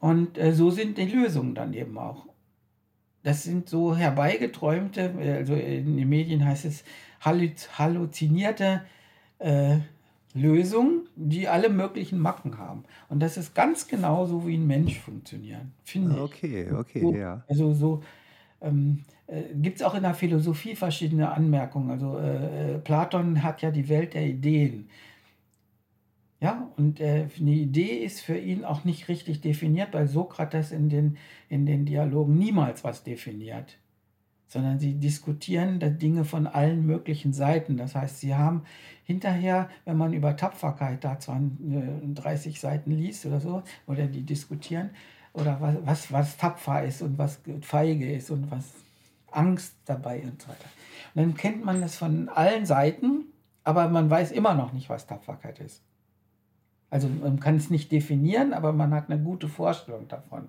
Und 0.00 0.38
äh, 0.38 0.52
so 0.52 0.70
sind 0.70 0.98
die 0.98 1.06
Lösungen 1.06 1.54
dann 1.54 1.72
eben 1.72 1.98
auch. 1.98 2.26
Das 3.22 3.42
sind 3.42 3.68
so 3.68 3.96
herbeigeträumte, 3.96 5.14
also 5.36 5.54
in 5.54 5.96
den 5.96 6.08
Medien 6.08 6.44
heißt 6.44 6.64
es 6.64 6.84
halluzinierte 7.20 8.82
äh, 9.38 9.78
Lösungen, 10.34 11.08
die 11.16 11.48
alle 11.48 11.70
möglichen 11.70 12.18
Macken 12.18 12.58
haben. 12.58 12.84
Und 13.08 13.20
das 13.20 13.36
ist 13.36 13.54
ganz 13.54 13.88
genauso 13.88 14.46
wie 14.46 14.56
ein 14.56 14.66
Mensch 14.66 14.98
funktionieren, 14.98 15.72
finde 15.82 16.20
okay, 16.22 16.64
ich. 16.64 16.72
Okay, 16.72 17.00
so, 17.00 17.14
ja. 17.14 17.44
Also 17.48 17.72
so 17.72 18.02
ähm, 18.60 19.04
äh, 19.26 19.42
gibt 19.54 19.76
es 19.76 19.82
auch 19.82 19.94
in 19.94 20.02
der 20.02 20.14
Philosophie 20.14 20.76
verschiedene 20.76 21.32
Anmerkungen. 21.32 21.90
Also 21.90 22.18
äh, 22.18 22.74
äh, 22.74 22.78
Platon 22.78 23.42
hat 23.42 23.62
ja 23.62 23.70
die 23.70 23.88
Welt 23.88 24.14
der 24.14 24.26
Ideen. 24.26 24.90
Ja, 26.38 26.70
und 26.76 27.00
äh, 27.00 27.28
eine 27.40 27.50
Idee 27.50 28.04
ist 28.04 28.20
für 28.20 28.36
ihn 28.36 28.64
auch 28.64 28.84
nicht 28.84 29.08
richtig 29.08 29.40
definiert, 29.40 29.94
weil 29.94 30.06
Sokrates 30.06 30.70
in 30.70 30.90
den, 30.90 31.16
in 31.48 31.64
den 31.64 31.86
Dialogen 31.86 32.36
niemals 32.36 32.84
was 32.84 33.02
definiert 33.04 33.78
sondern 34.48 34.78
sie 34.78 34.94
diskutieren 34.94 35.80
die 35.80 35.90
Dinge 35.90 36.24
von 36.24 36.46
allen 36.46 36.86
möglichen 36.86 37.32
Seiten. 37.32 37.76
Das 37.76 37.94
heißt, 37.94 38.20
sie 38.20 38.34
haben 38.34 38.62
hinterher, 39.04 39.68
wenn 39.84 39.96
man 39.96 40.12
über 40.12 40.36
Tapferkeit 40.36 41.04
da 41.04 41.18
30 41.18 42.60
Seiten 42.60 42.92
liest 42.92 43.26
oder 43.26 43.40
so, 43.40 43.62
oder 43.86 44.06
die 44.06 44.22
diskutieren, 44.22 44.90
oder 45.32 45.60
was, 45.60 45.76
was, 45.84 46.12
was 46.12 46.36
tapfer 46.36 46.84
ist 46.84 47.02
und 47.02 47.18
was 47.18 47.40
feige 47.60 48.10
ist 48.12 48.30
und 48.30 48.50
was 48.50 48.64
Angst 49.30 49.74
dabei 49.84 50.22
und 50.22 50.40
so 50.40 50.48
weiter. 50.48 50.68
Und 51.14 51.22
dann 51.22 51.34
kennt 51.34 51.64
man 51.64 51.80
das 51.80 51.96
von 51.96 52.28
allen 52.28 52.64
Seiten, 52.64 53.26
aber 53.62 53.88
man 53.88 54.08
weiß 54.08 54.32
immer 54.32 54.54
noch 54.54 54.72
nicht, 54.72 54.88
was 54.88 55.06
Tapferkeit 55.06 55.58
ist. 55.58 55.82
Also 56.88 57.08
man 57.08 57.40
kann 57.40 57.56
es 57.56 57.68
nicht 57.68 57.92
definieren, 57.92 58.54
aber 58.54 58.72
man 58.72 58.94
hat 58.94 59.10
eine 59.10 59.20
gute 59.20 59.48
Vorstellung 59.48 60.08
davon. 60.08 60.48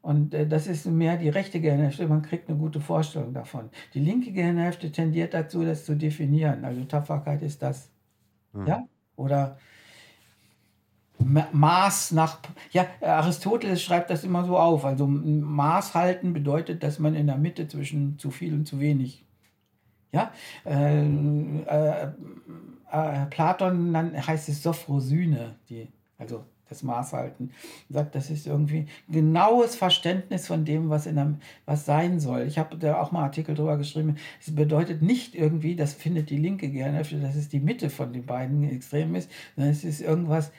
Und 0.00 0.34
äh, 0.34 0.46
das 0.46 0.66
ist 0.66 0.86
mehr 0.86 1.16
die 1.16 1.28
rechte 1.28 1.60
Gehirnhälfte, 1.60 2.06
man 2.06 2.22
kriegt 2.22 2.48
eine 2.48 2.58
gute 2.58 2.80
Vorstellung 2.80 3.34
davon. 3.34 3.70
Die 3.94 4.00
linke 4.00 4.32
Gehirnhälfte 4.32 4.92
tendiert 4.92 5.34
dazu, 5.34 5.64
das 5.64 5.84
zu 5.84 5.96
definieren. 5.96 6.64
Also 6.64 6.84
Tapferkeit 6.84 7.42
ist 7.42 7.62
das. 7.62 7.90
Mhm. 8.52 8.66
Ja? 8.66 8.84
Oder 9.16 9.58
Maß 11.18 12.12
nach. 12.12 12.38
Ja, 12.70 12.86
Aristoteles 13.00 13.82
schreibt 13.82 14.10
das 14.10 14.24
immer 14.24 14.44
so 14.44 14.56
auf. 14.56 14.84
Also 14.84 15.06
Maß 15.06 15.94
halten 15.94 16.32
bedeutet, 16.32 16.82
dass 16.82 16.98
man 16.98 17.14
in 17.14 17.26
der 17.26 17.36
Mitte 17.36 17.66
zwischen 17.66 18.18
zu 18.18 18.30
viel 18.30 18.54
und 18.54 18.66
zu 18.66 18.78
wenig. 18.78 19.24
Ja, 20.12 20.32
äh, 20.64 21.04
äh, 21.04 22.08
äh, 22.90 23.26
Platon 23.26 23.94
heißt 24.26 24.48
es 24.48 24.62
Sophrosyne, 24.62 25.56
die, 25.68 25.88
also 26.16 26.44
das 26.68 26.82
Maß 26.82 27.12
halten. 27.12 27.50
sagt, 27.88 28.14
das 28.14 28.30
ist 28.30 28.46
irgendwie 28.46 28.86
genaues 29.08 29.76
Verständnis 29.76 30.46
von 30.46 30.64
dem, 30.64 30.90
was, 30.90 31.06
in 31.06 31.18
einem, 31.18 31.38
was 31.66 31.84
sein 31.84 32.20
soll. 32.20 32.42
Ich 32.42 32.58
habe 32.58 32.76
da 32.76 33.00
auch 33.00 33.12
mal 33.12 33.24
Artikel 33.24 33.54
drüber 33.54 33.76
geschrieben. 33.76 34.16
Es 34.40 34.54
bedeutet 34.54 35.02
nicht 35.02 35.34
irgendwie, 35.34 35.76
das 35.76 35.94
findet 35.94 36.30
die 36.30 36.38
Linke 36.38 36.68
gerne, 36.68 36.98
dass 36.98 37.36
es 37.36 37.48
die 37.48 37.60
Mitte 37.60 37.90
von 37.90 38.12
den 38.12 38.26
beiden 38.26 38.64
Extremen 38.64 39.14
ist, 39.14 39.30
sondern 39.56 39.72
es 39.72 39.84
ist 39.84 40.00
irgendwas, 40.00 40.52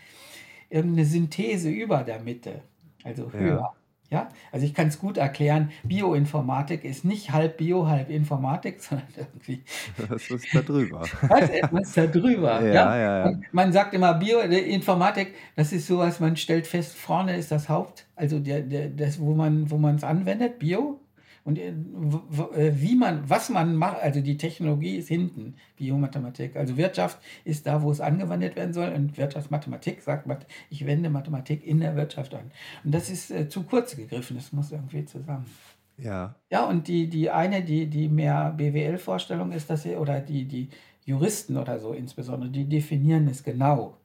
irgendeine 0.69 1.05
Synthese 1.05 1.69
über 1.69 2.03
der 2.03 2.21
Mitte, 2.21 2.61
also 3.03 3.31
höher. 3.31 3.59
Ja. 3.59 3.78
Ja, 4.11 4.29
also 4.51 4.65
ich 4.65 4.73
kann 4.73 4.87
es 4.87 4.97
gut 4.97 5.17
erklären. 5.17 5.69
Bioinformatik 5.83 6.83
ist 6.83 7.05
nicht 7.05 7.31
halb 7.31 7.57
Bio, 7.57 7.87
halb 7.87 8.09
Informatik, 8.09 8.81
sondern 8.81 9.07
irgendwie. 9.15 9.63
Was 9.97 10.29
ist 10.31 10.47
da 10.53 10.61
drüber? 10.61 11.01
Was, 11.21 11.49
etwas 11.49 11.93
da 11.93 12.07
drüber. 12.07 12.63
ja, 12.63 12.73
ja. 12.73 12.97
ja, 12.97 13.29
ja. 13.29 13.39
Man 13.51 13.71
sagt 13.71 13.93
immer 13.93 14.15
Bioinformatik, 14.15 15.35
das 15.55 15.71
ist 15.73 15.85
sowas, 15.85 16.19
man 16.19 16.37
stellt 16.37 16.65
fest, 16.65 16.95
vorne 16.95 17.37
ist 17.37 17.51
das 17.51 17.69
Haupt, 17.69 18.07
also 18.15 18.39
der, 18.39 18.61
der, 18.61 18.89
das, 18.89 19.19
wo 19.19 19.35
man 19.35 19.69
wo 19.69 19.87
es 19.89 20.03
anwendet, 20.03 20.57
Bio. 20.57 20.99
Und 21.49 21.57
äh, 21.57 21.69
äh, 21.69 22.73
wie 22.75 22.95
man, 22.95 23.27
was 23.27 23.49
man 23.49 23.75
macht, 23.75 24.03
also 24.03 24.21
die 24.21 24.37
Technologie 24.37 24.97
ist 24.97 25.07
hinten, 25.07 25.55
Biomathematik. 25.77 26.55
Also 26.55 26.77
Wirtschaft 26.77 27.17
ist 27.43 27.65
da, 27.65 27.81
wo 27.81 27.89
es 27.89 28.01
angewendet 28.01 28.55
werden 28.55 28.71
soll. 28.71 28.89
Und 28.89 29.17
Wirtschaftsmathematik 29.17 30.03
sagt, 30.03 30.27
ich 30.69 30.85
wende 30.85 31.09
Mathematik 31.09 31.65
in 31.65 31.79
der 31.79 31.95
Wirtschaft 31.95 32.35
an. 32.35 32.51
Und 32.83 32.93
das 32.93 33.09
ist 33.09 33.31
äh, 33.31 33.49
zu 33.49 33.63
kurz 33.63 33.95
gegriffen, 33.95 34.37
das 34.37 34.53
muss 34.53 34.71
irgendwie 34.71 35.05
zusammen. 35.05 35.47
Ja. 35.97 36.35
Ja, 36.51 36.65
und 36.65 36.87
die, 36.87 37.09
die 37.09 37.31
eine, 37.31 37.63
die, 37.63 37.87
die 37.87 38.09
mehr 38.09 38.53
BWL-Vorstellung 38.55 39.51
ist, 39.51 39.71
dass 39.71 39.81
sie, 39.83 39.95
oder 39.95 40.19
die, 40.19 40.45
die 40.45 40.69
Juristen 41.03 41.57
oder 41.57 41.79
so 41.79 41.93
insbesondere, 41.93 42.51
die 42.51 42.69
definieren 42.69 43.27
es 43.27 43.43
genau. 43.43 43.97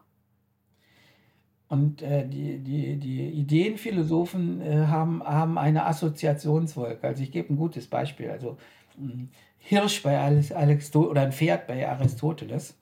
Und 1.75 2.03
äh, 2.03 2.27
die, 2.27 2.59
die, 2.59 2.97
die 2.97 3.31
Ideenphilosophen 3.31 4.61
äh, 4.61 4.87
haben, 4.87 5.23
haben 5.25 5.59
eine 5.59 5.87
Assoziationswolke. 5.87 7.07
Also 7.07 7.23
ich 7.23 7.33
gebe 7.33 7.53
ein 7.53 7.57
gutes 7.57 7.89
Beispiel. 7.89 8.31
Also 8.31 8.57
ein 8.97 9.31
Hirsch 9.59 10.03
bei 10.03 10.17
Aristoteles 10.19 11.11
oder 11.11 11.23
ein 11.23 11.33
Pferd 11.33 11.67
bei 11.67 11.89
Aristoteles 11.89 12.77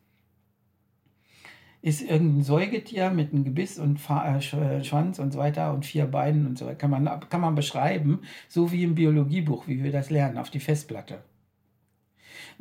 ist 1.80 2.02
irgendein 2.02 2.42
Säugetier 2.42 3.10
mit 3.10 3.32
einem 3.32 3.44
Gebiss 3.44 3.78
und 3.78 3.98
äh, 4.08 4.36
äh, 4.36 4.84
Schwanz 4.84 5.18
und 5.18 5.32
so 5.32 5.38
weiter 5.38 5.72
und 5.72 5.84
vier 5.84 6.06
Beinen 6.06 6.46
und 6.46 6.58
so 6.58 6.66
weiter. 6.66 6.76
Kann 6.76 6.90
man, 6.90 7.20
kann 7.28 7.40
man 7.40 7.54
beschreiben, 7.54 8.20
so 8.48 8.70
wie 8.70 8.84
im 8.84 8.94
Biologiebuch, 8.94 9.66
wie 9.66 9.82
wir 9.82 9.90
das 9.90 10.10
lernen, 10.10 10.38
auf 10.38 10.50
die 10.50 10.60
Festplatte. 10.60 11.24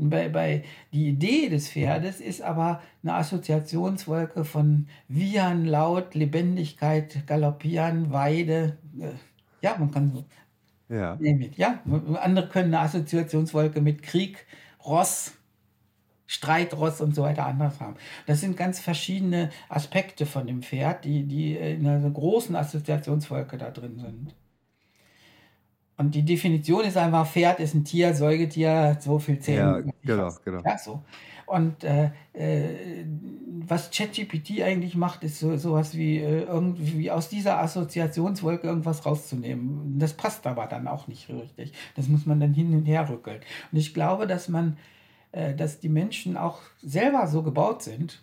Bei, 0.09 0.29
bei, 0.29 0.63
die 0.91 1.09
Idee 1.09 1.49
des 1.49 1.69
Pferdes 1.69 2.19
ist 2.19 2.41
aber 2.41 2.81
eine 3.03 3.13
Assoziationswolke 3.13 4.45
von 4.45 4.87
Wiehern, 5.07 5.65
Laut, 5.65 6.15
Lebendigkeit, 6.15 7.27
Galoppieren, 7.27 8.11
Weide. 8.11 8.77
Äh, 8.99 9.11
ja, 9.61 9.75
man 9.77 9.91
kann 9.91 10.11
so. 10.11 10.25
Ja. 10.89 11.17
ja. 11.55 11.79
Andere 12.19 12.49
können 12.49 12.73
eine 12.73 12.83
Assoziationswolke 12.83 13.79
mit 13.79 14.01
Krieg, 14.01 14.45
Ross, 14.83 15.33
Streitross 16.25 16.99
und 16.99 17.13
so 17.13 17.21
weiter 17.21 17.45
anders 17.45 17.79
haben. 17.79 17.95
Das 18.25 18.41
sind 18.41 18.57
ganz 18.57 18.79
verschiedene 18.79 19.51
Aspekte 19.69 20.25
von 20.25 20.47
dem 20.47 20.63
Pferd, 20.63 21.05
die, 21.05 21.23
die 21.23 21.55
in 21.55 21.85
einer 21.85 22.09
großen 22.09 22.55
Assoziationswolke 22.55 23.57
da 23.57 23.69
drin 23.69 23.99
sind. 23.99 24.33
Und 25.97 26.15
die 26.15 26.23
Definition 26.23 26.84
ist 26.84 26.97
einfach, 26.97 27.27
Pferd 27.27 27.60
ist 27.60 27.75
ein 27.75 27.84
Tier, 27.84 28.13
Säugetier, 28.13 28.97
so 28.99 29.19
viel 29.19 29.39
Zähne. 29.39 29.84
Ja, 29.86 29.93
genau, 30.04 30.36
genau. 30.43 30.62
Ja, 30.65 30.77
so. 30.77 31.04
Und 31.45 31.84
äh, 31.84 32.12
äh, 32.34 33.06
was 33.67 33.91
ChatGPT 33.91 34.62
eigentlich 34.62 34.95
macht, 34.95 35.23
ist 35.23 35.39
so, 35.39 35.58
sowas 35.58 35.95
wie 35.95 36.17
äh, 36.17 36.43
irgendwie 36.43 37.12
aus 37.12 37.27
dieser 37.27 37.60
Assoziationswolke 37.60 38.67
irgendwas 38.67 39.06
rauszunehmen. 39.06 39.99
Das 39.99 40.13
passt 40.13 40.47
aber 40.47 40.65
dann 40.67 40.88
auch 40.88 41.08
nicht 41.08 41.30
richtig. 41.30 41.73
Das 41.95 42.08
muss 42.08 42.25
man 42.25 42.39
dann 42.39 42.54
hin 42.54 42.73
und 42.73 42.86
her 42.86 43.10
rückeln. 43.10 43.41
Und 43.71 43.77
ich 43.77 43.93
glaube, 43.93 44.27
dass 44.27 44.47
man 44.47 44.77
äh, 45.32 45.56
dass 45.56 45.80
die 45.80 45.89
Menschen 45.89 46.36
auch 46.36 46.60
selber 46.82 47.27
so 47.27 47.41
gebaut 47.41 47.84
sind, 47.84 48.21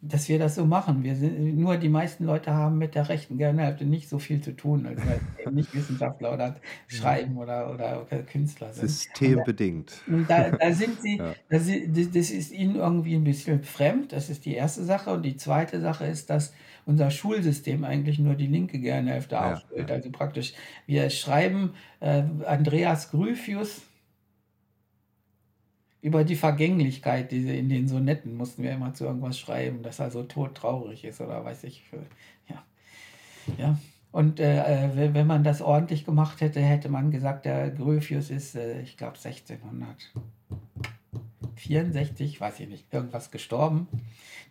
dass 0.00 0.28
wir 0.28 0.38
das 0.38 0.54
so 0.54 0.64
machen. 0.64 1.02
Wir 1.02 1.16
sind, 1.16 1.58
nur 1.58 1.76
die 1.76 1.88
meisten 1.88 2.24
Leute 2.24 2.52
haben 2.52 2.78
mit 2.78 2.94
der 2.94 3.08
rechten 3.08 3.36
Gehirnhälfte 3.36 3.84
nicht 3.84 4.08
so 4.08 4.18
viel 4.20 4.40
zu 4.40 4.54
tun, 4.54 4.86
als 4.86 5.00
weil 5.04 5.52
nicht 5.52 5.74
Wissenschaftler 5.74 6.32
oder 6.32 6.56
Schreiben 6.86 7.36
oder, 7.36 7.72
oder, 7.72 8.06
oder 8.06 8.22
Künstler 8.22 8.72
sind. 8.72 8.88
Systembedingt. 8.88 10.02
Und 10.06 10.30
da, 10.30 10.50
da 10.50 10.72
sind 10.72 11.02
sie, 11.02 11.16
ja. 11.16 11.34
das, 11.48 11.66
das 11.66 12.30
ist 12.30 12.52
ihnen 12.52 12.76
irgendwie 12.76 13.16
ein 13.16 13.24
bisschen 13.24 13.64
fremd. 13.64 14.12
Das 14.12 14.30
ist 14.30 14.44
die 14.44 14.54
erste 14.54 14.84
Sache. 14.84 15.10
Und 15.10 15.22
die 15.22 15.36
zweite 15.36 15.80
Sache 15.80 16.06
ist, 16.06 16.30
dass 16.30 16.52
unser 16.86 17.10
Schulsystem 17.10 17.84
eigentlich 17.84 18.20
nur 18.20 18.36
die 18.36 18.46
linke 18.46 18.78
Gehirnhälfte 18.78 19.34
ja, 19.34 19.54
ausbildet. 19.54 19.88
Ja. 19.90 19.96
Also 19.96 20.10
praktisch, 20.10 20.54
wir 20.86 21.10
schreiben 21.10 21.74
äh, 21.98 22.22
Andreas 22.46 23.10
Gryphius, 23.10 23.82
über 26.00 26.24
die 26.24 26.36
Vergänglichkeit, 26.36 27.32
diese 27.32 27.52
in 27.52 27.68
den 27.68 27.88
Sonetten 27.88 28.36
mussten 28.36 28.62
wir 28.62 28.72
immer 28.72 28.94
zu 28.94 29.04
irgendwas 29.04 29.38
schreiben, 29.38 29.82
dass 29.82 29.98
er 29.98 30.10
so 30.10 30.22
todtraurig 30.22 31.04
ist 31.04 31.20
oder 31.20 31.44
weiß 31.44 31.64
ich. 31.64 31.82
Ja. 32.48 32.64
ja. 33.56 33.78
Und 34.10 34.40
äh, 34.40 35.12
wenn 35.12 35.26
man 35.26 35.44
das 35.44 35.60
ordentlich 35.60 36.04
gemacht 36.04 36.40
hätte, 36.40 36.60
hätte 36.60 36.88
man 36.88 37.10
gesagt, 37.10 37.44
der 37.44 37.70
Gröfius 37.70 38.30
ist, 38.30 38.54
äh, 38.54 38.80
ich 38.80 38.96
glaube, 38.96 39.18
1664, 41.58 42.40
weiß 42.40 42.60
ich 42.60 42.68
nicht, 42.68 42.92
irgendwas 42.92 43.30
gestorben. 43.30 43.88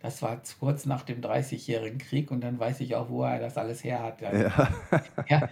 Das 0.00 0.22
war 0.22 0.40
kurz 0.60 0.86
nach 0.86 1.02
dem 1.02 1.20
Dreißigjährigen 1.20 1.98
Krieg 1.98 2.30
und 2.30 2.42
dann 2.44 2.60
weiß 2.60 2.80
ich 2.80 2.94
auch, 2.94 3.08
wo 3.08 3.24
er 3.24 3.40
das 3.40 3.56
alles 3.56 3.82
her 3.82 4.00
hat. 4.00 4.20
Ja. 4.20 4.68
ja. 5.28 5.48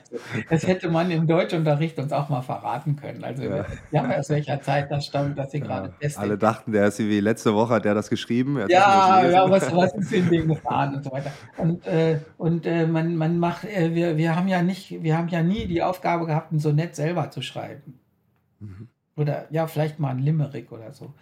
das 0.49 0.67
hätte 0.67 0.89
man 0.89 1.11
im 1.11 1.27
Deutschunterricht 1.27 1.99
uns 1.99 2.13
auch 2.13 2.29
mal 2.29 2.43
verraten 2.43 2.95
können. 2.95 3.25
Also 3.25 3.43
ja, 3.43 3.67
ja 3.91 4.19
aus 4.19 4.29
welcher 4.29 4.61
Zeit 4.61 4.91
das 4.91 5.07
stammt, 5.07 5.37
dass 5.37 5.51
sie 5.51 5.61
gerade 5.61 5.93
ja. 6.01 6.09
Alle 6.17 6.39
dachten, 6.39 6.71
der 6.71 6.87
ist 6.87 7.01
wie 7.01 7.19
letzte 7.19 7.55
Woche 7.55 7.75
hat 7.75 7.85
der 7.85 7.95
das 7.95 8.09
geschrieben. 8.09 8.59
ja, 8.69 9.29
ja, 9.29 9.51
was, 9.51 9.75
was 9.75 9.95
ist 9.95 10.13
in 10.13 10.31
dem 10.31 10.49
gefahren 10.49 10.95
und 10.95 11.05
so 11.05 11.11
weiter. 11.11 11.33
Und, 11.57 11.85
äh, 11.87 12.21
und 12.37 12.67
äh, 12.67 12.87
man, 12.87 13.17
man 13.17 13.39
macht, 13.41 13.65
äh, 13.65 13.95
wir, 13.95 14.17
wir 14.17 14.37
haben 14.37 14.47
ja 14.47 14.63
nicht, 14.63 15.03
wir 15.03 15.17
haben 15.19 15.29
ja 15.29 15.43
nie 15.43 15.67
die 15.67 15.83
Aufgabe 15.83 16.27
gehabt, 16.27 16.53
ein 16.53 16.61
Sonett 16.61 16.95
selber 16.95 17.31
zu 17.31 17.43
schreiben. 17.43 17.99
Mhm. 18.61 18.89
Oder 19.17 19.47
ja, 19.51 19.67
vielleicht 19.67 19.99
mal 19.99 20.11
ein 20.11 20.19
Limerick 20.19 20.71
oder 20.71 20.93
so. 20.93 21.15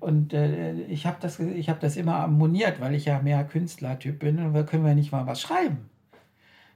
Und 0.00 0.32
äh, 0.32 0.72
ich 0.84 1.06
habe 1.06 1.18
das, 1.20 1.38
hab 1.38 1.80
das 1.80 1.96
immer 1.96 2.16
ammoniert, 2.16 2.80
weil 2.80 2.94
ich 2.94 3.04
ja 3.04 3.20
mehr 3.20 3.44
Künstlertyp 3.44 4.18
bin. 4.18 4.38
Und 4.38 4.54
wir 4.54 4.64
können 4.64 4.84
wir 4.84 4.94
nicht 4.94 5.12
mal 5.12 5.26
was 5.26 5.40
schreiben. 5.40 5.90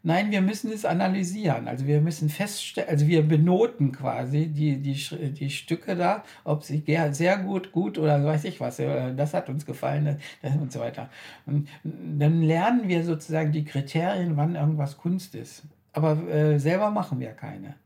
Nein, 0.07 0.31
wir 0.31 0.43
müssen 0.43 0.71
es 0.71 0.85
analysieren. 0.85 1.67
Also 1.67 1.87
wir 1.87 2.03
müssen 2.03 2.29
feststellen, 2.29 2.91
also 2.91 3.07
wir 3.07 3.27
benoten 3.27 3.91
quasi 3.91 4.49
die, 4.49 4.77
die, 4.77 5.33
die 5.33 5.49
Stücke 5.49 5.97
da, 5.97 6.25
ob 6.45 6.63
sie 6.63 6.85
sehr 7.13 7.39
gut, 7.39 7.73
gut 7.73 7.97
oder 7.97 8.23
weiß 8.23 8.45
ich 8.45 8.61
was, 8.61 8.79
äh, 8.79 9.15
das 9.15 9.33
hat 9.33 9.49
uns 9.49 9.65
gefallen 9.65 10.19
das 10.43 10.55
und 10.61 10.71
so 10.71 10.81
weiter. 10.81 11.09
Und 11.47 11.69
dann 11.83 12.43
lernen 12.43 12.87
wir 12.87 13.03
sozusagen 13.03 13.51
die 13.53 13.65
Kriterien, 13.65 14.37
wann 14.37 14.57
irgendwas 14.57 14.99
Kunst 14.99 15.35
ist. 15.35 15.63
Aber 15.95 16.29
äh, 16.29 16.59
selber 16.59 16.91
machen 16.91 17.19
wir 17.19 17.31
keine. 17.31 17.77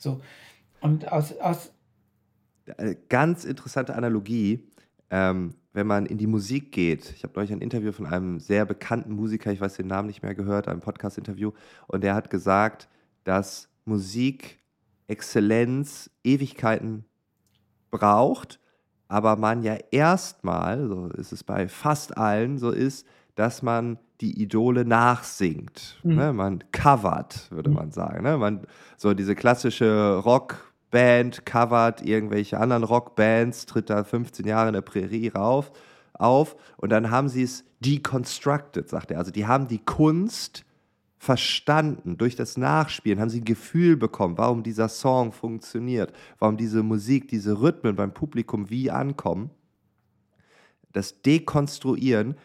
So. 0.00 0.20
Und 0.80 1.12
aus, 1.12 1.38
aus 1.38 1.70
ganz 3.08 3.44
interessante 3.44 3.94
Analogie 3.94 4.64
ähm, 5.10 5.54
wenn 5.72 5.86
man 5.86 6.06
in 6.06 6.18
die 6.18 6.26
Musik 6.26 6.72
geht. 6.72 7.12
Ich 7.16 7.22
habe 7.22 7.34
neulich 7.36 7.52
ein 7.52 7.60
Interview 7.60 7.92
von 7.92 8.06
einem 8.06 8.40
sehr 8.40 8.64
bekannten 8.64 9.12
Musiker, 9.12 9.52
ich 9.52 9.60
weiß 9.60 9.74
den 9.74 9.86
Namen 9.86 10.08
nicht 10.08 10.22
mehr 10.22 10.34
gehört, 10.34 10.68
ein 10.68 10.80
Podcast-Interview, 10.80 11.52
und 11.86 12.02
der 12.02 12.14
hat 12.14 12.30
gesagt, 12.30 12.88
dass 13.24 13.68
Musik 13.84 14.58
Exzellenz 15.06 16.10
Ewigkeiten 16.22 17.04
braucht, 17.90 18.60
aber 19.08 19.36
man 19.36 19.62
ja 19.62 19.76
erstmal, 19.90 20.86
so 20.86 21.08
ist 21.08 21.32
es 21.32 21.42
bei 21.42 21.68
fast 21.68 22.16
allen, 22.16 22.58
so 22.58 22.70
ist, 22.70 23.06
dass 23.34 23.62
man 23.62 23.98
die 24.20 24.40
Idole 24.40 24.84
nachsingt. 24.84 25.98
Mhm. 26.04 26.14
Ne? 26.14 26.32
Man 26.32 26.64
covert, 26.72 27.50
würde 27.50 27.70
mhm. 27.70 27.76
man 27.76 27.90
sagen. 27.90 28.22
Ne? 28.22 28.38
Man, 28.38 28.66
so 28.96 29.14
diese 29.14 29.34
klassische 29.34 30.16
Rock- 30.24 30.69
Band 30.90 31.46
covert 31.46 32.02
irgendwelche 32.02 32.58
anderen 32.58 32.84
Rockbands, 32.84 33.66
tritt 33.66 33.90
da 33.90 34.04
15 34.04 34.46
Jahre 34.46 34.68
in 34.68 34.74
der 34.74 34.80
Prärie 34.80 35.28
rauf, 35.28 35.72
auf 36.14 36.56
und 36.76 36.90
dann 36.90 37.10
haben 37.10 37.28
sie 37.28 37.42
es 37.42 37.64
deconstructed, 37.80 38.88
sagt 38.88 39.10
er. 39.10 39.18
Also 39.18 39.30
die 39.30 39.46
haben 39.46 39.68
die 39.68 39.78
Kunst 39.78 40.64
verstanden, 41.18 42.16
durch 42.16 42.34
das 42.34 42.56
Nachspielen 42.56 43.20
haben 43.20 43.28
sie 43.28 43.42
ein 43.42 43.44
Gefühl 43.44 43.96
bekommen, 43.96 44.38
warum 44.38 44.62
dieser 44.62 44.88
Song 44.88 45.32
funktioniert, 45.32 46.12
warum 46.38 46.56
diese 46.56 46.82
Musik, 46.82 47.28
diese 47.28 47.60
Rhythmen 47.60 47.94
beim 47.94 48.14
Publikum 48.14 48.70
wie 48.70 48.90
ankommen. 48.90 49.50
Das 50.92 51.20
Dekonstruieren. 51.22 52.36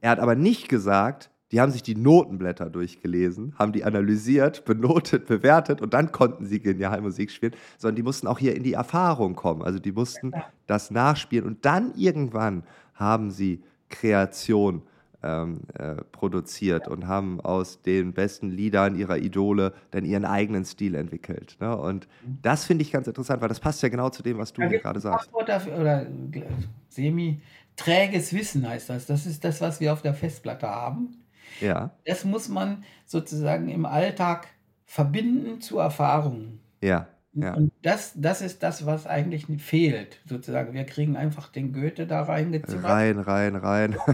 Er 0.00 0.10
hat 0.10 0.18
aber 0.18 0.34
nicht 0.34 0.68
gesagt, 0.68 1.30
die 1.52 1.60
haben 1.60 1.70
sich 1.70 1.82
die 1.82 1.94
Notenblätter 1.94 2.70
durchgelesen, 2.70 3.54
haben 3.58 3.72
die 3.72 3.84
analysiert, 3.84 4.64
benotet, 4.66 5.26
bewertet 5.26 5.80
und 5.80 5.94
dann 5.94 6.12
konnten 6.12 6.46
sie 6.46 6.60
genial 6.60 7.00
Musik 7.00 7.30
spielen, 7.30 7.54
sondern 7.78 7.96
die 7.96 8.02
mussten 8.02 8.26
auch 8.26 8.38
hier 8.38 8.56
in 8.56 8.62
die 8.62 8.72
Erfahrung 8.72 9.34
kommen. 9.34 9.62
Also 9.62 9.78
die 9.78 9.92
mussten 9.92 10.32
das 10.66 10.90
nachspielen 10.90 11.46
und 11.46 11.64
dann 11.64 11.92
irgendwann 11.96 12.64
haben 12.94 13.30
sie 13.30 13.62
Kreation 13.88 14.82
ähm, 15.22 15.60
äh, 15.74 15.96
produziert 16.12 16.88
und 16.88 17.06
haben 17.06 17.40
aus 17.40 17.82
den 17.82 18.12
besten 18.12 18.50
Liedern 18.50 18.96
ihrer 18.96 19.18
Idole 19.18 19.72
dann 19.90 20.04
ihren 20.04 20.24
eigenen 20.24 20.64
Stil 20.64 20.94
entwickelt. 20.94 21.56
Ne? 21.60 21.76
Und 21.76 22.06
mhm. 22.24 22.38
das 22.42 22.64
finde 22.64 22.82
ich 22.82 22.92
ganz 22.92 23.06
interessant, 23.06 23.40
weil 23.40 23.48
das 23.48 23.60
passt 23.60 23.82
ja 23.82 23.88
genau 23.88 24.10
zu 24.10 24.22
dem, 24.22 24.38
was 24.38 24.52
du 24.52 24.62
ja, 24.62 24.68
gerade 24.68 25.00
sagst. 25.00 25.30
Dafür, 25.46 25.78
oder 25.78 26.02
äh, 26.02 26.42
semi 26.88 27.40
träges 27.76 28.32
Wissen 28.32 28.68
heißt 28.68 28.90
das. 28.90 29.06
Das 29.06 29.26
ist 29.26 29.44
das, 29.44 29.60
was 29.60 29.80
wir 29.80 29.92
auf 29.92 30.02
der 30.02 30.14
Festplatte 30.14 30.68
haben. 30.68 31.16
Ja. 31.60 31.90
Das 32.04 32.24
muss 32.24 32.48
man 32.48 32.84
sozusagen 33.04 33.68
im 33.68 33.86
Alltag 33.86 34.48
verbinden 34.84 35.60
zu 35.60 35.78
Erfahrungen. 35.78 36.60
Ja. 36.82 37.08
Ja. 37.38 37.52
Und 37.54 37.70
das, 37.82 38.14
das 38.16 38.40
ist 38.40 38.62
das, 38.62 38.86
was 38.86 39.06
eigentlich 39.06 39.44
fehlt, 39.60 40.20
sozusagen. 40.24 40.72
Wir 40.72 40.84
kriegen 40.86 41.16
einfach 41.18 41.48
den 41.52 41.74
Goethe 41.74 42.06
da 42.06 42.22
reingezimmert. 42.22 42.90
Rein, 42.90 43.18
rein, 43.18 43.56
rein. 43.56 43.96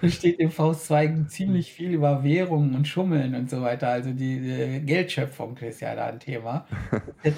Da 0.00 0.08
steht 0.08 0.38
im 0.40 0.50
Faust 0.50 0.86
2 0.86 1.24
ziemlich 1.28 1.72
viel 1.72 1.92
über 1.92 2.22
Währungen 2.24 2.74
und 2.74 2.88
Schummeln 2.88 3.34
und 3.34 3.50
so 3.50 3.62
weiter. 3.62 3.88
Also 3.88 4.12
die, 4.12 4.40
die 4.40 4.80
Geldschöpfung 4.86 5.56
ist 5.58 5.80
ja 5.80 5.94
da 5.94 6.06
ein 6.06 6.20
Thema. 6.20 6.66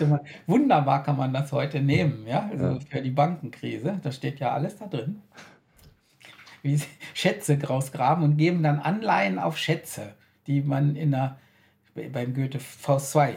Man, 0.01 0.21
wunderbar 0.47 1.03
kann 1.03 1.17
man 1.17 1.33
das 1.33 1.53
heute 1.53 1.81
nehmen, 1.81 2.27
ja, 2.27 2.49
also 2.51 2.67
Ja. 2.67 2.79
für 2.89 3.03
die 3.03 3.11
Bankenkrise. 3.11 3.99
Da 4.03 4.13
steht 4.13 4.41
ja 4.41 4.53
alles 4.53 4.77
da 4.77 4.87
drin. 4.87 5.23
Wie 6.69 6.77
sie 6.77 6.87
Schätze 7.15 7.59
rausgraben 7.67 8.23
und 8.25 8.37
geben 8.37 8.63
dann 8.63 8.79
Anleihen 8.79 9.39
auf 9.39 9.57
Schätze, 9.59 10.15
die 10.47 10.61
man 10.63 10.97
in 10.97 11.11
der, 11.13 11.39
beim 12.13 12.35
Goethe 12.35 12.61
Faust 12.61 13.11
2 13.13 13.37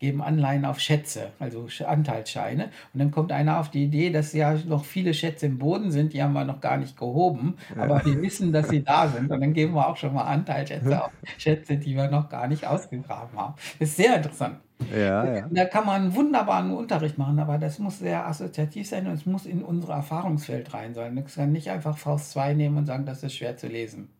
geben 0.00 0.22
Anleihen 0.22 0.64
auf 0.64 0.78
Schätze, 0.78 1.32
also 1.40 1.64
Sch- 1.64 1.82
Anteilsscheine. 1.84 2.70
Und 2.94 3.00
dann 3.00 3.10
kommt 3.10 3.32
einer 3.32 3.58
auf 3.58 3.68
die 3.70 3.82
Idee, 3.84 4.10
dass 4.10 4.32
ja 4.32 4.54
noch 4.54 4.84
viele 4.84 5.12
Schätze 5.12 5.46
im 5.46 5.58
Boden 5.58 5.90
sind, 5.90 6.12
die 6.12 6.22
haben 6.22 6.34
wir 6.34 6.44
noch 6.44 6.60
gar 6.60 6.76
nicht 6.76 6.96
gehoben, 6.96 7.56
aber 7.76 8.04
wir 8.04 8.20
wissen, 8.22 8.52
dass 8.52 8.68
sie 8.68 8.84
da 8.84 9.08
sind. 9.08 9.28
Und 9.32 9.40
dann 9.40 9.54
geben 9.54 9.74
wir 9.74 9.88
auch 9.88 9.96
schon 9.96 10.14
mal 10.14 10.22
Anteilsschätze 10.24 11.02
auf 11.04 11.10
Schätze, 11.36 11.78
die 11.78 11.96
wir 11.96 12.08
noch 12.10 12.28
gar 12.28 12.46
nicht 12.46 12.64
ausgegraben 12.66 13.36
haben. 13.38 13.54
Das 13.80 13.88
ist 13.90 13.96
sehr 13.96 14.14
interessant. 14.16 14.60
Ja, 14.86 15.24
ja. 15.34 15.50
Da 15.50 15.64
kann 15.66 15.86
man 15.86 16.02
einen 16.02 16.14
wunderbaren 16.14 16.72
Unterricht 16.72 17.18
machen, 17.18 17.38
aber 17.38 17.58
das 17.58 17.78
muss 17.78 17.98
sehr 17.98 18.26
assoziativ 18.26 18.88
sein 18.88 19.06
und 19.06 19.14
es 19.14 19.26
muss 19.26 19.46
in 19.46 19.62
unser 19.62 19.94
Erfahrungsfeld 19.94 20.72
rein 20.74 20.94
sein. 20.94 21.16
Das 21.16 21.34
kann 21.34 21.52
nicht 21.52 21.70
einfach 21.70 21.96
Faust 21.98 22.30
2 22.32 22.54
nehmen 22.54 22.76
und 22.78 22.86
sagen, 22.86 23.06
das 23.06 23.22
ist 23.22 23.34
schwer 23.34 23.56
zu 23.56 23.66
lesen. 23.68 24.10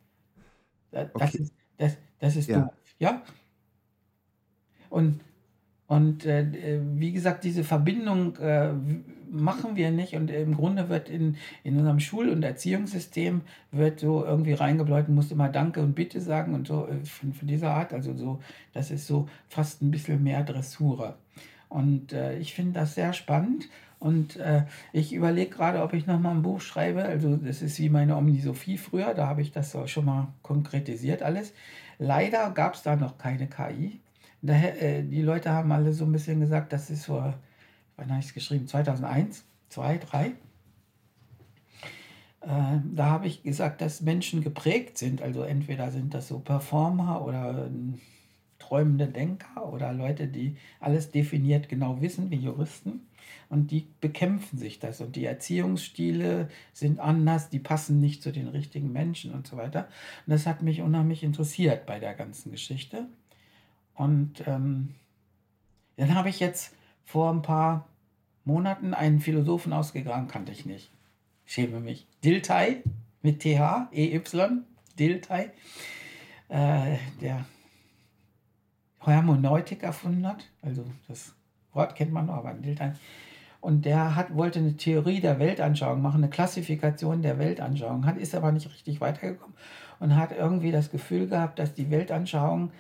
Das, 0.91 1.09
das 1.17 1.35
Okay. 1.35 1.39
ist, 1.39 1.55
das, 1.79 1.99
das 2.19 2.37
ist 2.37 2.55
Ja. 2.55 2.57
doof. 2.57 2.75
Ja? 2.99 3.23
Und, 4.91 5.21
und 5.89 6.27
äh, 6.27 6.43
äh, 6.43 6.81
wie 6.97 7.13
gesagt, 7.13 7.45
diese 7.45 7.65
Verbindung 7.65 8.37
äh, 8.37 8.73
machen 9.31 9.75
wir 9.75 9.91
nicht 9.91 10.15
und 10.15 10.31
im 10.31 10.55
Grunde 10.55 10.91
wird 10.91 11.09
in, 11.09 11.37
in 11.65 11.79
unserem 11.79 11.99
Schul- 11.99 12.29
und 12.29 12.43
Erziehungssystem 12.43 13.41
wird 13.73 14.01
so 14.01 14.23
irgendwie 14.23 14.53
reingebläut, 14.53 15.09
muss 15.09 15.33
immer 15.33 15.49
Danke 15.49 15.81
und 15.81 15.95
Bitte 15.95 16.21
sagen 16.21 16.55
und 16.55 16.69
so 16.69 16.87
äh, 16.87 17.05
von, 17.07 17.33
von 17.33 17.49
dieser 17.49 17.71
Art. 17.71 17.95
Also 17.95 18.15
so, 18.15 18.39
das 18.75 18.91
ist 18.91 19.07
so 19.07 19.31
fast 19.49 19.81
ein 19.81 19.91
bisschen 19.91 20.23
mehr 20.23 20.45
Dressur. 20.45 21.17
Und 21.71 22.13
äh, 22.13 22.39
ich 22.39 22.53
finde 22.53 22.81
das 22.81 22.95
sehr 22.95 23.15
spannend. 23.15 23.71
Und 23.99 24.37
äh, 24.37 24.65
ich 24.93 25.15
überlege 25.15 25.51
gerade, 25.51 25.83
ob 25.83 25.95
ich 25.95 26.07
nochmal 26.07 26.35
ein 26.35 26.43
Buch 26.43 26.61
schreibe. 26.61 27.03
Also 27.03 27.37
das 27.37 27.63
ist 27.63 27.79
wie 27.79 27.89
meine 27.89 28.15
Omnisophie 28.17 28.77
früher, 28.77 29.15
da 29.15 29.27
habe 29.27 29.41
ich 29.41 29.53
das 29.53 29.75
schon 29.87 30.05
mal 30.05 30.29
konkretisiert 30.43 31.23
alles. 31.23 31.55
Leider 31.99 32.51
gab 32.51 32.75
es 32.75 32.83
da 32.83 32.95
noch 32.95 33.17
keine 33.17 33.47
KI. 33.47 34.01
Daher, 34.43 34.81
äh, 34.81 35.03
die 35.03 35.23
Leute 35.23 35.51
haben 35.51 35.73
alle 35.73 35.93
so 35.93 36.05
ein 36.05 36.13
bisschen 36.13 36.41
gesagt, 36.41 36.73
das 36.73 36.91
ist 36.91 37.07
vor, 37.07 37.35
wann 37.97 38.11
habe 38.11 38.21
ich 38.21 38.27
es 38.27 38.35
geschrieben? 38.35 38.67
2001, 38.67 39.45
2, 39.69 39.99
3. 39.99 40.27
Äh, 40.27 40.35
da 42.95 43.07
habe 43.07 43.27
ich 43.27 43.43
gesagt, 43.43 43.81
dass 43.81 44.01
Menschen 44.01 44.43
geprägt 44.43 44.97
sind. 44.99 45.23
Also 45.23 45.43
entweder 45.43 45.91
sind 45.91 46.15
das 46.15 46.29
so 46.29 46.39
Performer 46.39 47.25
oder 47.25 47.67
ähm, 47.67 48.01
träumende 48.59 49.09
Denker 49.09 49.73
oder 49.73 49.93
Leute, 49.93 50.29
die 50.29 50.57
alles 50.81 51.11
definiert 51.11 51.69
genau 51.69 52.01
wissen, 52.01 52.31
wie 52.31 52.37
Juristen. 52.37 53.03
Und 53.51 53.71
die 53.71 53.89
bekämpfen 54.01 54.59
sich 54.59 54.79
das. 54.79 55.01
Und 55.01 55.17
die 55.17 55.25
Erziehungsstile 55.25 56.49
sind 56.73 57.01
anders, 57.01 57.49
die 57.49 57.59
passen 57.59 57.99
nicht 57.99 58.23
zu 58.23 58.31
den 58.31 58.49
richtigen 58.49 58.93
Menschen 58.93 59.33
und 59.33 59.47
so 59.47 59.57
weiter. 59.57 59.89
Und 60.27 60.33
das 60.33 60.47
hat 60.47 60.63
mich 60.63 60.83
unheimlich 60.83 61.23
interessiert 61.23 61.87
bei 61.87 61.99
der 61.99 62.15
ganzen 62.15 62.53
Geschichte. 62.53 63.07
Und 63.99 64.47
ähm, 64.47 64.95
dann 65.97 66.15
habe 66.15 66.29
ich 66.29 66.39
jetzt 66.39 66.73
vor 67.05 67.33
ein 67.33 67.43
paar 67.43 67.89
Monaten 68.45 68.95
einen 68.95 69.19
Philosophen 69.19 69.73
ausgegraben, 69.73 70.29
kannte 70.29 70.53
ich 70.53 70.65
nicht. 70.65 70.91
Schäme 71.45 71.81
mich. 71.81 72.07
Dilthey 72.25 72.85
mit 73.23 73.41
TH, 73.41 73.89
EY, 73.93 74.23
Dilthey, 74.99 75.51
äh, 76.49 76.97
der 77.21 77.45
Hermeneutik 79.01 79.83
erfunden 79.83 80.27
hat. 80.29 80.49
Also 80.63 80.85
das 81.09 81.35
Wort 81.73 81.97
kennt 81.97 82.13
man 82.13 82.27
noch, 82.27 82.37
aber 82.37 82.55
Dilthey. 82.55 82.93
Und 83.61 83.85
der 83.85 84.15
hat, 84.15 84.37
wollte 84.37 84.61
eine 84.61 84.77
Theorie 84.77 85.21
der 85.21 85.41
Weltanschauung 85.41 86.01
machen, 86.01 86.23
eine 86.23 86.31
Klassifikation 86.31 87.23
der 87.23 87.41
Weltanschauung, 87.41 88.07
hat, 88.07 88.17
ist 88.17 88.37
aber 88.37 88.53
nicht 88.53 88.71
richtig 88.71 89.01
weitergekommen 89.01 89.57
und 89.99 90.15
hat 90.15 90.31
irgendwie 90.31 90.71
das 90.71 90.93
Gefühl 90.93 91.27
gehabt, 91.27 91.59
dass 91.59 91.75
die 91.75 91.91
Weltanschauung 91.91 92.71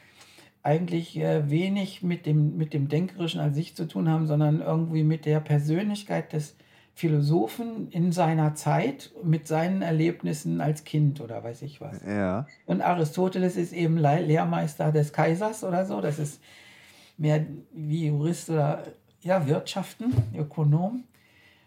eigentlich 0.69 1.19
äh, 1.19 1.49
wenig 1.51 2.03
mit 2.03 2.27
dem, 2.27 2.57
mit 2.57 2.73
dem 2.75 2.89
Denkerischen 2.89 3.41
an 3.41 3.55
sich 3.55 3.75
zu 3.75 3.89
tun 3.89 4.09
haben, 4.09 4.27
sondern 4.27 4.61
irgendwie 4.61 5.03
mit 5.03 5.25
der 5.25 5.41
Persönlichkeit 5.41 6.33
des 6.35 6.57
Philosophen 6.95 7.89
in 7.91 8.12
seiner 8.12 8.55
Zeit, 8.55 9.11
mit 9.25 9.47
seinen 9.47 9.83
Erlebnissen 9.83 10.61
als 10.61 10.85
Kind 10.85 11.21
oder 11.21 11.43
weiß 11.43 11.62
ich 11.62 11.81
was. 11.81 12.03
Ja. 12.05 12.47
Und 12.66 12.83
Aristoteles 12.83 13.57
ist 13.57 13.73
eben 13.73 13.97
Le 13.99 14.21
Lehrmeister 14.21 14.93
des 14.93 15.12
Kaisers 15.12 15.64
oder 15.64 15.87
so. 15.87 16.01
Das 16.01 16.19
ist 16.19 16.41
mehr 17.16 17.47
wie 17.73 18.09
Jurist 18.09 18.51
oder 18.51 18.83
ja, 19.23 19.47
Wirtschaften, 19.47 20.12
Ökonom. 20.37 21.05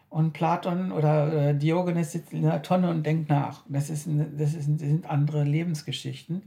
Und 0.09 0.33
Platon 0.33 0.91
oder 0.91 1.31
äh, 1.51 1.55
Diogenes 1.55 2.11
sitzt 2.11 2.33
in 2.33 2.41
der 2.41 2.61
Tonne 2.61 2.89
und 2.89 3.05
denkt 3.05 3.29
nach. 3.29 3.63
Das, 3.69 3.89
ist, 3.89 4.07
ein- 4.07 4.37
das, 4.37 4.53
ist, 4.53 4.69
das 4.69 4.79
sind 4.81 5.09
andere 5.09 5.45
Lebensgeschichten. 5.45 6.43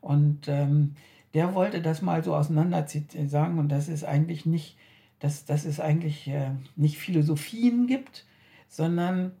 Und 0.00 0.48
ähm, 0.48 0.96
der 1.34 1.54
wollte 1.54 1.82
das 1.82 2.00
mal 2.00 2.22
so 2.22 2.34
auseinander 2.34 2.86
sagen. 3.26 3.58
Und 3.58 3.68
das 3.68 3.88
ist 3.88 4.04
eigentlich 4.04 4.46
nicht, 4.46 4.76
dass, 5.18 5.44
dass 5.44 5.64
es 5.64 5.80
eigentlich 5.80 6.28
äh, 6.28 6.52
nicht 6.76 6.98
Philosophien 6.98 7.86
gibt, 7.86 8.24
sondern 8.68 9.32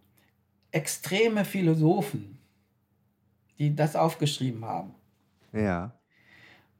extreme 0.72 1.44
Philosophen, 1.44 2.38
die 3.58 3.74
das 3.74 3.94
aufgeschrieben 3.94 4.64
haben. 4.64 4.94
Ja. 5.52 5.92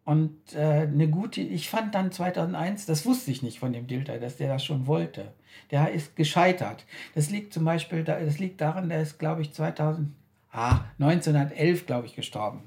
Und 0.04 0.54
äh, 0.54 0.82
eine 0.82 1.08
gute, 1.08 1.40
ich 1.40 1.70
fand 1.70 1.94
dann 1.94 2.12
2001, 2.12 2.84
das 2.84 3.06
wusste 3.06 3.30
ich 3.30 3.42
nicht 3.42 3.58
von 3.58 3.72
dem 3.72 3.86
Dilter, 3.86 4.18
dass 4.18 4.36
der 4.36 4.48
das 4.48 4.64
schon 4.64 4.86
wollte. 4.86 5.32
Der 5.70 5.92
ist 5.92 6.16
gescheitert. 6.16 6.84
Das 7.14 7.30
liegt 7.30 7.54
zum 7.54 7.64
Beispiel, 7.64 8.04
da, 8.04 8.18
das 8.20 8.38
liegt 8.38 8.60
daran, 8.60 8.88
der 8.88 9.00
ist, 9.00 9.18
glaube 9.18 9.40
ich, 9.40 9.52
2000, 9.52 10.10
ah, 10.52 10.80
1911, 10.98 11.86
glaube 11.86 12.06
ich, 12.06 12.16
gestorben. 12.16 12.62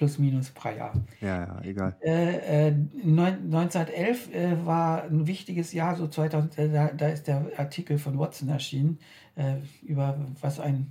Plus, 0.00 0.18
minus 0.18 0.48
paar 0.48 0.74
Jahre. 0.74 0.98
Ja, 1.20 1.44
ja, 1.44 1.60
egal. 1.62 1.94
Äh, 2.00 2.68
äh, 2.68 2.74
neun- 3.04 3.52
1911 3.52 4.34
äh, 4.34 4.64
war 4.64 5.02
ein 5.02 5.26
wichtiges 5.26 5.74
Jahr, 5.74 5.94
so 5.94 6.08
2000, 6.08 6.56
äh, 6.56 6.72
da, 6.72 6.86
da 6.88 7.08
ist 7.08 7.26
der 7.28 7.44
Artikel 7.58 7.98
von 7.98 8.18
Watson 8.18 8.48
erschienen, 8.48 8.98
äh, 9.36 9.56
über 9.82 10.18
was 10.40 10.58
ein, 10.58 10.90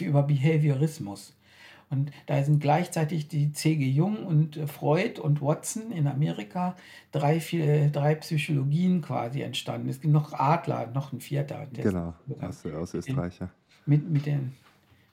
über 0.00 0.24
Behaviorismus. 0.24 1.36
Und 1.90 2.10
da 2.26 2.42
sind 2.42 2.58
gleichzeitig 2.58 3.28
die 3.28 3.52
C.G. 3.52 3.88
Jung 3.88 4.26
und 4.26 4.56
äh, 4.56 4.66
Freud 4.66 5.20
und 5.20 5.40
Watson 5.40 5.92
in 5.92 6.08
Amerika 6.08 6.74
drei, 7.12 7.38
vier, 7.38 7.88
drei 7.90 8.16
Psychologien 8.16 9.00
quasi 9.00 9.42
entstanden. 9.42 9.88
Es 9.88 10.00
gibt 10.00 10.12
noch 10.12 10.32
Adler, 10.32 10.88
noch 10.92 11.12
ein 11.12 11.20
vierter. 11.20 11.68
Genau. 11.72 12.14
Aus, 12.40 12.66
aus 12.66 12.94
Österreich, 12.94 13.38
ja. 13.38 13.48
Mit, 13.86 14.10
mit 14.10 14.26
den 14.26 14.54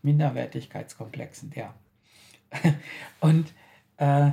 Minderwertigkeitskomplexen, 0.02 1.52
ja. 1.56 1.76
Und 3.20 3.54
äh, 3.98 4.28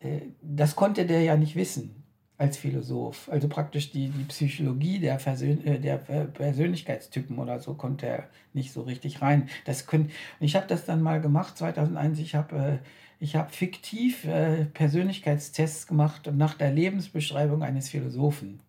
äh, 0.00 0.20
das 0.42 0.76
konnte 0.76 1.06
der 1.06 1.22
ja 1.22 1.36
nicht 1.36 1.56
wissen 1.56 2.02
als 2.38 2.58
Philosoph. 2.58 3.28
Also 3.30 3.48
praktisch 3.48 3.90
die, 3.90 4.08
die 4.08 4.24
Psychologie 4.24 4.98
der, 4.98 5.18
Versön 5.18 5.64
äh, 5.66 5.80
der 5.80 5.98
Per- 5.98 6.26
Persönlichkeitstypen 6.26 7.38
oder 7.38 7.60
so 7.60 7.74
konnte 7.74 8.06
er 8.06 8.28
nicht 8.52 8.72
so 8.72 8.82
richtig 8.82 9.22
rein. 9.22 9.48
Das 9.64 9.86
können, 9.86 10.10
ich 10.40 10.56
habe 10.56 10.66
das 10.66 10.84
dann 10.84 11.02
mal 11.02 11.20
gemacht, 11.20 11.56
2001. 11.58 12.18
Ich 12.18 12.34
habe 12.34 12.80
äh, 13.20 13.26
hab 13.26 13.54
fiktiv 13.54 14.24
äh, 14.24 14.66
Persönlichkeitstests 14.66 15.86
gemacht 15.86 16.30
nach 16.34 16.54
der 16.54 16.72
Lebensbeschreibung 16.72 17.62
eines 17.62 17.88
Philosophen. 17.88 18.60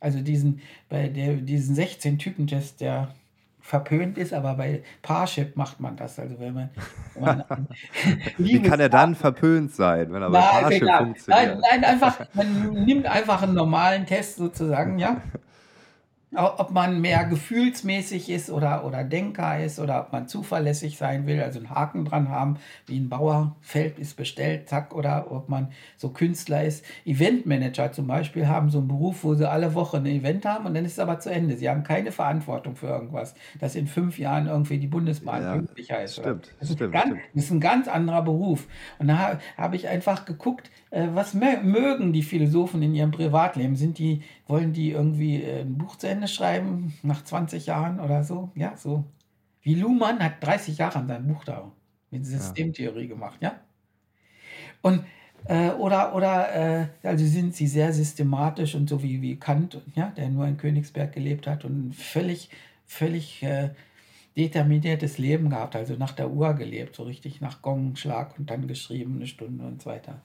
Also 0.00 0.20
diesen, 0.20 0.60
bei 0.88 1.08
der, 1.08 1.36
diesen 1.36 1.76
16-Typen-Test, 1.76 2.80
der 2.80 3.14
verpönt 3.62 4.18
ist, 4.18 4.34
aber 4.34 4.54
bei 4.54 4.82
Parship 5.00 5.56
macht 5.56 5.80
man 5.80 5.96
das. 5.96 6.18
Also 6.18 6.38
wenn 6.40 6.52
man, 6.52 6.70
wenn 7.14 7.24
man 7.48 7.68
Wie 8.36 8.60
kann 8.60 8.80
er 8.80 8.88
dann 8.88 9.14
verpönt 9.14 9.72
sein, 9.72 10.12
wenn 10.12 10.20
er 10.20 10.30
bei 10.30 10.40
Parship 10.40 10.90
funktioniert? 10.98 11.26
nein, 11.26 11.60
nein, 11.70 11.84
einfach, 11.84 12.26
man 12.34 12.84
nimmt 12.84 13.06
einfach 13.06 13.42
einen 13.42 13.54
normalen 13.54 14.04
Test 14.04 14.36
sozusagen, 14.36 14.98
ja. 14.98 15.16
ob 16.34 16.70
man 16.70 17.00
mehr 17.00 17.24
gefühlsmäßig 17.24 18.30
ist 18.30 18.50
oder, 18.50 18.86
oder 18.86 19.04
Denker 19.04 19.62
ist 19.62 19.78
oder 19.78 20.00
ob 20.00 20.12
man 20.12 20.28
zuverlässig 20.28 20.96
sein 20.96 21.26
will, 21.26 21.40
also 21.42 21.58
einen 21.58 21.70
Haken 21.70 22.04
dran 22.04 22.30
haben, 22.30 22.56
wie 22.86 22.98
ein 22.98 23.08
Bauerfeld 23.08 23.98
ist 23.98 24.16
bestellt, 24.16 24.68
zack, 24.68 24.94
oder 24.94 25.30
ob 25.30 25.48
man 25.48 25.68
so 25.96 26.08
Künstler 26.08 26.64
ist. 26.64 26.84
Eventmanager 27.04 27.92
zum 27.92 28.06
Beispiel 28.06 28.48
haben 28.48 28.70
so 28.70 28.78
einen 28.78 28.88
Beruf, 28.88 29.24
wo 29.24 29.34
sie 29.34 29.48
alle 29.48 29.74
Wochen 29.74 29.96
ein 29.98 30.06
Event 30.06 30.46
haben 30.46 30.64
und 30.64 30.74
dann 30.74 30.84
ist 30.84 30.92
es 30.92 30.98
aber 30.98 31.18
zu 31.18 31.30
Ende. 31.30 31.56
Sie 31.56 31.68
haben 31.68 31.82
keine 31.82 32.12
Verantwortung 32.12 32.76
für 32.76 32.86
irgendwas, 32.86 33.34
dass 33.60 33.74
in 33.74 33.86
fünf 33.86 34.18
Jahren 34.18 34.46
irgendwie 34.46 34.78
die 34.78 34.86
Bundesbahn 34.86 35.42
ja, 35.42 35.52
pünktlicher 35.52 36.02
ist. 36.02 36.16
Stimmt, 36.16 36.54
das, 36.60 36.70
ist 36.70 36.76
stimmt, 36.76 36.92
ganz, 36.92 37.06
stimmt. 37.06 37.20
das 37.34 37.44
ist 37.44 37.50
ein 37.50 37.60
ganz 37.60 37.88
anderer 37.88 38.22
Beruf. 38.22 38.66
Und 38.98 39.08
da 39.08 39.38
habe 39.58 39.76
ich 39.76 39.86
einfach 39.88 40.24
geguckt, 40.24 40.70
äh, 40.90 41.08
was 41.14 41.34
mögen 41.34 42.12
die 42.12 42.22
Philosophen 42.22 42.82
in 42.82 42.94
ihrem 42.94 43.10
Privatleben? 43.10 43.76
Sind 43.76 43.98
die, 43.98 44.22
wollen 44.46 44.72
die 44.72 44.90
irgendwie 44.90 45.42
äh, 45.42 45.62
ein 45.62 45.78
Buch 45.78 45.96
zu 45.96 46.06
Ende 46.06 46.21
schreiben 46.28 46.94
nach 47.02 47.24
20 47.24 47.66
Jahren 47.66 48.00
oder 48.00 48.24
so? 48.24 48.50
Ja, 48.54 48.76
so. 48.76 49.04
Wie 49.62 49.74
Luhmann 49.74 50.18
hat 50.20 50.44
30 50.44 50.78
Jahre 50.78 50.98
an 50.98 51.08
seinem 51.08 51.28
Buch 51.28 51.44
da 51.44 51.70
mit 52.10 52.26
Systemtheorie 52.26 53.08
gemacht, 53.08 53.38
ja? 53.40 53.60
Und 54.82 55.04
äh, 55.46 55.70
oder 55.70 56.14
oder 56.14 56.54
äh, 56.54 56.86
also 57.02 57.24
sind 57.26 57.54
sie 57.54 57.66
sehr 57.66 57.92
systematisch 57.92 58.74
und 58.74 58.88
so 58.88 59.02
wie, 59.02 59.22
wie 59.22 59.36
Kant, 59.36 59.80
ja, 59.94 60.08
der 60.16 60.28
nur 60.28 60.46
in 60.46 60.56
Königsberg 60.56 61.12
gelebt 61.12 61.46
hat 61.46 61.64
und 61.64 61.94
völlig, 61.94 62.50
völlig 62.86 63.42
äh, 63.42 63.70
determiniertes 64.36 65.18
Leben 65.18 65.50
gehabt, 65.50 65.76
also 65.76 65.94
nach 65.94 66.12
der 66.12 66.30
Uhr 66.30 66.54
gelebt, 66.54 66.96
so 66.96 67.02
richtig 67.02 67.40
nach 67.40 67.62
Gongschlag 67.62 68.38
und 68.38 68.50
dann 68.50 68.66
geschrieben 68.66 69.16
eine 69.16 69.26
Stunde 69.26 69.64
und 69.64 69.82
so 69.82 69.90
weiter 69.90 70.22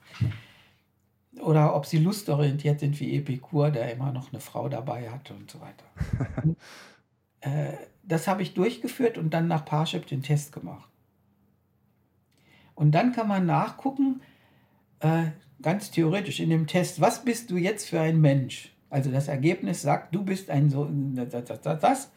oder 1.42 1.76
ob 1.76 1.86
sie 1.86 1.98
lustorientiert 1.98 2.80
sind 2.80 3.00
wie 3.00 3.16
Epikur, 3.18 3.72
der 3.72 3.92
immer 3.92 4.12
noch 4.12 4.32
eine 4.32 4.42
Frau 4.42 4.70
dabei 4.70 5.10
hatte 5.10 5.34
und 5.34 5.50
so 5.50 5.60
weiter. 5.62 5.86
Und, 6.44 6.58
äh, 7.42 7.74
das 8.04 8.28
habe 8.28 8.42
ich 8.42 8.54
durchgeführt 8.54 9.18
und 9.18 9.34
dann 9.34 9.48
nach 9.48 9.66
Parship 9.66 10.08
den 10.08 10.24
Test 10.24 10.52
gemacht. 10.52 10.90
Und 12.76 12.92
dann 12.92 13.12
kann 13.12 13.28
man 13.28 13.46
nachgucken, 13.46 14.22
äh, 15.00 15.26
ganz 15.62 15.92
theoretisch 15.92 16.40
in 16.40 16.50
dem 16.50 16.68
Test, 16.68 17.02
was 17.02 17.26
bist 17.26 17.50
du 17.50 17.58
jetzt 17.58 17.90
für 17.90 18.00
ein 18.00 18.22
Mensch? 18.22 18.74
Also 18.90 19.12
das 19.12 19.28
Ergebnis 19.28 19.82
sagt, 19.82 20.16
du 20.16 20.24
bist 20.24 20.50
ein 20.50 20.70
so, 20.70 20.90
das, 20.92 21.46
das, 21.46 21.62
das, 21.62 21.80
das. 21.80 22.12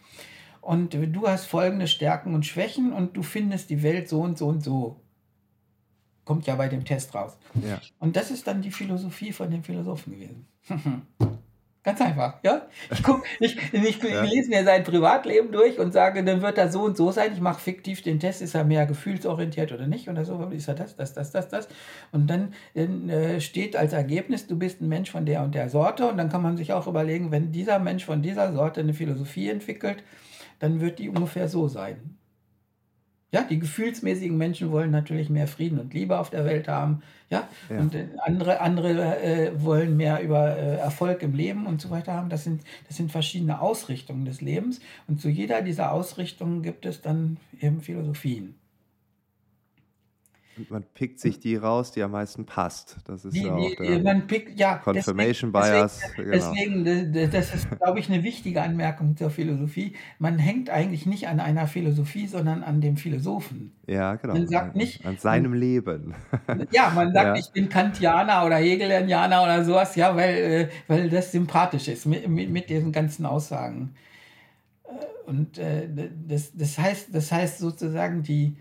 Und 0.61 0.95
du 0.95 1.27
hast 1.27 1.47
folgende 1.47 1.89
Stärken 1.89 2.35
und 2.35 2.47
Schwächen 2.47 2.93
und 2.93 3.17
du 3.17 3.23
findest 3.23 3.71
die 3.71 3.83
Welt 3.83 4.09
so 4.09 4.21
und 4.21 4.39
so 4.39 4.47
und 4.47 4.63
so 4.63 5.01
kommt 6.25 6.47
ja 6.47 6.55
bei 6.57 6.69
dem 6.69 6.85
Test 6.85 7.15
raus. 7.15 7.37
Ja. 7.67 7.81
Und 7.99 8.17
das 8.17 8.31
ist 8.31 8.47
dann 8.47 8.63
die 8.63 8.71
Philosophie 8.71 9.33
von 9.33 9.51
dem 9.51 9.65
Philosophen 9.65 10.13
gewesen. 10.13 10.47
Ganz 11.83 11.99
einfach, 12.03 12.35
ja. 12.43 12.67
Ich, 12.91 13.03
guck, 13.03 13.25
ich, 13.39 13.57
ich, 13.73 14.03
ja. 14.03 14.23
lese 14.23 14.51
mir 14.51 14.65
sein 14.65 14.85
Privatleben 14.85 15.51
durch 15.51 15.79
und 15.79 15.93
sage, 15.93 16.23
dann 16.23 16.43
wird 16.43 16.59
er 16.59 16.71
so 16.71 16.83
und 16.83 16.95
so 16.95 17.11
sein. 17.11 17.33
Ich 17.33 17.41
mache 17.41 17.59
fiktiv 17.59 18.03
den 18.03 18.21
Test, 18.21 18.43
ist 18.43 18.55
er 18.55 18.65
mehr 18.65 18.85
gefühlsorientiert 18.85 19.73
oder 19.73 19.87
nicht? 19.87 20.07
Oder 20.11 20.27
so, 20.27 20.45
ist 20.51 20.69
er 20.69 20.75
das, 20.75 20.95
das, 20.95 21.15
das, 21.15 21.31
das, 21.31 21.49
das. 21.49 21.69
Und 22.13 22.27
dann 22.27 22.53
äh, 22.75 23.41
steht 23.41 23.77
als 23.77 23.95
Ergebnis, 23.95 24.47
du 24.47 24.59
bist 24.59 24.83
ein 24.83 24.89
Mensch 24.89 25.11
von 25.11 25.25
der 25.25 25.43
und 25.43 25.55
der 25.55 25.71
Sorte. 25.71 26.07
Und 26.07 26.19
dann 26.19 26.29
kann 26.29 26.43
man 26.43 26.59
sich 26.59 26.75
auch 26.75 26.87
überlegen, 26.87 27.31
wenn 27.31 27.51
dieser 27.51 27.79
Mensch 27.79 28.05
von 28.05 28.21
dieser 28.21 28.53
Sorte 28.53 28.81
eine 28.81 28.93
Philosophie 28.93 29.49
entwickelt, 29.49 30.05
dann 30.59 30.83
wird 30.83 30.99
die 30.99 31.09
ungefähr 31.09 31.49
so 31.49 31.67
sein. 31.67 32.19
Ja, 33.33 33.43
die 33.43 33.61
gefühlsmäßigen 33.61 34.37
Menschen 34.37 34.73
wollen 34.73 34.91
natürlich 34.91 35.31
mehr 35.31 35.47
Frieden 35.47 35.79
und 35.79 35.95
Liebe 35.95 36.19
auf 36.19 36.31
der 36.31 36.45
Welt 36.45 36.67
haben. 36.67 37.03
Ja, 37.29 37.49
ja. 37.69 37.79
und 37.79 37.95
äh, 37.95 38.09
andere, 38.25 38.61
andere 38.61 39.23
äh, 39.23 39.53
wollen 39.63 39.97
mehr 39.97 40.21
über 40.21 40.57
äh, 40.57 40.77
Erfolg 40.77 41.23
im 41.23 41.35
Leben 41.35 41.67
und 41.67 41.81
so 41.81 41.91
weiter 41.91 42.13
haben. 42.13 42.29
Das 42.29 42.43
sind, 42.43 42.63
das 42.89 42.97
sind 42.97 43.13
verschiedene 43.13 43.61
Ausrichtungen 43.61 44.25
des 44.25 44.41
Lebens. 44.41 44.81
Und 45.07 45.21
zu 45.21 45.29
jeder 45.29 45.63
dieser 45.63 45.93
Ausrichtungen 45.93 46.63
gibt 46.63 46.87
es 46.87 47.03
dann 47.03 47.37
eben 47.61 47.81
Philosophien. 47.81 48.57
Man 50.69 50.85
pickt 50.95 51.21
sich 51.21 51.39
die 51.41 51.57
raus, 51.57 51.93
die 51.93 52.03
am 52.03 52.11
meisten 52.11 52.45
passt. 52.45 52.97
Das 53.05 53.25
ist 53.25 53.35
die, 53.35 53.43
ja 53.43 53.55
auch 53.55 53.75
der 53.77 54.01
man 54.01 54.27
pickt, 54.27 54.59
ja, 54.59 54.77
Confirmation 54.77 55.53
deswegen, 55.53 55.73
Bias. 55.73 56.01
Deswegen, 56.17 56.85
genau. 56.85 57.13
deswegen, 57.13 57.31
das 57.31 57.55
ist, 57.55 57.71
glaube 57.79 57.99
ich, 57.99 58.11
eine 58.11 58.23
wichtige 58.23 58.63
Anmerkung 58.63 59.17
zur 59.17 59.31
Philosophie. 59.31 59.95
Man 60.19 60.39
hängt 60.39 60.71
eigentlich 60.71 61.07
nicht 61.07 61.29
an 61.29 61.41
einer 61.41 61.67
Philosophie, 61.67 62.27
sondern 62.27 62.63
an 62.63 62.81
dem 62.81 62.97
Philosophen. 62.97 63.73
Ja, 63.87 64.17
genau. 64.17 64.35
Man 64.35 64.47
sagt 64.49 64.77
nicht, 64.77 65.05
an 65.05 65.17
seinem 65.17 65.55
Leben. 65.55 66.15
Ja, 66.73 66.91
man 66.95 67.13
sagt, 67.13 67.27
ja. 67.27 67.35
ich 67.37 67.51
bin 67.53 67.69
Kantianer 67.69 68.45
oder 68.45 68.57
Hegelianer 68.57 69.43
oder 69.43 69.65
sowas, 69.65 69.97
ja, 69.97 70.15
weil, 70.15 70.35
äh, 70.35 70.69
weil 70.89 71.09
das 71.09 71.33
sympathisch 71.33 71.89
ist 71.89 72.07
mit, 72.07 72.29
mit, 72.29 72.51
mit 72.51 72.71
diesen 72.71 72.93
ganzen 72.93 73.27
Aussagen. 73.27 73.95
Äh, 74.85 75.29
und 75.29 75.59
äh, 75.59 75.89
das, 76.27 76.53
das, 76.55 76.79
heißt, 76.79 77.15
das 77.15 77.33
heißt 77.33 77.59
sozusagen, 77.59 78.23
die. 78.23 78.57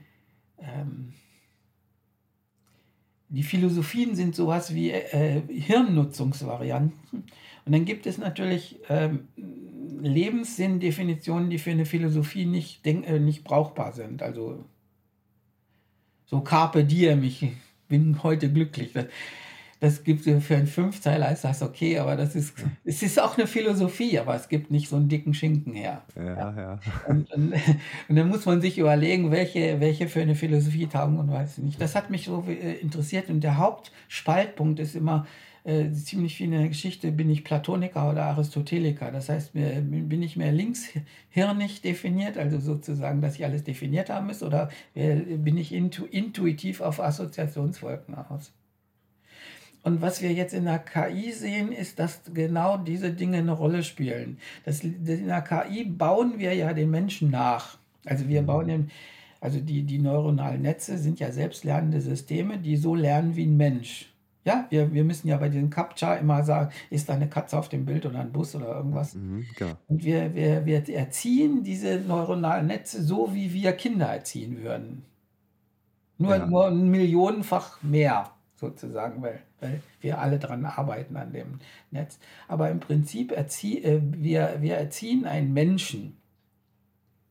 Ähm, 0.60 1.14
die 3.30 3.43
Philosophien 3.43 4.15
sind 4.15 4.36
sowas 4.36 4.73
wie 4.73 4.91
äh, 4.91 5.41
Hirnnutzungsvarianten. 5.47 7.23
Und 7.65 7.71
dann 7.71 7.86
gibt 7.86 8.07
es 8.07 8.17
natürlich 8.17 8.80
ähm, 8.89 9.27
Lebenssinn-Definitionen, 10.01 11.49
die 11.49 11.59
für 11.59 11.71
eine 11.71 11.86
Philosophie 11.86 12.45
nicht, 12.45 12.86
denk, 12.86 13.07
äh, 13.07 13.19
nicht 13.19 13.43
brauchbar 13.43 13.93
sind. 13.93 14.23
Also 14.23 14.65
so 16.25 16.41
Carpe 16.41 16.84
Diem, 16.84 17.23
ich 17.23 17.47
bin 17.88 18.23
heute 18.23 18.51
glücklich. 18.51 18.93
Das, 19.80 20.03
gibt 20.03 20.25
für 20.25 20.55
einen 20.55 20.67
Fünfzeiler, 20.67 21.32
ist 21.32 21.45
das 21.45 21.61
okay, 21.61 21.99
aber 21.99 22.17
das 22.17 22.36
ist, 22.36 22.53
es 22.84 23.01
ist 23.01 23.19
auch 23.21 23.38
eine 23.38 23.47
Philosophie, 23.47 24.19
aber 24.19 24.36
es 24.36 24.49
gibt 24.49 24.71
nicht 24.71 24.89
so 24.89 24.97
einen 24.97 25.07
dicken 25.07 25.34
Schinken 25.34 25.73
her. 25.73 26.01
Ja, 26.17 26.53
ja. 26.53 26.80
Und, 27.07 27.32
und, 27.34 27.53
und, 28.09 28.15
dann 28.15 28.27
muss 28.27 28.45
man 28.45 28.59
sich 28.59 28.77
überlegen, 28.77 29.32
welche, 29.32 29.80
welche 29.80 30.09
für 30.09 30.21
eine 30.21 30.36
Philosophie 30.36 30.88
taugen 30.88 31.17
und 31.17 31.32
weiß 31.32 31.59
nicht. 31.59 31.82
Das 31.82 31.95
hat 31.95 32.09
mich 32.09 32.25
so 32.25 32.43
äh, 32.47 32.73
interessiert 32.80 33.30
und 33.30 33.41
der 33.41 33.57
Hauptspaltpunkt 33.57 34.80
ist 34.80 34.95
immer, 34.95 35.25
äh, 35.63 35.91
ziemlich 35.91 36.36
viel 36.36 36.47
in 36.47 36.59
der 36.59 36.67
Geschichte, 36.67 37.11
bin 37.11 37.30
ich 37.30 37.43
Platoniker 37.43 38.09
oder 38.09 38.25
Aristoteliker. 38.25 39.11
Das 39.11 39.30
heißt, 39.30 39.53
bin 39.53 40.21
ich 40.21 40.36
mehr 40.36 40.51
linkshirnig 40.51 41.82
definiert, 41.82 42.38
also 42.38 42.59
sozusagen, 42.59 43.21
dass 43.21 43.36
ich 43.36 43.45
alles 43.45 43.63
definiert 43.63 44.09
haben 44.09 44.27
muss, 44.27 44.41
oder 44.41 44.69
äh, 44.95 45.15
bin 45.15 45.57
ich 45.57 45.73
intu 45.73 46.05
intuitiv 46.05 46.82
auf 46.82 46.99
Assoziationswolken 46.99 48.15
aus? 48.15 48.51
Und 49.90 50.04
was 50.04 50.22
wir 50.22 50.32
jetzt 50.32 50.54
in 50.54 50.66
der 50.66 50.78
KI 50.78 51.32
sehen, 51.32 51.72
ist, 51.72 51.98
dass 51.98 52.22
genau 52.32 52.78
diese 52.78 53.12
Dinge 53.12 53.40
eine 53.40 53.54
Rolle 53.54 53.82
spielen. 53.82 54.38
Das, 54.64 54.84
in 54.84 55.26
der 55.26 55.42
KI 55.42 55.84
bauen 55.84 56.38
wir 56.38 56.54
ja 56.54 56.74
den 56.74 56.92
Menschen 56.92 57.32
nach. 57.32 57.80
Also 58.06 58.28
wir 58.28 58.44
bauen 58.44 58.68
den, 58.68 58.92
also 59.42 59.60
die, 59.60 59.82
die 59.82 59.98
neuronalen 59.98 60.62
Netze 60.62 61.00
sind 61.00 61.20
ja 61.20 61.32
selbstlernende 61.32 62.02
Systeme, 62.02 62.60
die 62.60 62.78
so 62.78 62.94
lernen 62.94 63.36
wie 63.36 63.48
ein 63.48 63.58
Mensch. 63.58 64.14
Ja, 64.46 64.68
wir, 64.70 64.94
wir 64.94 65.04
müssen 65.04 65.28
ja 65.28 65.38
bei 65.38 65.50
diesem 65.50 65.72
Captcha 65.72 66.14
immer 66.18 66.44
sagen, 66.44 66.72
ist 66.92 67.10
da 67.10 67.16
eine 67.16 67.28
Katze 67.28 67.58
auf 67.58 67.68
dem 67.68 67.86
Bild 67.88 68.06
oder 68.06 68.20
ein 68.20 68.32
Bus 68.32 68.54
oder 68.54 68.68
irgendwas. 68.68 69.16
Mhm. 69.16 69.48
Und 69.88 70.04
wir, 70.04 70.36
wir, 70.36 70.68
wir 70.68 70.88
erziehen 70.88 71.64
diese 71.64 72.00
neuronalen 72.02 72.68
Netze 72.68 73.02
so, 73.02 73.34
wie 73.34 73.52
wir 73.54 73.72
Kinder 73.72 74.06
erziehen 74.06 74.62
würden. 74.62 75.04
Nur, 76.20 76.36
ja. 76.36 76.46
nur 76.46 76.70
millionenfach 76.70 77.82
mehr 77.82 78.30
sozusagen, 78.56 79.24
weil, 79.24 79.40
weil 79.62 79.82
wir 80.01 80.20
alle 80.20 80.39
dran 80.39 80.66
arbeiten 80.66 81.18
an 81.18 81.34
dem 81.34 81.60
Netz. 81.91 82.20
Aber 82.47 82.70
im 82.70 82.80
Prinzip 82.80 83.32
erzie 83.32 83.84
äh, 83.84 84.01
wir, 84.03 84.57
wir 84.60 84.76
erziehen 84.76 85.26
einen 85.26 85.53
Menschen, 85.53 86.18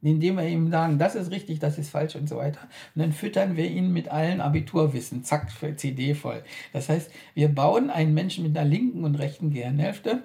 indem 0.02 0.36
wir 0.36 0.48
ihm 0.48 0.70
sagen, 0.70 0.98
das 0.98 1.14
ist 1.14 1.30
richtig, 1.30 1.58
das 1.58 1.78
ist 1.78 1.90
falsch 1.90 2.16
und 2.16 2.28
so 2.28 2.36
weiter. 2.36 2.60
Und 2.94 3.02
dann 3.02 3.12
füttern 3.12 3.56
wir 3.56 3.68
ihn 3.68 3.92
mit 3.92 4.08
allen 4.08 4.40
Abiturwissen, 4.40 5.24
zack, 5.24 5.50
für 5.50 5.74
CD 5.74 6.14
voll. 6.14 6.42
Das 6.72 6.88
heißt, 6.88 7.10
wir 7.34 7.48
bauen 7.48 7.90
einen 7.90 8.14
Menschen 8.14 8.44
mit 8.44 8.56
einer 8.56 8.68
linken 8.68 9.04
und 9.04 9.16
rechten 9.16 9.50
Gehirnhälfte 9.50 10.22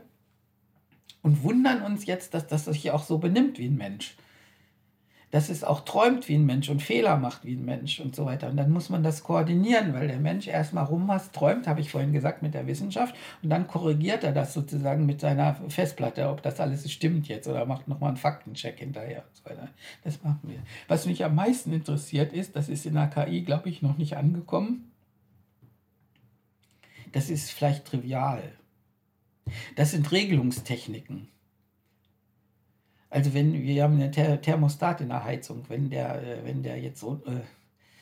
und 1.22 1.43
wundern 1.43 1.82
uns 1.82 2.06
jetzt, 2.06 2.34
dass 2.34 2.47
das 2.47 2.66
sich 2.66 2.91
auch 2.91 3.04
so 3.04 3.18
benimmt 3.18 3.58
wie 3.58 3.68
ein 3.68 3.78
Mensch 3.78 4.16
dass 5.34 5.50
es 5.50 5.64
auch 5.64 5.82
träumt 5.82 6.30
wie 6.30 6.36
ein 6.36 6.46
Mensch 6.46 6.70
und 6.70 6.84
Fehler 6.84 7.18
macht 7.18 7.44
wie 7.44 7.56
ein 7.56 7.66
Mensch 7.66 8.00
und 8.00 8.16
so 8.16 8.24
weiter. 8.24 8.52
Und 8.52 8.56
dann 8.56 8.70
muss 8.70 8.92
man 8.92 9.02
das 9.02 9.24
koordinieren, 9.24 9.92
weil 9.96 10.08
der 10.08 10.20
Mensch 10.20 10.48
erstmal 10.48 10.86
rumwas 10.86 11.32
träumt, 11.32 11.66
habe 11.66 11.82
ich 11.82 11.90
vorhin 11.90 12.14
gesagt, 12.14 12.44
mit 12.44 12.54
der 12.54 12.68
Wissenschaft. 12.68 13.16
Und 13.42 13.50
dann 13.50 13.66
korrigiert 13.66 14.24
er 14.24 14.32
das 14.32 14.54
sozusagen 14.54 15.08
mit 15.08 15.22
seiner 15.22 15.56
Festplatte, 15.70 16.30
ob 16.30 16.44
das 16.44 16.60
alles 16.60 16.92
stimmt 16.92 17.28
jetzt 17.28 17.48
oder 17.48 17.66
macht 17.66 17.88
nochmal 17.88 18.10
einen 18.10 18.18
Faktencheck 18.18 18.78
hinterher 18.78 19.24
und 19.28 19.36
so 19.36 19.46
weiter. 19.46 19.70
Das 20.04 20.22
machen 20.22 20.42
wir. 20.44 20.60
Was 20.88 21.08
mich 21.08 21.26
am 21.26 21.34
meisten 21.34 21.74
interessiert 21.74 22.32
ist, 22.32 22.56
das 22.56 22.70
ist 22.70 22.86
in 22.86 22.94
der 22.94 23.08
KI, 23.08 23.42
glaube 23.42 23.70
ich, 23.70 23.82
noch 23.82 23.98
nicht 23.98 24.16
angekommen. 24.16 24.92
Das 27.12 27.32
ist 27.32 27.50
vielleicht 27.50 27.86
trivial. 27.86 28.44
Das 29.78 29.90
sind 29.90 30.12
Regelungstechniken. 30.12 31.33
Also 33.14 33.36
wenn 33.36 33.53
wir 33.53 33.84
haben 33.84 34.01
einen 34.01 34.11
Thermostat 34.41 34.99
in 35.01 35.09
der 35.09 35.24
Heizung, 35.24 35.64
wenn 35.68 35.91
der, 35.91 36.24
äh, 36.24 36.45
wenn 36.45 36.64
der 36.64 36.80
jetzt 36.80 36.99
so, 36.99 37.22
äh, 37.28 37.41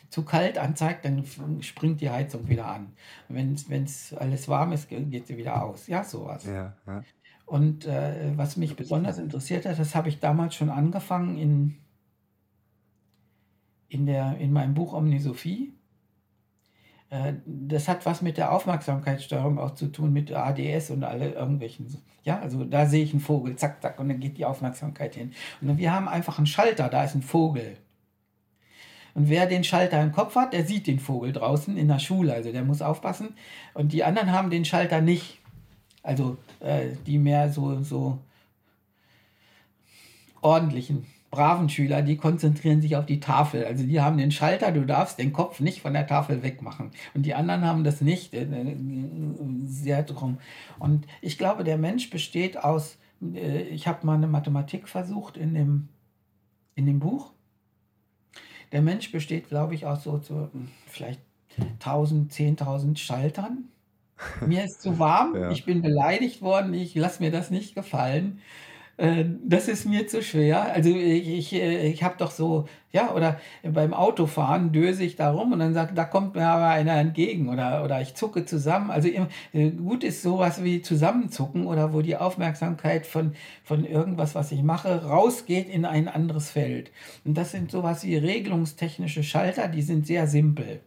zu 0.10 0.24
kalt 0.24 0.58
anzeigt, 0.58 1.04
dann 1.04 1.26
springt 1.62 2.00
die 2.00 2.10
Heizung 2.10 2.48
wieder 2.48 2.68
an. 2.68 2.94
Wenn 3.28 3.54
es 3.54 4.14
alles 4.14 4.48
warm 4.48 4.72
ist, 4.72 4.88
geht 4.88 5.28
sie 5.28 5.38
wieder 5.38 5.64
aus. 5.64 5.88
Ja, 5.88 6.06
sowas. 6.06 6.46
Ja, 6.46 6.78
ja. 6.88 7.04
Und 7.46 7.86
äh, 7.86 8.32
was 8.38 8.56
mich 8.56 8.78
besonders 8.78 9.18
interessiert 9.18 9.66
hat, 9.66 9.78
das 9.80 9.96
habe 9.96 10.08
ich 10.08 10.22
damals 10.22 10.56
schon 10.56 10.70
angefangen 10.70 11.38
in, 11.38 11.78
in, 13.90 14.06
der, 14.06 14.38
in 14.38 14.54
meinem 14.54 14.74
Buch 14.74 14.94
Omnisophie. 14.94 15.74
Äh, 17.12 17.34
das 17.46 17.88
hat 17.88 18.06
was 18.06 18.22
mit 18.22 18.38
der 18.38 18.52
Aufmerksamkeitssteuerung 18.52 19.60
auch 19.60 19.76
zu 19.76 19.92
tun, 19.92 20.12
mit 20.12 20.32
ADS 20.32 20.90
und 20.90 21.04
alle 21.04 21.34
irgendwelchen. 21.34 21.86
Ja, 22.24 22.40
also 22.40 22.64
da 22.64 22.86
sehe 22.86 23.04
ich 23.04 23.12
einen 23.12 23.20
Vogel, 23.20 23.56
zack, 23.58 23.82
zack, 23.82 24.00
und 24.00 24.10
dann 24.10 24.20
geht 24.20 24.38
die 24.38 24.46
Aufmerksamkeit 24.46 25.16
hin. 25.16 25.34
Und 25.60 25.78
wir 25.78 25.94
haben 25.94 26.08
einfach 26.08 26.38
einen 26.38 26.48
Schalter, 26.48 26.88
da 26.88 27.04
ist 27.04 27.16
ein 27.16 27.22
Vogel. 27.22 27.78
Und 29.14 29.30
wer 29.30 29.46
den 29.46 29.64
Schalter 29.66 30.02
im 30.02 30.14
Kopf 30.14 30.36
hat, 30.36 30.54
der 30.54 30.66
sieht 30.66 30.88
den 30.88 31.00
Vogel 31.00 31.34
draußen 31.34 31.76
in 31.76 31.90
der 31.90 32.00
Schule, 32.00 32.34
also 32.34 32.52
der 32.52 32.64
muss 32.64 32.82
aufpassen. 32.82 33.36
Und 33.74 33.92
die 33.92 34.06
anderen 34.06 34.32
haben 34.32 34.50
den 34.50 34.64
Schalter 34.64 35.02
nicht. 35.02 35.40
Also 36.04 36.38
äh, 36.62 36.92
die 37.06 37.18
mehr 37.18 37.52
so, 37.52 37.84
so 37.84 38.20
ordentlichen, 40.42 41.06
braven 41.32 41.70
Schüler, 41.70 42.02
die 42.02 42.18
konzentrieren 42.18 42.82
sich 42.82 42.98
auf 42.98 43.06
die 43.06 43.22
Tafel. 43.22 43.66
Also 43.66 43.86
die 43.86 44.02
haben 44.02 44.18
den 44.18 44.32
Schalter, 44.32 44.72
du 44.74 44.86
darfst 44.86 45.18
den 45.18 45.32
Kopf 45.32 45.62
nicht 45.62 45.82
von 45.82 45.94
der 45.94 46.06
Tafel 46.06 46.44
wegmachen. 46.44 46.92
Und 47.14 47.26
die 47.26 47.34
anderen 47.34 47.66
haben 47.66 47.86
das 47.86 48.02
nicht. 48.02 48.34
Äh, 48.34 48.44
äh 48.44 48.76
sehr 49.64 50.04
drum. 50.04 50.38
Und 50.78 51.08
ich 51.22 51.38
glaube, 51.38 51.64
der 51.64 51.78
Mensch 51.78 52.10
besteht 52.10 52.58
aus, 52.62 52.98
äh, 53.34 53.62
ich 53.64 53.88
habe 53.88 54.06
mal 54.06 54.16
eine 54.16 54.28
Mathematik 54.28 54.90
versucht 54.90 55.38
in 55.38 55.54
dem, 55.54 55.88
in 56.76 56.86
dem 56.86 57.00
Buch. 57.00 57.32
Der 58.74 58.82
Mensch 58.82 59.12
besteht, 59.12 59.48
glaube 59.48 59.74
ich, 59.74 59.86
aus 59.86 60.04
so, 60.04 60.20
so 60.20 60.50
vielleicht 60.88 61.22
1000, 61.80 62.32
10.000 62.32 62.98
Schaltern. 62.98 63.70
Mir 64.46 64.66
ist 64.66 64.82
zu 64.82 65.00
warm, 65.00 65.36
ja. 65.36 65.52
ich 65.52 65.66
bin 65.66 65.82
beleidigt 65.82 66.42
worden, 66.42 66.74
ich 66.74 66.94
lasse 66.96 67.24
mir 67.24 67.32
das 67.32 67.52
nicht 67.52 67.74
gefallen. 67.74 68.40
Äh, 68.98 69.26
das 69.44 69.68
ist 69.68 69.86
mir 69.86 70.08
zu 70.08 70.22
schwer. 70.22 70.74
Also 70.74 70.90
ich, 70.90 71.28
ich, 71.28 71.54
äh, 71.54 71.88
ich 71.88 72.04
habe 72.04 72.16
doch 72.18 72.32
so, 72.32 72.68
ja, 72.92 73.14
oder 73.14 73.40
beim 73.64 73.94
Autofahren 73.94 74.72
döse 74.72 75.04
ich 75.04 75.16
da 75.16 75.32
rum 75.32 75.54
und 75.54 75.60
dann 75.60 75.74
sagt, 75.74 75.98
da 75.98 76.04
kommt 76.04 76.36
mir 76.36 76.46
aber 76.48 76.68
einer 76.68 76.96
entgegen 76.98 77.50
oder, 77.50 77.84
oder 77.84 78.02
ich 78.02 78.16
zucke 78.16 78.46
zusammen. 78.46 78.92
Also 78.92 79.10
äh, 79.54 79.72
gut 79.72 80.04
ist 80.04 80.22
sowas 80.22 80.64
wie 80.64 80.82
Zusammenzucken 80.82 81.66
oder 81.68 81.94
wo 81.94 82.02
die 82.02 82.18
Aufmerksamkeit 82.18 83.08
von, 83.08 83.34
von 83.64 83.86
irgendwas, 83.86 84.36
was 84.36 84.52
ich 84.52 84.64
mache, 84.64 85.06
rausgeht 85.06 85.70
in 85.70 85.86
ein 85.86 86.08
anderes 86.08 86.52
Feld. 86.52 86.92
Und 87.26 87.38
das 87.38 87.52
sind 87.52 87.72
sowas 87.72 88.04
wie 88.04 88.18
regelungstechnische 88.18 89.24
Schalter, 89.24 89.68
die 89.68 89.82
sind 89.82 90.06
sehr 90.06 90.28
simpel. 90.28 90.82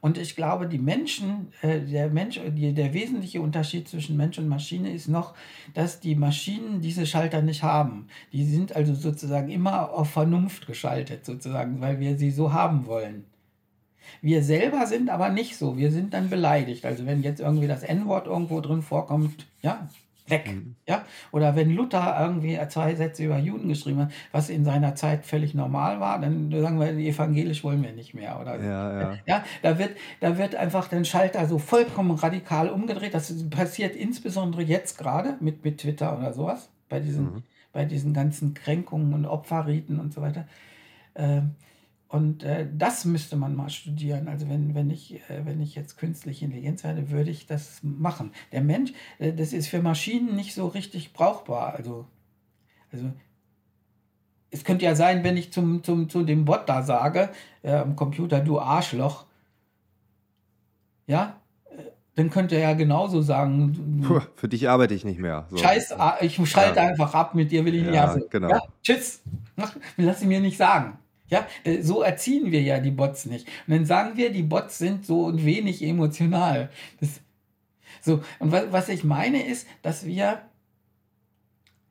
Und 0.00 0.18
ich 0.18 0.36
glaube, 0.36 0.66
die 0.66 0.78
Menschen, 0.78 1.48
äh, 1.62 1.80
der 1.80 2.08
Mensch, 2.10 2.40
die, 2.48 2.72
der 2.72 2.94
wesentliche 2.94 3.40
Unterschied 3.40 3.88
zwischen 3.88 4.16
Mensch 4.16 4.38
und 4.38 4.48
Maschine 4.48 4.92
ist 4.92 5.08
noch, 5.08 5.34
dass 5.74 6.00
die 6.00 6.14
Maschinen 6.14 6.80
diese 6.80 7.06
Schalter 7.06 7.42
nicht 7.42 7.62
haben. 7.62 8.06
Die 8.32 8.44
sind 8.44 8.76
also 8.76 8.94
sozusagen 8.94 9.48
immer 9.50 9.90
auf 9.92 10.10
Vernunft 10.10 10.66
geschaltet, 10.66 11.24
sozusagen, 11.24 11.80
weil 11.80 12.00
wir 12.00 12.16
sie 12.16 12.30
so 12.30 12.52
haben 12.52 12.86
wollen. 12.86 13.24
Wir 14.22 14.42
selber 14.42 14.86
sind 14.86 15.10
aber 15.10 15.30
nicht 15.30 15.56
so. 15.56 15.76
Wir 15.76 15.90
sind 15.90 16.14
dann 16.14 16.30
beleidigt. 16.30 16.84
Also 16.84 17.06
wenn 17.06 17.22
jetzt 17.22 17.40
irgendwie 17.40 17.66
das 17.66 17.82
N-Wort 17.82 18.26
irgendwo 18.26 18.60
drin 18.60 18.82
vorkommt, 18.82 19.46
ja, 19.62 19.88
weg. 20.28 20.52
Mhm. 20.52 20.76
Ja? 20.86 21.04
Oder 21.32 21.56
wenn 21.56 21.74
Luther 21.74 22.16
irgendwie 22.20 22.58
zwei 22.68 22.94
Sätze 22.94 23.24
über 23.24 23.38
Juden 23.38 23.68
geschrieben 23.68 24.00
hat, 24.00 24.12
was 24.32 24.48
in 24.48 24.64
seiner 24.64 24.94
Zeit 24.94 25.24
völlig 25.24 25.54
normal 25.54 26.00
war, 26.00 26.20
dann 26.20 26.50
sagen 26.50 26.80
wir, 26.80 26.88
evangelisch 26.88 27.64
wollen 27.64 27.82
wir 27.82 27.92
nicht 27.92 28.14
mehr. 28.14 28.40
Oder 28.40 28.62
ja, 28.62 29.00
ja. 29.00 29.18
ja 29.26 29.44
da, 29.62 29.78
wird, 29.78 29.96
da 30.20 30.38
wird 30.38 30.54
einfach 30.54 30.88
den 30.88 31.04
Schalter 31.04 31.46
so 31.46 31.58
vollkommen 31.58 32.12
radikal 32.12 32.68
umgedreht. 32.68 33.14
Das 33.14 33.48
passiert 33.50 33.94
insbesondere 33.96 34.62
jetzt 34.62 34.98
gerade 34.98 35.36
mit, 35.40 35.64
mit 35.64 35.78
Twitter 35.78 36.16
oder 36.16 36.32
sowas, 36.32 36.68
bei 36.88 37.00
diesen, 37.00 37.24
mhm. 37.24 37.42
bei 37.72 37.84
diesen 37.84 38.12
ganzen 38.12 38.54
Kränkungen 38.54 39.14
und 39.14 39.26
Opferriten 39.26 40.00
und 40.00 40.12
so 40.12 40.22
weiter. 40.22 40.46
Ähm, 41.14 41.54
und 42.16 42.44
äh, 42.44 42.66
das 42.72 43.04
müsste 43.04 43.36
man 43.36 43.54
mal 43.54 43.68
studieren. 43.68 44.26
Also 44.26 44.48
wenn, 44.48 44.74
wenn, 44.74 44.88
ich, 44.88 45.16
äh, 45.28 45.44
wenn 45.44 45.60
ich 45.60 45.74
jetzt 45.74 45.98
künstliche 45.98 46.46
Intelligenz 46.46 46.82
werde, 46.82 47.10
würde 47.10 47.30
ich 47.30 47.46
das 47.46 47.80
machen. 47.82 48.32
Der 48.52 48.62
Mensch, 48.62 48.94
äh, 49.18 49.34
das 49.34 49.52
ist 49.52 49.68
für 49.68 49.82
Maschinen 49.82 50.34
nicht 50.34 50.54
so 50.54 50.66
richtig 50.66 51.12
brauchbar. 51.12 51.74
Also, 51.74 52.06
also 52.90 53.12
es 54.50 54.64
könnte 54.64 54.86
ja 54.86 54.94
sein, 54.94 55.24
wenn 55.24 55.36
ich 55.36 55.52
zum, 55.52 55.84
zum, 55.84 56.08
zu 56.08 56.22
dem 56.22 56.46
Bot 56.46 56.62
da 56.66 56.82
sage, 56.82 57.28
äh, 57.62 57.74
am 57.74 57.96
Computer, 57.96 58.40
du 58.40 58.58
Arschloch, 58.58 59.26
ja, 61.06 61.38
äh, 61.68 61.82
dann 62.14 62.30
könnte 62.30 62.54
er 62.54 62.70
ja 62.70 62.74
genauso 62.74 63.20
sagen. 63.20 64.00
Puh, 64.06 64.22
für 64.36 64.48
dich 64.48 64.70
arbeite 64.70 64.94
ich 64.94 65.04
nicht 65.04 65.20
mehr. 65.20 65.48
So. 65.50 65.58
Scheiß, 65.58 65.94
ich 66.22 66.40
schalte 66.48 66.80
ja. 66.80 66.86
einfach 66.86 67.12
ab, 67.12 67.34
mit 67.34 67.52
dir 67.52 67.66
will 67.66 67.74
ich 67.74 67.82
nicht 67.82 67.94
ja, 67.94 68.16
genau. 68.30 68.48
Ja, 68.48 68.62
tschüss. 68.82 69.22
Lass 69.98 70.20
sie 70.20 70.26
mir 70.26 70.40
nicht 70.40 70.56
sagen. 70.56 70.98
Ja, 71.28 71.46
äh, 71.64 71.82
so 71.82 72.02
erziehen 72.02 72.52
wir 72.52 72.62
ja 72.62 72.78
die 72.78 72.90
Bots 72.90 73.26
nicht. 73.26 73.48
Und 73.66 73.74
dann 73.74 73.84
sagen 73.84 74.16
wir, 74.16 74.30
die 74.30 74.42
Bots 74.42 74.78
sind 74.78 75.04
so 75.04 75.32
wenig 75.44 75.82
emotional. 75.82 76.70
Das, 77.00 77.20
so, 78.02 78.22
und 78.38 78.52
was, 78.52 78.70
was 78.70 78.88
ich 78.88 79.04
meine 79.04 79.44
ist, 79.46 79.66
dass 79.82 80.06
wir 80.06 80.42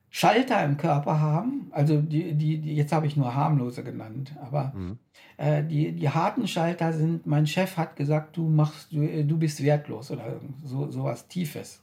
Schalter 0.08 0.64
im 0.64 0.78
Körper 0.78 1.20
haben, 1.20 1.68
also 1.72 2.00
die, 2.00 2.32
die, 2.32 2.58
die 2.58 2.74
jetzt 2.74 2.92
habe 2.92 3.06
ich 3.06 3.18
nur 3.18 3.34
harmlose 3.34 3.84
genannt, 3.84 4.34
aber 4.40 4.72
mhm. 4.74 4.98
äh, 5.36 5.62
die, 5.62 5.92
die 5.92 6.08
harten 6.08 6.48
Schalter 6.48 6.94
sind, 6.94 7.26
mein 7.26 7.46
Chef 7.46 7.76
hat 7.76 7.96
gesagt, 7.96 8.34
du 8.38 8.48
machst, 8.48 8.92
du, 8.92 9.24
du 9.24 9.36
bist 9.36 9.62
wertlos 9.62 10.10
oder 10.10 10.40
so, 10.64 10.90
sowas 10.90 11.28
Tiefes. 11.28 11.82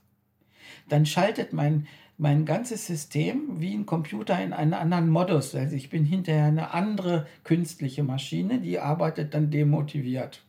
Dann 0.89 1.06
schaltet 1.06 1.54
mein, 1.54 1.86
mein 2.18 2.45
ganzes 2.45 2.86
System 2.86 3.59
wie 3.59 3.74
ein 3.74 3.86
Computer 3.86 4.41
in 4.41 4.53
einen 4.53 4.74
anderen 4.74 5.09
Modus. 5.09 5.55
Also 5.55 5.76
ich 5.76 5.89
bin 5.89 6.05
hinterher 6.05 6.45
eine 6.45 6.74
andere 6.74 7.28
künstliche 7.43 8.03
Maschine, 8.03 8.59
die 8.59 8.80
arbeitet 8.80 9.34
dann 9.34 9.49
demotiviert. 9.49 10.43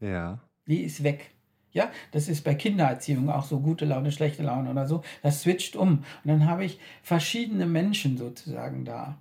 Ja. 0.00 0.38
Die 0.66 0.82
ist 0.82 1.02
weg. 1.02 1.30
Ja, 1.72 1.90
das 2.10 2.28
ist 2.28 2.42
bei 2.42 2.54
Kindererziehung 2.54 3.30
auch 3.30 3.44
so 3.44 3.60
gute 3.60 3.84
Laune, 3.84 4.10
schlechte 4.10 4.42
Laune 4.42 4.70
oder 4.70 4.86
so. 4.86 5.02
Das 5.22 5.42
switcht 5.42 5.76
um. 5.76 5.98
Und 5.98 6.04
dann 6.24 6.46
habe 6.46 6.64
ich 6.64 6.80
verschiedene 7.02 7.66
Menschen 7.66 8.16
sozusagen 8.16 8.84
da. 8.84 9.18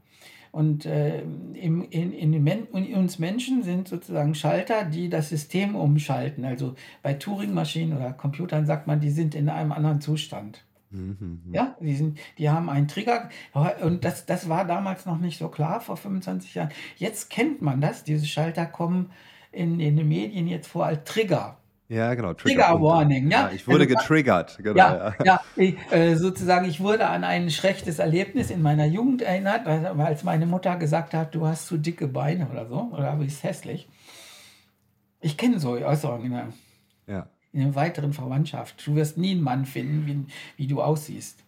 Und 0.51 0.87
äh, 0.87 1.21
im, 1.21 1.83
in, 1.91 2.11
in, 2.11 2.33
in, 2.33 2.93
uns 2.95 3.19
Menschen 3.19 3.61
sind 3.61 3.87
sozusagen 3.87 4.33
Schalter, 4.33 4.83
die 4.83 5.09
das 5.09 5.29
System 5.29 5.75
umschalten. 5.75 6.43
Also 6.43 6.73
bei 7.03 7.13
Turing-Maschinen 7.13 7.95
oder 7.95 8.13
Computern 8.13 8.65
sagt 8.65 8.87
man, 8.87 8.99
die 8.99 9.11
sind 9.11 9.35
in 9.35 9.47
einem 9.49 9.71
anderen 9.71 10.01
Zustand. 10.01 10.65
Mhm. 10.91 11.41
Ja, 11.51 11.75
die, 11.79 11.95
sind, 11.95 12.19
die 12.37 12.49
haben 12.49 12.69
einen 12.69 12.87
Trigger 12.87 13.29
und 13.81 14.03
das, 14.03 14.25
das 14.25 14.49
war 14.49 14.65
damals 14.65 15.05
noch 15.05 15.19
nicht 15.19 15.37
so 15.37 15.49
klar 15.49 15.81
vor 15.81 15.97
25 15.97 16.55
Jahren. 16.55 16.69
Jetzt 16.97 17.29
kennt 17.29 17.61
man 17.61 17.79
das, 17.79 18.03
diese 18.03 18.25
Schalter 18.25 18.65
kommen 18.65 19.11
in, 19.51 19.79
in 19.79 19.97
den 19.97 20.07
Medien 20.07 20.47
jetzt 20.47 20.67
vor 20.67 20.85
als 20.85 21.03
Trigger. 21.03 21.57
Ja, 21.89 22.13
genau. 22.13 22.33
Trigger, 22.33 22.67
Trigger 22.67 22.81
Warning, 22.81 23.31
ja. 23.31 23.47
ja. 23.47 23.51
Ich 23.53 23.67
wurde 23.67 23.85
also, 23.85 23.95
getriggert, 23.95 24.57
genau. 24.57 24.77
Ja, 24.77 24.95
ja. 24.95 25.15
ja 25.25 25.41
ich, 25.55 25.75
äh, 25.91 26.15
sozusagen, 26.15 26.67
ich 26.67 26.79
wurde 26.79 27.07
an 27.07 27.23
ein 27.23 27.49
schlechtes 27.49 27.99
Erlebnis 27.99 28.51
in 28.51 28.61
meiner 28.61 28.85
Jugend 28.85 29.23
erinnert, 29.23 29.65
als 29.67 30.23
meine 30.23 30.45
Mutter 30.45 30.75
gesagt 30.77 31.13
hat, 31.13 31.33
du 31.33 31.47
hast 31.47 31.67
zu 31.67 31.77
dicke 31.77 32.07
Beine 32.07 32.47
oder 32.49 32.67
so, 32.67 32.91
oder 32.93 33.13
du 33.13 33.23
bist 33.25 33.43
hässlich. 33.43 33.89
Ich 35.19 35.35
kenne 35.37 35.59
so 35.59 35.71
Äußerungen. 35.71 36.53
Ja 37.07 37.27
in 37.51 37.61
einer 37.61 37.75
weiteren 37.75 38.13
Verwandtschaft. 38.13 38.85
Du 38.85 38.95
wirst 38.95 39.17
nie 39.17 39.31
einen 39.31 39.41
Mann 39.41 39.65
finden, 39.65 40.05
wie, 40.05 40.25
wie 40.57 40.67
du 40.67 40.81
aussiehst. 40.81 41.43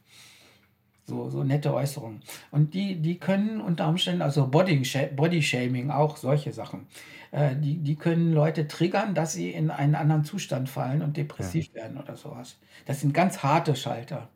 So, 1.05 1.29
so 1.29 1.43
nette 1.43 1.73
Äußerungen. 1.73 2.21
Und 2.51 2.73
die, 2.73 2.95
die 2.95 3.17
können 3.17 3.59
unter 3.59 3.87
Umständen, 3.87 4.21
also 4.21 4.47
Body, 4.47 4.81
Body 5.15 5.41
Shaming, 5.41 5.89
auch 5.89 6.17
solche 6.17 6.53
Sachen, 6.53 6.87
äh, 7.31 7.55
die, 7.55 7.77
die 7.77 7.95
können 7.95 8.33
Leute 8.33 8.67
triggern, 8.67 9.15
dass 9.15 9.33
sie 9.33 9.49
in 9.51 9.71
einen 9.71 9.95
anderen 9.95 10.23
Zustand 10.23 10.69
fallen 10.69 11.01
und 11.01 11.17
depressiv 11.17 11.67
ja. 11.73 11.81
werden 11.81 11.97
oder 11.97 12.15
sowas. 12.15 12.57
Das 12.85 13.01
sind 13.01 13.13
ganz 13.13 13.43
harte 13.43 13.75
Schalter. 13.75 14.29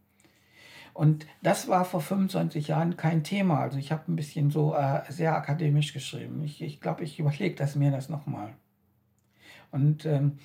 Und 0.94 1.28
das 1.44 1.68
war 1.68 1.84
vor 1.84 2.02
25 2.02 2.70
Jahren 2.70 2.96
kein 2.96 3.24
Thema. 3.24 3.60
Also 3.60 3.78
ich 3.78 3.92
habe 3.92 4.12
ein 4.12 4.16
bisschen 4.16 4.50
so 4.50 4.76
äh, 4.76 5.02
sehr 5.10 5.36
akademisch 5.36 5.94
geschrieben. 5.94 6.42
Ich 6.44 6.58
glaube, 6.58 6.70
ich, 6.74 6.80
glaub, 6.80 7.02
ich 7.02 7.20
überlege 7.20 7.56
das 7.56 7.76
mir 7.76 7.92
das 7.92 8.10
nochmal. 8.10 8.54
Und 9.72 10.06
ähm. 10.06 10.40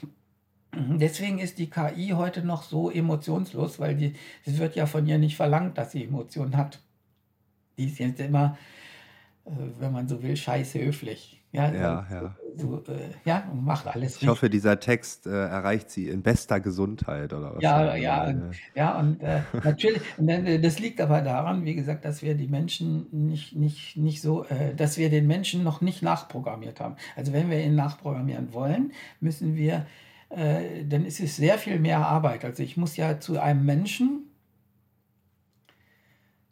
Deswegen 0.73 1.39
ist 1.39 1.59
die 1.59 1.69
KI 1.69 2.13
heute 2.15 2.45
noch 2.45 2.63
so 2.63 2.91
emotionslos, 2.91 3.81
weil 3.81 3.97
die, 3.97 4.15
es 4.45 4.59
wird 4.59 4.77
ja 4.77 4.87
von 4.87 5.07
ihr 5.07 5.19
nicht 5.19 5.37
verlangt, 5.37 5.79
dass 5.79 5.93
sie 5.93 6.05
Emotionen 6.05 6.57
hat. 6.57 6.81
Die 7.77 7.87
ist 7.87 7.99
jetzt 7.99 8.21
immer, 8.21 8.57
äh, 9.47 9.51
wenn 9.79 9.93
man 9.93 10.07
so 10.07 10.23
will, 10.23 10.37
scheiße 10.37 10.81
höflich. 10.81 11.41
Ja, 11.53 11.73
ja, 11.73 12.07
ja. 12.09 12.37
So, 12.57 12.85
äh, 12.87 13.11
ja, 13.25 13.49
und 13.51 13.65
macht 13.65 13.89
alles. 13.89 14.11
Ich 14.11 14.15
richtig. 14.17 14.29
hoffe, 14.29 14.51
dieser 14.51 14.79
Text 14.79 15.27
äh, 15.27 15.31
erreicht 15.31 15.91
sie 15.91 16.07
in 16.07 16.23
bester 16.23 16.61
Gesundheit 16.61 17.33
oder 17.33 17.57
was. 17.57 17.63
Ja, 17.63 17.97
ja, 17.97 18.29
ja, 18.29 18.51
ja, 18.77 18.99
und 19.01 19.21
äh, 19.21 19.41
natürlich, 19.65 20.01
und 20.17 20.29
äh, 20.29 20.61
das 20.61 20.79
liegt 20.79 21.01
aber 21.01 21.23
daran, 21.23 21.65
wie 21.65 21.75
gesagt, 21.75 22.05
dass 22.05 22.23
wir 22.23 22.37
die 22.37 22.47
Menschen 22.47 23.07
nicht, 23.11 23.57
nicht, 23.57 23.97
nicht 23.97 24.23
so, 24.23 24.45
äh, 24.45 24.77
dass 24.77 24.97
wir 24.97 25.11
den 25.11 25.27
Menschen 25.27 25.65
noch 25.65 25.81
nicht 25.81 26.03
nachprogrammiert 26.03 26.79
haben. 26.79 26.95
Also 27.17 27.33
wenn 27.33 27.51
wir 27.51 27.61
ihn 27.61 27.75
nachprogrammieren 27.75 28.53
wollen, 28.53 28.93
müssen 29.19 29.57
wir 29.57 29.87
äh, 30.31 30.85
dann 30.85 31.05
ist 31.05 31.21
es 31.21 31.37
sehr 31.37 31.59
viel 31.59 31.79
mehr 31.79 32.07
Arbeit. 32.07 32.45
Also 32.45 32.63
ich 32.63 32.77
muss 32.77 32.97
ja 32.97 33.21
zu 33.21 33.41
einem 33.41 33.65
Menschen 33.65 34.31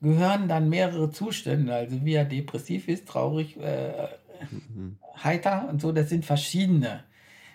gehören 0.00 0.48
dann 0.48 0.68
mehrere 0.68 1.10
Zustände, 1.10 1.74
also 1.74 2.04
wie 2.04 2.14
er 2.14 2.24
depressiv 2.24 2.88
ist, 2.88 3.08
traurig, 3.08 3.56
äh, 3.58 4.08
mhm. 4.50 4.96
heiter 5.22 5.68
und 5.68 5.80
so, 5.80 5.92
das 5.92 6.08
sind 6.08 6.24
verschiedene. 6.24 7.04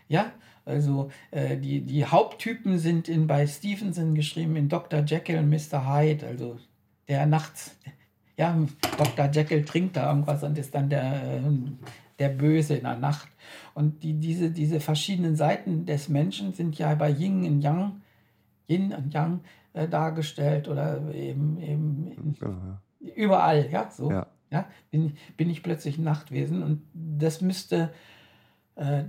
Ja, 0.07 0.31
also 0.65 1.09
äh, 1.31 1.57
die, 1.57 1.81
die 1.81 2.05
Haupttypen 2.05 2.79
sind 2.79 3.07
in, 3.07 3.27
bei 3.27 3.47
Stevenson 3.47 4.15
geschrieben 4.15 4.55
in 4.55 4.69
Dr. 4.69 5.03
Jekyll 5.05 5.39
und 5.39 5.49
Mr. 5.49 5.87
Hyde, 5.87 6.27
also 6.27 6.59
der 7.07 7.25
nachts, 7.25 7.77
ja, 8.37 8.57
Dr. 8.97 9.29
Jekyll 9.31 9.63
trinkt 9.63 9.95
da 9.95 10.09
irgendwas 10.09 10.43
und 10.43 10.57
ist 10.57 10.75
dann 10.75 10.89
der, 10.89 11.41
der 12.23 12.29
Böse 12.29 12.75
in 12.75 12.83
der 12.83 12.97
Nacht. 12.97 13.27
Und 13.73 14.03
die, 14.03 14.13
diese, 14.13 14.49
diese 14.49 14.79
verschiedenen 14.79 15.35
Seiten 15.35 15.85
des 15.85 16.07
Menschen 16.07 16.53
sind 16.53 16.77
ja 16.77 16.95
bei 16.95 17.09
Yin 17.11 17.43
und 17.45 17.61
Yang, 17.61 18.01
Yin 18.69 18.93
und 18.93 19.13
Yang 19.13 19.41
äh, 19.73 19.87
dargestellt 19.87 20.67
oder 20.69 21.13
eben, 21.13 21.59
eben 21.59 22.35
genau, 22.39 22.51
ja. 22.51 23.13
überall, 23.15 23.69
ja, 23.69 23.91
so. 23.91 24.09
Ja. 24.09 24.27
Ja, 24.51 24.67
bin, 24.91 25.17
bin 25.35 25.49
ich 25.49 25.63
plötzlich 25.63 25.97
ein 25.97 26.03
Nachtwesen 26.03 26.61
und 26.61 26.83
das 26.93 27.41
müsste, 27.41 27.91
äh, 28.75 29.05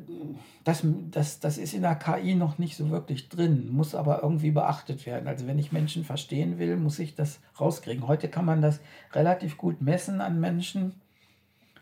das, 0.64 0.82
das, 1.10 1.38
das 1.38 1.58
ist 1.58 1.74
in 1.74 1.82
der 1.82 1.96
KI 1.96 2.34
noch 2.34 2.56
nicht 2.56 2.76
so 2.76 2.88
wirklich 2.88 3.28
drin, 3.28 3.68
muss 3.70 3.94
aber 3.94 4.22
irgendwie 4.22 4.52
beachtet 4.52 5.04
werden. 5.04 5.28
Also 5.28 5.46
wenn 5.46 5.58
ich 5.58 5.70
Menschen 5.70 6.02
verstehen 6.02 6.58
will, 6.58 6.78
muss 6.78 6.98
ich 6.98 7.14
das 7.14 7.40
rauskriegen. 7.60 8.08
Heute 8.08 8.30
kann 8.30 8.46
man 8.46 8.62
das 8.62 8.80
relativ 9.12 9.58
gut 9.58 9.82
messen 9.82 10.22
an 10.22 10.40
Menschen. 10.40 10.94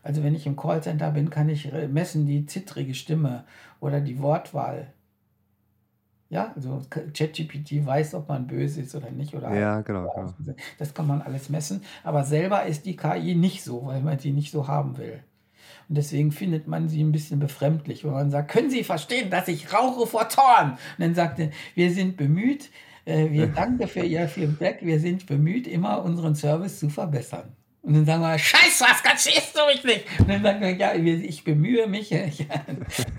Also 0.02 0.22
wenn 0.22 0.34
ich 0.34 0.46
im 0.46 0.56
Callcenter 0.56 1.10
bin, 1.12 1.30
kann 1.30 1.48
ich 1.48 1.70
messen 1.88 2.26
die 2.26 2.46
zittrige 2.46 2.94
Stimme 2.94 3.44
oder 3.80 4.00
die 4.00 4.20
Wortwahl 4.20 4.92
ja, 6.32 6.50
also 6.56 6.80
ChatGPT 6.90 7.84
weiß, 7.84 8.14
ob 8.14 8.30
man 8.30 8.46
böse 8.46 8.80
ist 8.80 8.94
oder 8.94 9.10
nicht. 9.10 9.34
Oder 9.34 9.54
ja, 9.54 9.82
genau, 9.82 10.10
genau. 10.14 10.54
Das 10.78 10.94
kann 10.94 11.06
man 11.06 11.20
alles 11.20 11.50
messen. 11.50 11.82
Aber 12.02 12.24
selber 12.24 12.64
ist 12.64 12.86
die 12.86 12.96
KI 12.96 13.34
nicht 13.34 13.62
so, 13.62 13.84
weil 13.84 14.00
man 14.00 14.18
sie 14.18 14.32
nicht 14.32 14.50
so 14.50 14.66
haben 14.66 14.96
will. 14.96 15.22
Und 15.90 15.98
deswegen 15.98 16.32
findet 16.32 16.66
man 16.66 16.88
sie 16.88 17.04
ein 17.04 17.12
bisschen 17.12 17.38
befremdlich, 17.38 18.02
wenn 18.02 18.12
man 18.12 18.30
sagt, 18.30 18.50
können 18.50 18.70
Sie 18.70 18.82
verstehen, 18.82 19.28
dass 19.28 19.46
ich 19.46 19.74
rauche 19.74 20.06
vor 20.06 20.30
Zorn? 20.30 20.70
Und 20.70 20.78
dann 21.00 21.14
sagt 21.14 21.38
er, 21.38 21.50
wir 21.74 21.92
sind 21.92 22.16
bemüht, 22.16 22.70
äh, 23.04 23.30
wir 23.30 23.46
danken 23.54 23.86
für 23.86 24.00
Ihr 24.00 24.26
Feedback, 24.26 24.78
wir 24.80 25.00
sind 25.00 25.26
bemüht, 25.26 25.66
immer 25.66 26.02
unseren 26.02 26.34
Service 26.34 26.78
zu 26.78 26.88
verbessern. 26.88 27.54
Und 27.84 27.94
dann 27.94 28.04
sagen 28.04 28.22
wir, 28.22 28.38
scheiß 28.38 28.80
was, 28.80 29.00
verstehst 29.00 29.58
du 29.58 29.66
mich 29.66 29.82
nicht? 29.82 30.20
Und 30.20 30.30
dann 30.30 30.42
sagen 30.42 30.60
wir, 30.60 30.70
ja, 30.76 30.94
ich 30.94 31.44
bemühe 31.44 31.86
mich. 31.86 32.12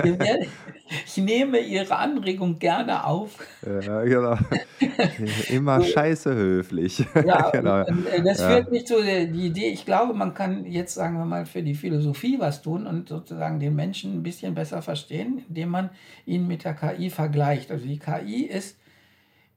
Ich, 0.05 1.18
ich 1.18 1.24
nehme 1.24 1.59
Ihre 1.59 1.95
Anregung 1.95 2.59
gerne 2.59 3.05
auf. 3.05 3.38
Ja, 3.66 4.03
genau. 4.03 4.38
Immer 5.49 5.82
so, 5.82 5.88
scheiße 5.88 6.36
höflich. 6.36 7.03
Ja, 7.26 7.49
genau. 7.53 7.84
Das 8.24 8.39
ja. 8.39 8.49
führt 8.49 8.72
mich 8.72 8.86
zu 8.86 9.01
der 9.01 9.26
die 9.26 9.47
Idee, 9.47 9.70
ich 9.70 9.86
glaube, 9.86 10.14
man 10.14 10.34
kann 10.34 10.66
jetzt, 10.66 10.93
sagen 10.93 11.18
wir 11.18 11.26
mal, 11.26 11.45
für 11.45 11.64
die 11.64 11.74
Philosophie 11.74 12.38
was 12.39 12.61
tun 12.61 12.86
und 12.86 13.09
sozusagen 13.09 13.59
den 13.59 13.76
Menschen 13.76 14.14
ein 14.14 14.24
bisschen 14.24 14.53
besser 14.53 14.82
verstehen, 14.82 15.43
indem 15.47 15.70
man 15.70 15.89
ihn 16.26 16.47
mit 16.47 16.64
der 16.64 16.74
KI 16.74 17.09
vergleicht. 17.09 17.72
Also 17.72 17.86
die 17.86 17.99
KI 17.99 18.43
ist 18.43 18.78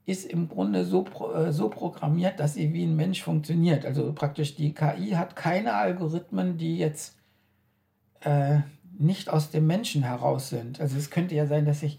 ist 0.06 0.24
im 0.24 0.48
Grunde 0.48 0.84
so, 0.84 1.04
äh, 1.34 1.50
so 1.52 1.68
programmiert, 1.68 2.38
dass 2.38 2.54
sie 2.54 2.72
wie 2.72 2.84
ein 2.84 2.94
Mensch 2.94 3.22
funktioniert. 3.22 3.84
Also 3.84 4.12
praktisch 4.12 4.54
die 4.54 4.72
KI 4.72 5.10
hat 5.10 5.34
keine 5.34 5.74
Algorithmen, 5.74 6.56
die 6.56 6.78
jetzt 6.78 7.18
äh, 8.20 8.60
nicht 8.96 9.28
aus 9.28 9.50
dem 9.50 9.66
Menschen 9.66 10.04
heraus 10.04 10.48
sind. 10.48 10.80
Also 10.80 10.96
es 10.96 11.10
könnte 11.10 11.34
ja 11.34 11.46
sein, 11.46 11.64
dass 11.66 11.82
ich, 11.82 11.98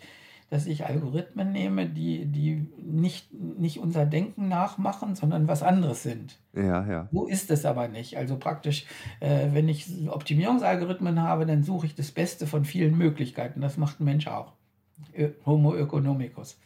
dass 0.50 0.68
ich 0.68 0.86
Algorithmen 0.86 1.52
nehme, 1.52 1.86
die, 1.86 2.26
die 2.26 2.66
nicht, 2.82 3.34
nicht 3.34 3.80
unser 3.80 4.06
Denken 4.06 4.48
nachmachen, 4.48 5.16
sondern 5.16 5.50
was 5.50 5.62
anderes 5.62 6.02
sind. 6.02 6.40
Ja, 6.56 6.88
ja. 6.88 7.10
So 7.12 7.28
ist 7.28 7.52
es 7.52 7.66
aber 7.66 7.90
nicht. 7.90 8.18
Also 8.18 8.38
praktisch, 8.38 8.86
äh, 9.20 9.48
wenn 9.52 9.68
ich 9.68 10.10
Optimierungsalgorithmen 10.10 11.22
habe, 11.22 11.46
dann 11.46 11.62
suche 11.62 11.88
ich 11.88 11.96
das 11.96 12.12
Beste 12.12 12.48
von 12.48 12.64
vielen 12.64 12.98
Möglichkeiten. 12.98 13.60
Das 13.60 13.76
macht 13.76 14.00
ein 14.00 14.06
Mensch 14.06 14.28
auch. 14.28 14.54
Homo 15.46 15.76
economicus 15.76 16.58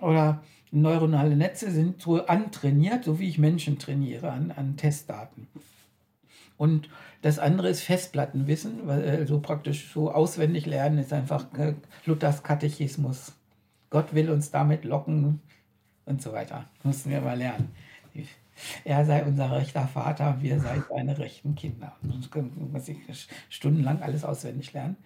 oder 0.00 0.42
neuronale 0.70 1.36
Netze 1.36 1.70
sind 1.70 2.00
so 2.02 2.26
antrainiert, 2.26 3.04
so 3.04 3.18
wie 3.18 3.28
ich 3.28 3.38
Menschen 3.38 3.78
trainiere 3.78 4.30
an, 4.30 4.52
an 4.52 4.76
Testdaten. 4.76 5.48
Und 6.56 6.88
das 7.22 7.38
andere 7.38 7.68
ist 7.68 7.82
Festplattenwissen, 7.82 8.86
weil 8.86 9.02
äh, 9.02 9.26
so 9.26 9.40
praktisch 9.40 9.92
so 9.92 10.12
auswendig 10.12 10.66
lernen 10.66 10.98
ist 10.98 11.12
einfach 11.12 11.46
äh, 11.54 11.74
Luthers 12.04 12.42
Katechismus. 12.42 13.32
Gott 13.88 14.14
will 14.14 14.30
uns 14.30 14.50
damit 14.50 14.84
locken 14.84 15.40
und 16.04 16.22
so 16.22 16.32
weiter. 16.32 16.66
Mussten 16.82 17.10
wir 17.10 17.20
mal 17.20 17.38
lernen. 17.38 17.70
Er 18.84 19.06
sei 19.06 19.24
unser 19.24 19.50
rechter 19.52 19.86
Vater, 19.86 20.36
wir 20.40 20.60
seien 20.60 20.84
seine 20.88 21.18
rechten 21.18 21.54
Kinder. 21.54 21.96
Das 22.02 22.42
muss 22.44 22.88
ich 22.88 22.98
stundenlang 23.48 24.02
alles 24.02 24.24
auswendig 24.24 24.72
lernen. 24.72 24.96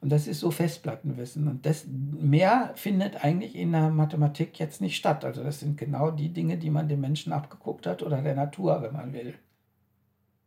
Und 0.00 0.10
das 0.10 0.26
ist 0.26 0.40
so 0.40 0.50
Festplattenwissen. 0.50 1.48
Und 1.48 1.66
das 1.66 1.86
mehr 1.86 2.72
findet 2.74 3.24
eigentlich 3.24 3.56
in 3.56 3.72
der 3.72 3.90
Mathematik 3.90 4.58
jetzt 4.58 4.80
nicht 4.80 4.96
statt. 4.96 5.24
Also 5.24 5.42
das 5.42 5.60
sind 5.60 5.78
genau 5.78 6.10
die 6.10 6.30
Dinge, 6.30 6.58
die 6.58 6.70
man 6.70 6.88
dem 6.88 7.00
Menschen 7.00 7.32
abgeguckt 7.32 7.86
hat 7.86 8.02
oder 8.02 8.22
der 8.22 8.34
Natur, 8.34 8.82
wenn 8.82 8.92
man 8.92 9.12
will. 9.12 9.34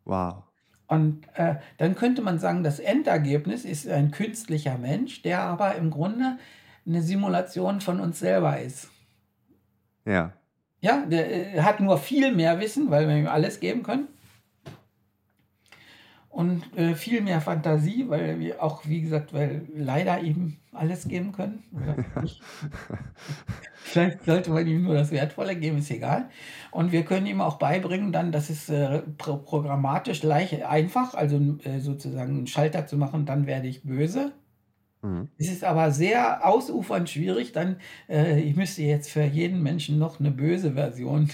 Wow. 0.05 0.43
Und 0.87 1.27
äh, 1.35 1.55
dann 1.77 1.95
könnte 1.95 2.21
man 2.21 2.39
sagen, 2.39 2.63
das 2.63 2.79
Endergebnis 2.79 3.65
ist 3.65 3.87
ein 3.89 4.11
künstlicher 4.11 4.77
Mensch, 4.77 5.21
der 5.21 5.41
aber 5.41 5.75
im 5.75 5.91
Grunde 5.91 6.37
eine 6.85 7.01
Simulation 7.01 7.81
von 7.81 7.99
uns 7.99 8.19
selber 8.19 8.59
ist. 8.59 8.89
Ja. 10.05 10.31
Ja, 10.79 11.05
der 11.05 11.55
äh, 11.55 11.61
hat 11.61 11.79
nur 11.79 11.97
viel 11.97 12.33
mehr 12.33 12.59
Wissen, 12.59 12.89
weil 12.89 13.07
wir 13.07 13.17
ihm 13.17 13.27
alles 13.27 13.59
geben 13.59 13.83
können 13.83 14.07
und 16.37 16.61
äh, 16.77 16.93
viel 16.93 17.21
mehr 17.21 17.41
Fantasie, 17.41 18.05
weil 18.09 18.39
wir 18.39 18.61
auch, 18.61 18.85
wie 18.85 19.01
gesagt, 19.01 19.33
weil 19.33 19.63
leider 19.73 20.21
eben 20.21 20.59
alles 20.71 21.07
geben 21.07 21.31
können. 21.31 21.63
Vielleicht 23.73 24.23
sollte 24.23 24.51
man 24.51 24.67
ihm 24.67 24.83
nur 24.83 24.93
das 24.93 25.09
Wertvolle 25.09 25.55
geben, 25.55 25.79
ist 25.79 25.89
egal. 25.89 26.29
Und 26.69 26.91
wir 26.91 27.05
können 27.05 27.25
ihm 27.25 27.41
auch 27.41 27.57
beibringen, 27.57 28.11
dann, 28.11 28.31
dass 28.31 28.51
es 28.51 28.69
äh, 28.69 29.01
pro 29.17 29.37
programmatisch 29.37 30.21
leicht 30.21 30.61
einfach, 30.61 31.15
also 31.15 31.57
äh, 31.63 31.79
sozusagen 31.79 32.37
einen 32.37 32.47
Schalter 32.47 32.85
zu 32.85 32.97
machen, 32.97 33.25
dann 33.25 33.47
werde 33.47 33.67
ich 33.67 33.81
böse. 33.81 34.31
Mhm. 35.07 35.29
Es 35.37 35.49
ist 35.49 35.63
aber 35.63 35.91
sehr 35.91 36.45
ausufernd 36.45 37.09
schwierig, 37.09 37.51
dann, 37.51 37.77
äh, 38.09 38.39
ich 38.39 38.55
müsste 38.55 38.83
jetzt 38.83 39.09
für 39.09 39.23
jeden 39.23 39.63
Menschen 39.63 39.97
noch 39.97 40.19
eine 40.19 40.31
böse 40.31 40.73
Version 40.73 41.29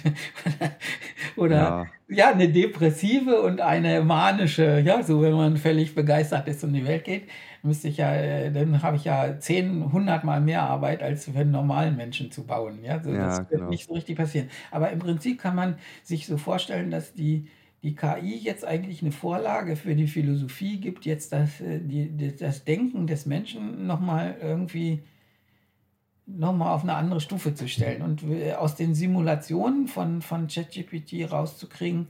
oder 1.36 1.55
ja. 1.55 1.88
ja. 2.07 2.32
eine 2.32 2.49
depressive 2.49 3.41
und 3.41 3.61
eine 3.61 4.01
manische, 4.03 4.80
ja, 4.80 5.01
so 5.03 5.21
wenn 5.21 5.34
man 5.34 5.57
völlig 5.57 5.95
begeistert 5.95 6.47
ist 6.47 6.63
und 6.63 6.74
die 6.74 6.86
Welt 6.86 7.03
geht, 7.03 7.24
müsste 7.63 7.88
ich 7.88 7.97
ja, 7.97 8.13
äh, 8.13 8.51
dann 8.51 8.82
habe 8.84 8.97
ich 8.97 9.05
ja 9.05 9.39
10, 9.39 9.84
100 9.84 10.24
Mal 10.24 10.41
mehr 10.41 10.63
Arbeit, 10.63 11.01
als 11.01 11.26
für 11.26 11.39
einen 11.39 11.51
normalen 11.51 11.95
Menschen 11.95 12.32
zu 12.32 12.45
bauen. 12.45 12.84
Ja, 12.84 13.01
so, 13.01 13.11
ja 13.11 13.26
das 13.26 13.39
wird 13.39 13.49
genau. 13.49 13.69
nicht 13.69 13.88
so 13.88 13.93
richtig 13.93 14.17
passieren. 14.17 14.49
Aber 14.69 14.91
im 14.91 14.99
Prinzip 14.99 15.39
kann 15.39 15.55
man 15.55 15.76
sich 16.03 16.28
so 16.28 16.38
vorstellen, 16.38 16.91
dass 16.91 17.13
die 17.13 17.47
die 17.84 17.95
KI 17.95 18.38
jetzt 18.38 18.65
eigentlich 18.65 19.01
eine 19.01 19.11
Vorlage 19.11 19.75
für 19.75 19.93
die 19.93 20.07
Philosophie 20.07 20.79
gibt, 20.79 21.05
jetzt 21.05 21.34
das, 21.34 21.59
äh, 21.59 21.79
die, 21.79 22.36
das 22.36 22.63
Denken 22.63 23.07
des 23.07 23.25
Menschen 23.25 23.86
nochmal 23.86 24.38
irgendwie 24.41 25.03
nochmal 26.25 26.73
auf 26.73 26.84
eine 26.84 26.95
andere 26.95 27.19
Stufe 27.19 27.53
zu 27.53 27.67
stellen 27.67 28.01
und 28.01 28.23
äh, 28.23 28.53
aus 28.53 28.75
den 28.75 28.95
Simulationen 28.95 29.88
von, 29.88 30.21
von 30.21 30.47
ChatGPT 30.47 31.29
rauszukriegen, 31.29 32.07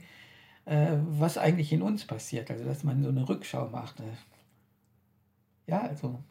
äh, 0.66 0.96
was 1.08 1.36
eigentlich 1.36 1.72
in 1.72 1.82
uns 1.82 2.04
passiert. 2.04 2.48
Also, 2.50 2.64
dass 2.64 2.84
man 2.84 3.02
so 3.02 3.08
eine 3.08 3.28
Rückschau 3.28 3.68
macht. 3.68 3.98
Äh. 3.98 4.04
Ja, 5.66 5.80
also. 5.82 6.22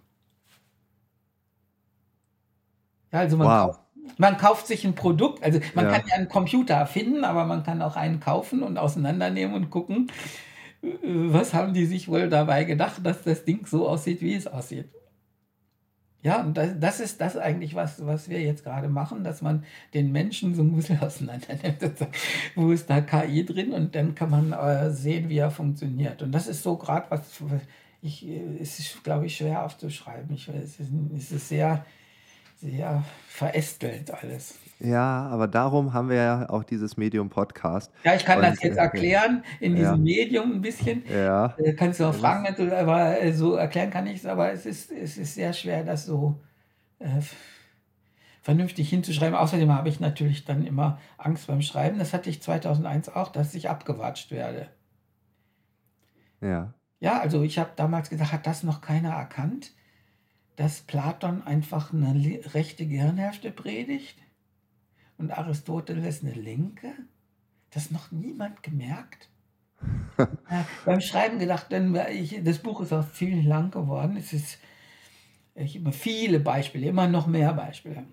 Ja, 3.12 3.20
also 3.20 3.36
man 3.36 3.48
wow. 3.48 3.83
Man 4.18 4.38
kauft 4.38 4.68
sich 4.68 4.86
ein 4.86 4.96
Produkt, 4.96 5.44
also 5.44 5.60
man 5.76 5.86
ja. 5.86 5.92
kann 5.92 6.04
ja 6.08 6.16
einen 6.16 6.30
Computer 6.30 6.76
erfinden, 6.76 7.24
aber 7.24 7.46
man 7.46 7.64
kann 7.64 7.82
auch 7.82 7.96
einen 7.96 8.20
kaufen 8.20 8.64
und 8.64 8.78
auseinandernehmen 8.78 9.56
und 9.56 9.70
gucken, 9.70 10.12
äh, 10.82 10.88
was 11.02 11.54
haben 11.54 11.74
die 11.74 11.86
sich 11.86 12.08
wohl 12.08 12.30
dabei 12.30 12.64
gedacht, 12.64 13.02
dass 13.04 13.24
das 13.24 13.46
Ding 13.46 13.66
so 13.66 13.88
aussieht, 13.88 14.22
wie 14.22 14.36
es 14.36 14.48
aussieht. 14.48 14.90
Ja, 16.24 16.42
und 16.42 16.56
das, 16.56 16.80
das 16.80 17.00
ist 17.02 17.20
das 17.20 17.36
eigentlich, 17.36 17.76
was, 17.76 18.06
was 18.06 18.30
wir 18.30 18.42
jetzt 18.42 18.64
gerade 18.64 18.88
machen, 18.88 19.26
dass 19.26 19.42
man 19.42 19.66
den 19.94 20.14
Menschen 20.14 20.56
so 20.56 20.64
ein 20.64 20.74
bisschen 20.74 21.00
auseinander 21.02 21.56
nimmt. 21.62 22.08
Wo 22.56 22.72
ist 22.72 22.90
da 22.90 23.02
KI 23.02 23.46
drin? 23.46 23.74
Und 23.74 23.94
dann 23.94 24.16
kann 24.16 24.30
man 24.30 24.54
äh, 24.54 24.90
sehen, 24.92 25.28
wie 25.28 25.38
er 25.38 25.52
funktioniert. 25.52 26.22
Und 26.22 26.32
das 26.32 26.48
ist 26.48 26.64
so 26.64 26.78
gerade 26.78 27.08
was, 27.12 27.44
ich, 28.02 28.26
äh, 28.26 28.58
es 28.62 28.80
ist, 28.80 29.04
glaube 29.04 29.26
ich, 29.26 29.36
schwer 29.36 29.66
aufzuschreiben. 29.66 30.34
Ich, 30.34 30.48
es, 30.48 30.80
ist, 30.80 30.92
es 31.18 31.32
ist 31.34 31.50
sehr, 31.50 31.86
sehr 32.64 33.04
verästelt 33.28 34.12
alles. 34.12 34.60
Ja, 34.80 35.28
aber 35.28 35.48
darum 35.48 35.94
haben 35.94 36.10
wir 36.10 36.16
ja 36.18 36.50
auch 36.50 36.64
dieses 36.64 36.98
Medium-Podcast. 36.98 37.92
Ja, 38.04 38.16
ich 38.16 38.26
kann 38.26 38.38
Und, 38.38 38.44
das 38.44 38.62
jetzt 38.62 38.78
äh, 38.78 38.82
erklären 38.82 39.44
in 39.60 39.76
diesem 39.76 40.06
ja. 40.06 40.24
Medium 40.24 40.52
ein 40.54 40.62
bisschen. 40.62 41.04
Ja. 41.10 41.56
Kannst 41.78 42.00
du 42.00 42.06
auch 42.06 42.14
fragen, 42.14 42.48
aber 42.72 43.22
äh, 43.22 43.34
so 43.34 43.56
erklären 43.56 43.90
kann 43.92 44.08
ich 44.08 44.20
es, 44.20 44.26
aber 44.26 44.52
es 44.52 44.66
ist, 44.66 44.92
es 44.92 45.18
ist 45.18 45.36
sehr 45.36 45.54
schwer, 45.54 45.84
das 45.84 46.06
so 46.06 46.42
äh, 47.00 47.22
vernünftig 48.42 48.90
hinzuschreiben. 48.90 49.36
Außerdem 49.36 49.72
habe 49.72 49.90
ich 49.90 50.00
natürlich 50.00 50.44
dann 50.44 50.66
immer 50.66 51.00
Angst 51.18 51.48
beim 51.48 51.62
Schreiben. 51.62 52.00
Das 52.00 52.14
hatte 52.14 52.30
ich 52.30 52.42
2001 52.42 53.10
auch, 53.10 53.32
dass 53.32 53.56
ich 53.56 53.70
abgewatscht 53.70 54.32
werde. 54.32 54.68
Ja. 56.42 56.74
Ja, 57.00 57.20
also 57.20 57.44
ich 57.44 57.58
habe 57.60 57.72
damals 57.76 58.10
gesagt, 58.10 58.32
hat 58.32 58.48
das 58.48 58.64
noch 58.64 58.82
keiner 58.82 59.12
erkannt, 59.12 59.74
dass 60.56 60.82
Platon 60.82 61.42
einfach 61.44 61.94
eine 61.94 62.14
rechte 62.54 62.86
Gehirnhälfte 62.86 63.52
predigt 63.52 64.18
und 65.18 65.32
Aristoteles 65.32 66.24
eine 66.24 66.34
linke? 66.34 66.92
Das 67.72 67.92
noch 67.92 68.12
niemand 68.12 68.62
gemerkt? 68.64 69.30
ja, 70.18 70.66
beim 70.86 71.02
Schreiben 71.02 71.40
gedacht, 71.40 71.72
denn 71.72 71.98
ich, 72.12 72.44
das 72.44 72.60
Buch 72.60 72.82
ist 72.82 72.94
auch 72.94 73.12
ziemlich 73.12 73.46
lang 73.46 73.72
geworden. 73.72 74.16
Es 74.16 74.32
ist 74.32 74.60
ich 75.56 75.76
immer 75.76 75.92
viele 75.92 76.40
Beispiele, 76.40 76.88
immer 76.88 77.08
noch 77.08 77.28
mehr 77.28 77.54
Beispiele. 77.54 78.06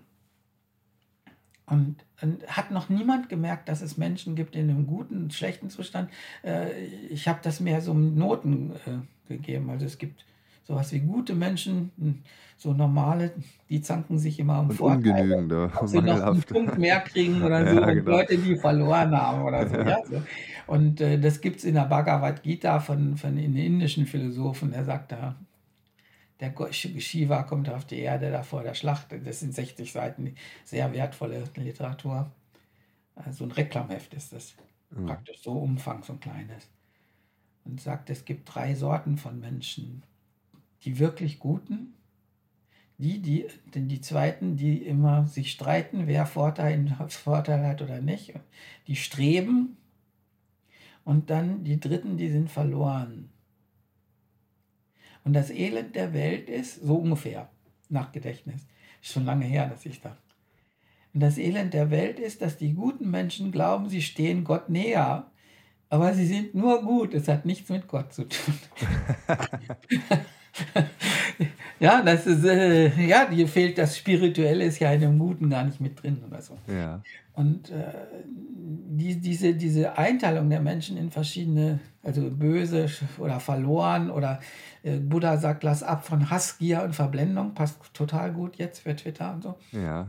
Und, 1.65 1.95
und, 2.21 2.45
hat 2.47 2.71
noch 2.71 2.89
niemand 2.89 3.29
gemerkt, 3.29 3.69
dass 3.69 3.81
es 3.81 3.97
Menschen 3.97 4.35
gibt 4.35 4.55
in 4.55 4.69
einem 4.69 4.85
guten 4.85 5.23
und 5.23 5.33
schlechten 5.33 5.69
Zustand. 5.69 6.11
Äh, 6.43 6.85
ich 7.09 7.27
habe 7.27 7.39
das 7.41 7.59
mehr 7.59 7.81
so 7.81 7.93
Noten 7.93 8.73
äh, 8.85 9.29
gegeben. 9.29 9.69
Also 9.69 9.85
es 9.85 9.97
gibt 9.97 10.25
sowas 10.71 10.91
wie 10.91 10.99
gute 10.99 11.35
Menschen, 11.35 11.91
hm, 11.97 12.19
so 12.57 12.73
normale, 12.73 13.31
die 13.69 13.81
zanken 13.81 14.19
sich 14.19 14.39
immer 14.39 14.59
um 14.59 14.69
und 14.69 14.75
Vorteile, 14.75 15.35
ungenügende, 15.35 15.71
ob 15.75 15.87
sie 15.87 16.01
noch 16.01 16.21
einen 16.21 16.43
Punkt 16.43 16.77
mehr 16.77 16.99
kriegen 17.01 17.41
oder 17.41 17.67
so, 17.73 17.79
ja, 17.79 17.87
und 17.87 17.95
genau. 17.95 18.11
Leute, 18.11 18.37
die 18.37 18.55
verloren 18.55 19.11
haben 19.19 19.43
oder 19.43 19.67
so. 19.67 19.75
Ja, 19.77 19.97
so. 20.05 20.21
Und 20.67 21.01
äh, 21.01 21.19
das 21.19 21.41
gibt 21.41 21.57
es 21.57 21.65
in 21.65 21.73
der 21.73 21.85
Bhagavad 21.85 22.43
Gita 22.43 22.79
von, 22.79 23.17
von 23.17 23.35
den 23.35 23.55
indischen 23.55 24.05
Philosophen, 24.05 24.71
der 24.71 24.85
sagt 24.85 25.11
da, 25.11 25.35
der 26.39 26.53
Shiva 26.71 27.43
kommt 27.43 27.69
auf 27.69 27.85
die 27.85 27.99
Erde 27.99 28.31
da 28.31 28.41
vor 28.41 28.63
der 28.63 28.73
Schlacht. 28.73 29.07
Das 29.25 29.41
sind 29.41 29.53
60 29.53 29.91
Seiten, 29.91 30.35
sehr 30.63 30.91
wertvolle 30.93 31.43
Literatur. 31.55 32.31
So 33.15 33.21
also 33.21 33.43
ein 33.43 33.51
Reklamheft 33.51 34.13
ist 34.13 34.33
das. 34.33 34.55
Mhm. 34.89 35.05
Praktisch 35.05 35.41
so 35.41 35.51
Umfang, 35.51 36.03
so 36.03 36.13
ein 36.13 36.19
kleines. 36.19 36.67
Und 37.63 37.79
sagt, 37.79 38.09
es 38.09 38.25
gibt 38.25 38.53
drei 38.53 38.73
Sorten 38.73 39.17
von 39.17 39.39
Menschen. 39.39 40.03
Die 40.83 40.99
wirklich 40.99 41.39
Guten, 41.39 41.93
die, 43.01 43.19
die, 43.19 43.47
denn 43.73 43.87
die 43.87 43.99
Zweiten, 43.99 44.57
die 44.57 44.77
immer 44.77 45.25
sich 45.25 45.51
streiten, 45.51 46.05
wer 46.05 46.27
Vorteil, 46.27 46.85
Vorteil 47.09 47.65
hat 47.65 47.81
oder 47.81 47.99
nicht. 47.99 48.33
Die 48.85 48.95
streben. 48.95 49.77
Und 51.03 51.31
dann 51.31 51.63
die 51.63 51.79
Dritten, 51.79 52.17
die 52.17 52.29
sind 52.29 52.51
verloren. 52.51 53.31
Und 55.23 55.33
das 55.33 55.49
Elend 55.49 55.95
der 55.95 56.13
Welt 56.13 56.47
ist, 56.47 56.75
so 56.75 56.97
ungefähr, 56.97 57.49
nach 57.89 58.11
Gedächtnis, 58.11 58.67
ist 59.01 59.13
schon 59.13 59.25
lange 59.25 59.45
her, 59.45 59.67
dass 59.67 59.85
ich 59.85 59.99
da. 59.99 60.15
Und 61.13 61.21
das 61.21 61.39
Elend 61.39 61.73
der 61.73 61.89
Welt 61.89 62.19
ist, 62.19 62.43
dass 62.43 62.57
die 62.57 62.73
guten 62.73 63.09
Menschen 63.09 63.51
glauben, 63.51 63.89
sie 63.89 64.03
stehen 64.03 64.43
Gott 64.43 64.69
näher, 64.69 65.31
aber 65.89 66.13
sie 66.13 66.27
sind 66.27 66.53
nur 66.53 66.83
gut. 66.83 67.15
Es 67.15 67.27
hat 67.27 67.45
nichts 67.45 67.69
mit 67.69 67.87
Gott 67.87 68.13
zu 68.13 68.27
tun. 68.27 68.53
ja, 71.79 72.01
das 72.01 72.27
ist, 72.27 72.43
äh, 72.43 72.89
ja, 73.05 73.25
dir 73.25 73.47
fehlt 73.47 73.77
das 73.77 73.97
Spirituelle, 73.97 74.65
ist 74.65 74.79
ja 74.79 74.91
in 74.91 75.01
dem 75.01 75.19
Guten 75.19 75.49
gar 75.49 75.63
nicht 75.63 75.79
mit 75.79 76.01
drin 76.01 76.21
oder 76.27 76.41
so. 76.41 76.57
Ja. 76.67 77.01
Und 77.33 77.69
äh, 77.69 77.93
die, 78.63 79.19
diese, 79.19 79.53
diese 79.53 79.97
Einteilung 79.97 80.49
der 80.49 80.59
Menschen 80.59 80.97
in 80.97 81.11
verschiedene, 81.11 81.79
also 82.03 82.29
böse 82.29 82.87
oder 83.17 83.39
verloren 83.39 84.11
oder 84.11 84.39
äh, 84.83 84.97
Buddha 84.97 85.37
sagt, 85.37 85.63
lass 85.63 85.81
ab 85.81 86.05
von 86.05 86.29
Hass, 86.29 86.57
Gier 86.57 86.83
und 86.83 86.93
Verblendung, 86.93 87.53
passt 87.53 87.79
total 87.93 88.33
gut 88.33 88.57
jetzt 88.57 88.79
für 88.79 88.95
Twitter 88.95 89.33
und 89.33 89.43
so. 89.43 89.55
Ja, 89.71 90.07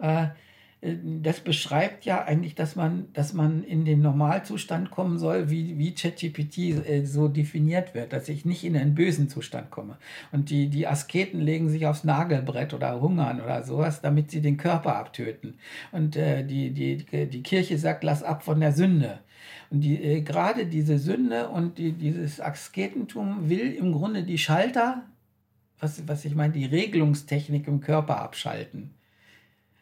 ja. 0.00 0.34
Äh, 0.80 0.96
das 1.22 1.40
beschreibt 1.40 2.04
ja 2.04 2.24
eigentlich, 2.24 2.54
dass 2.54 2.76
man, 2.76 3.08
dass 3.12 3.32
man 3.32 3.64
in 3.64 3.84
den 3.84 4.00
Normalzustand 4.00 4.90
kommen 4.90 5.18
soll, 5.18 5.50
wie, 5.50 5.78
wie 5.78 5.94
ChatGPT 5.94 6.58
äh, 6.58 7.04
so 7.04 7.28
definiert 7.28 7.94
wird, 7.94 8.12
dass 8.12 8.28
ich 8.28 8.44
nicht 8.44 8.64
in 8.64 8.76
einen 8.76 8.94
bösen 8.94 9.28
Zustand 9.28 9.70
komme. 9.70 9.98
Und 10.32 10.50
die, 10.50 10.68
die 10.68 10.86
Asketen 10.86 11.40
legen 11.40 11.68
sich 11.68 11.86
aufs 11.86 12.04
Nagelbrett 12.04 12.74
oder 12.74 13.00
hungern 13.00 13.40
oder 13.40 13.62
sowas, 13.62 14.00
damit 14.00 14.30
sie 14.30 14.40
den 14.40 14.56
Körper 14.56 14.96
abtöten. 14.96 15.58
Und 15.92 16.16
äh, 16.16 16.44
die, 16.44 16.70
die, 16.70 17.28
die 17.28 17.42
Kirche 17.42 17.78
sagt, 17.78 18.04
lass 18.04 18.22
ab 18.22 18.42
von 18.42 18.60
der 18.60 18.72
Sünde. 18.72 19.20
Und 19.70 19.82
die, 19.82 20.02
äh, 20.02 20.22
gerade 20.22 20.66
diese 20.66 20.98
Sünde 20.98 21.48
und 21.48 21.78
die, 21.78 21.92
dieses 21.92 22.40
Asketentum 22.40 23.48
will 23.48 23.72
im 23.74 23.92
Grunde 23.92 24.22
die 24.22 24.38
Schalter, 24.38 25.02
was, 25.78 26.06
was 26.08 26.24
ich 26.24 26.34
meine, 26.34 26.52
die 26.52 26.64
Regelungstechnik 26.64 27.68
im 27.68 27.80
Körper 27.80 28.20
abschalten. 28.20 28.94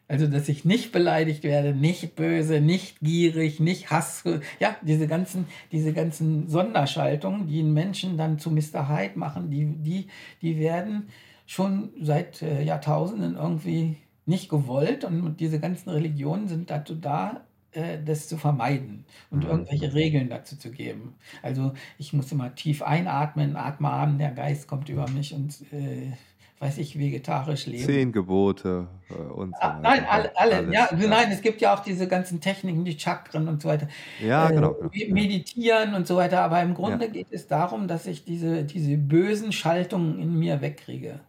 Also, 0.09 0.27
dass 0.27 0.47
ich 0.47 0.63
nicht 0.63 0.93
beleidigt 0.93 1.43
werde, 1.43 1.75
nicht 1.75 2.15
böse, 2.15 2.61
nicht 2.61 2.99
gierig, 3.01 3.59
nicht 3.59 3.91
Hass. 3.91 4.23
Ja, 4.59 4.77
diese 4.81 5.07
ganzen, 5.07 5.47
diese 5.71 5.93
ganzen 5.93 6.47
Sonderschaltungen, 6.47 7.47
die 7.47 7.59
einen 7.59 7.73
Menschen 7.73 8.17
dann 8.17 8.39
zu 8.39 8.49
Mr. 8.49 8.87
Hyde 8.87 9.19
machen, 9.19 9.49
die, 9.49 9.65
die, 9.65 10.07
die 10.41 10.57
werden 10.59 11.09
schon 11.45 11.89
seit 12.01 12.41
äh, 12.41 12.63
Jahrtausenden 12.63 13.35
irgendwie 13.35 13.97
nicht 14.25 14.49
gewollt. 14.49 15.03
Und 15.03 15.39
diese 15.39 15.59
ganzen 15.59 15.89
Religionen 15.89 16.47
sind 16.47 16.69
dazu 16.69 16.95
da, 16.95 17.41
äh, 17.71 17.97
das 18.03 18.27
zu 18.27 18.37
vermeiden 18.37 19.05
und 19.29 19.43
mhm. 19.43 19.49
irgendwelche 19.49 19.93
Regeln 19.93 20.29
dazu 20.29 20.57
zu 20.57 20.71
geben. 20.71 21.15
Also 21.43 21.73
ich 21.97 22.13
muss 22.13 22.31
immer 22.31 22.55
tief 22.55 22.81
einatmen, 22.81 23.55
atme 23.55 23.89
an, 23.89 24.17
der 24.17 24.31
Geist 24.31 24.67
kommt 24.67 24.89
über 24.89 25.09
mich 25.09 25.33
und 25.33 25.61
äh, 25.71 26.13
weiß 26.59 26.79
ich, 26.79 26.97
vegetarisch 26.97 27.67
leben. 27.67 27.85
Zehn 27.85 28.11
Gebote 28.11 28.87
äh, 29.09 29.13
und 29.13 29.51
so 29.51 29.61
ah, 29.61 29.69
weiter. 29.69 29.81
Nein, 29.81 30.05
alle, 30.09 30.37
alle 30.37 30.55
Alles, 30.57 30.73
ja, 30.73 30.89
ja, 30.97 31.07
nein, 31.07 31.31
es 31.31 31.41
gibt 31.41 31.61
ja 31.61 31.75
auch 31.75 31.81
diese 31.81 32.07
ganzen 32.07 32.41
Techniken, 32.41 32.83
die 32.83 32.97
Chakren 32.99 33.47
und 33.47 33.61
so 33.61 33.69
weiter. 33.69 33.87
Ja, 34.19 34.49
äh, 34.49 34.53
genau, 34.53 34.73
genau. 34.73 35.13
Meditieren 35.13 35.93
und 35.93 36.07
so 36.07 36.15
weiter, 36.15 36.41
aber 36.41 36.61
im 36.61 36.73
Grunde 36.73 37.05
ja. 37.05 37.11
geht 37.11 37.27
es 37.31 37.47
darum, 37.47 37.87
dass 37.87 38.07
ich 38.07 38.25
diese, 38.25 38.63
diese 38.63 38.97
bösen 38.97 39.51
Schaltungen 39.51 40.19
in 40.19 40.37
mir 40.37 40.61
wegkriege. 40.61 41.19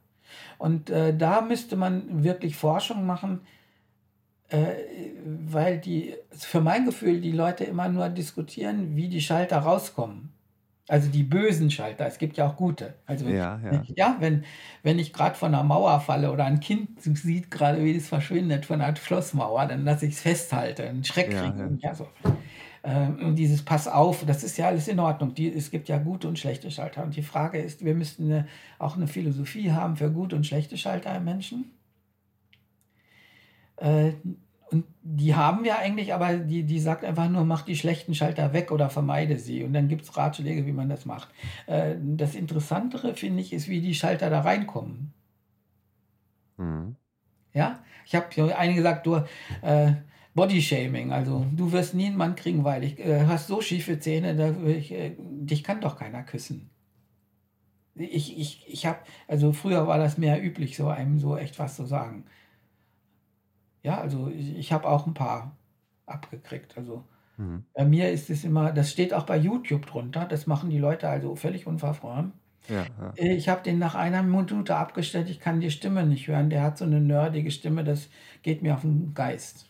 Und 0.56 0.90
äh, 0.90 1.16
da 1.16 1.42
müsste 1.42 1.76
man 1.76 2.24
wirklich 2.24 2.56
Forschung 2.56 3.06
machen, 3.06 3.42
äh, 4.48 4.66
weil 5.24 5.78
die, 5.78 6.14
für 6.30 6.60
mein 6.62 6.86
Gefühl, 6.86 7.20
die 7.20 7.32
Leute 7.32 7.64
immer 7.64 7.88
nur 7.88 8.08
diskutieren, 8.08 8.96
wie 8.96 9.08
die 9.08 9.20
Schalter 9.20 9.58
rauskommen. 9.58 10.32
Also 10.88 11.10
die 11.10 11.22
bösen 11.22 11.70
Schalter, 11.70 12.06
es 12.06 12.16
gibt 12.16 12.38
ja 12.38 12.48
auch 12.48 12.56
gute. 12.56 12.94
Also 13.04 13.28
ja, 13.28 13.60
ja. 13.62 13.82
ja 13.94 14.16
wenn, 14.20 14.44
wenn 14.82 14.98
ich 14.98 15.12
gerade 15.12 15.34
von 15.36 15.54
einer 15.54 15.62
Mauer 15.62 16.00
falle 16.00 16.32
oder 16.32 16.46
ein 16.46 16.60
Kind 16.60 17.00
sieht 17.02 17.50
gerade, 17.50 17.84
wie 17.84 17.94
es 17.94 18.08
verschwindet 18.08 18.64
von 18.64 18.80
einer 18.80 18.96
Schlossmauer, 18.96 19.66
dann 19.66 19.84
lasse 19.84 20.06
ich 20.06 20.14
es 20.14 20.20
festhalten, 20.20 20.82
einen 20.82 21.04
Schreck 21.04 21.30
ja, 21.30 21.42
kriegen. 21.42 21.78
Ja. 21.82 21.94
so. 21.94 22.08
ähm, 22.84 23.36
dieses 23.36 23.62
Pass 23.62 23.86
auf, 23.86 24.24
das 24.24 24.42
ist 24.42 24.56
ja 24.56 24.68
alles 24.68 24.88
in 24.88 24.98
Ordnung. 24.98 25.34
Die, 25.34 25.52
es 25.52 25.70
gibt 25.70 25.90
ja 25.90 25.98
gute 25.98 26.26
und 26.26 26.38
schlechte 26.38 26.70
Schalter. 26.70 27.02
Und 27.02 27.14
die 27.14 27.22
Frage 27.22 27.58
ist, 27.58 27.84
wir 27.84 27.94
müssten 27.94 28.24
eine, 28.24 28.48
auch 28.78 28.96
eine 28.96 29.08
Philosophie 29.08 29.72
haben 29.72 29.96
für 29.96 30.10
gute 30.10 30.36
und 30.36 30.46
schlechte 30.46 30.78
Schalter 30.78 31.14
im 31.14 31.24
Menschen. 31.24 31.70
Äh, 33.76 34.12
und 34.70 34.84
die 35.02 35.34
haben 35.34 35.64
wir 35.64 35.78
eigentlich, 35.78 36.12
aber 36.12 36.34
die, 36.34 36.64
die 36.64 36.78
sagt 36.78 37.04
einfach 37.04 37.28
nur, 37.28 37.44
mach 37.44 37.62
die 37.62 37.76
schlechten 37.76 38.14
Schalter 38.14 38.52
weg 38.52 38.70
oder 38.70 38.90
vermeide 38.90 39.38
sie. 39.38 39.64
Und 39.64 39.72
dann 39.72 39.88
gibt 39.88 40.02
es 40.02 40.16
Ratschläge, 40.16 40.66
wie 40.66 40.72
man 40.72 40.88
das 40.88 41.06
macht. 41.06 41.28
Äh, 41.66 41.96
das 42.00 42.34
Interessantere, 42.34 43.14
finde 43.14 43.40
ich, 43.40 43.52
ist, 43.52 43.68
wie 43.68 43.80
die 43.80 43.94
Schalter 43.94 44.30
da 44.30 44.40
reinkommen. 44.40 45.12
Mhm. 46.58 46.96
Ja, 47.54 47.82
ich 48.04 48.14
habe 48.14 48.56
einige 48.56 48.78
gesagt, 48.78 49.06
du, 49.06 49.16
äh, 49.62 49.92
Bodyshaming, 50.34 51.12
also 51.12 51.46
du 51.56 51.72
wirst 51.72 51.94
nie 51.94 52.06
einen 52.06 52.16
Mann 52.16 52.36
kriegen, 52.36 52.62
weil 52.62 52.84
ich 52.84 52.98
äh, 53.00 53.26
hast 53.26 53.48
so 53.48 53.60
schiefe 53.60 53.98
Zähne, 53.98 54.36
da, 54.36 54.54
ich, 54.68 54.92
äh, 54.92 55.16
dich 55.18 55.64
kann 55.64 55.80
doch 55.80 55.96
keiner 55.96 56.22
küssen. 56.22 56.70
Ich, 57.96 58.38
ich, 58.38 58.64
ich 58.68 58.86
habe, 58.86 58.98
also 59.26 59.52
früher 59.52 59.88
war 59.88 59.98
das 59.98 60.18
mehr 60.18 60.40
üblich, 60.40 60.76
so 60.76 60.86
einem 60.88 61.18
so 61.18 61.36
echt 61.36 61.58
was 61.58 61.74
zu 61.74 61.86
sagen. 61.86 62.24
Ja, 63.82 64.00
also 64.00 64.28
ich, 64.28 64.56
ich 64.56 64.72
habe 64.72 64.88
auch 64.88 65.06
ein 65.06 65.14
paar 65.14 65.56
abgekriegt. 66.06 66.76
Also 66.76 67.04
mhm. 67.36 67.64
bei 67.74 67.84
mir 67.84 68.10
ist 68.10 68.30
es 68.30 68.44
immer, 68.44 68.72
das 68.72 68.90
steht 68.90 69.14
auch 69.14 69.24
bei 69.24 69.36
YouTube 69.36 69.86
drunter, 69.86 70.24
das 70.24 70.46
machen 70.46 70.70
die 70.70 70.78
Leute 70.78 71.08
also 71.08 71.36
völlig 71.36 71.66
unverfroren. 71.66 72.32
Ja, 72.68 72.84
ja. 73.00 73.12
Äh, 73.16 73.34
ich 73.34 73.48
habe 73.48 73.62
den 73.62 73.78
nach 73.78 73.94
einer 73.94 74.22
Minute 74.22 74.76
abgestellt, 74.76 75.30
ich 75.30 75.40
kann 75.40 75.60
die 75.60 75.70
Stimme 75.70 76.04
nicht 76.04 76.28
hören. 76.28 76.50
Der 76.50 76.62
hat 76.62 76.78
so 76.78 76.84
eine 76.84 77.00
nerdige 77.00 77.50
Stimme, 77.50 77.84
das 77.84 78.08
geht 78.42 78.62
mir 78.62 78.74
auf 78.74 78.82
den 78.82 79.14
Geist. 79.14 79.66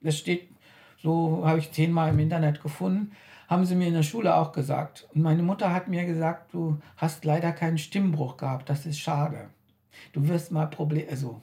Das 0.00 0.16
steht, 0.16 0.48
so 0.98 1.44
habe 1.44 1.58
ich 1.58 1.72
zehnmal 1.72 2.10
im 2.10 2.18
Internet 2.18 2.62
gefunden, 2.62 3.12
haben 3.48 3.64
sie 3.64 3.74
mir 3.74 3.88
in 3.88 3.94
der 3.94 4.02
Schule 4.02 4.36
auch 4.36 4.52
gesagt. 4.52 5.08
Und 5.14 5.22
meine 5.22 5.42
Mutter 5.42 5.72
hat 5.72 5.88
mir 5.88 6.04
gesagt, 6.04 6.54
du 6.54 6.78
hast 6.96 7.24
leider 7.24 7.52
keinen 7.52 7.78
Stimmbruch 7.78 8.36
gehabt, 8.36 8.68
das 8.68 8.86
ist 8.86 9.00
schade. 9.00 9.48
Du 10.12 10.28
wirst 10.28 10.52
mal 10.52 10.66
Probleme, 10.66 11.08
also 11.10 11.40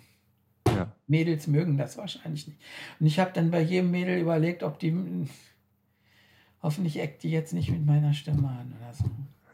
ja. 0.75 0.91
Mädels 1.07 1.47
mögen 1.47 1.77
das 1.77 1.97
wahrscheinlich 1.97 2.47
nicht. 2.47 2.59
Und 2.99 3.05
ich 3.07 3.19
habe 3.19 3.31
dann 3.33 3.51
bei 3.51 3.61
jedem 3.61 3.91
Mädel 3.91 4.17
überlegt, 4.19 4.63
ob 4.63 4.79
die. 4.79 5.27
Hoffentlich 6.61 6.99
eckt 6.99 7.23
die 7.23 7.29
jetzt 7.29 7.53
nicht 7.53 7.69
mit 7.69 7.85
meiner 7.85 8.13
Stimme 8.13 8.47
an 8.47 8.73
oder 8.79 8.93
so. 8.93 9.05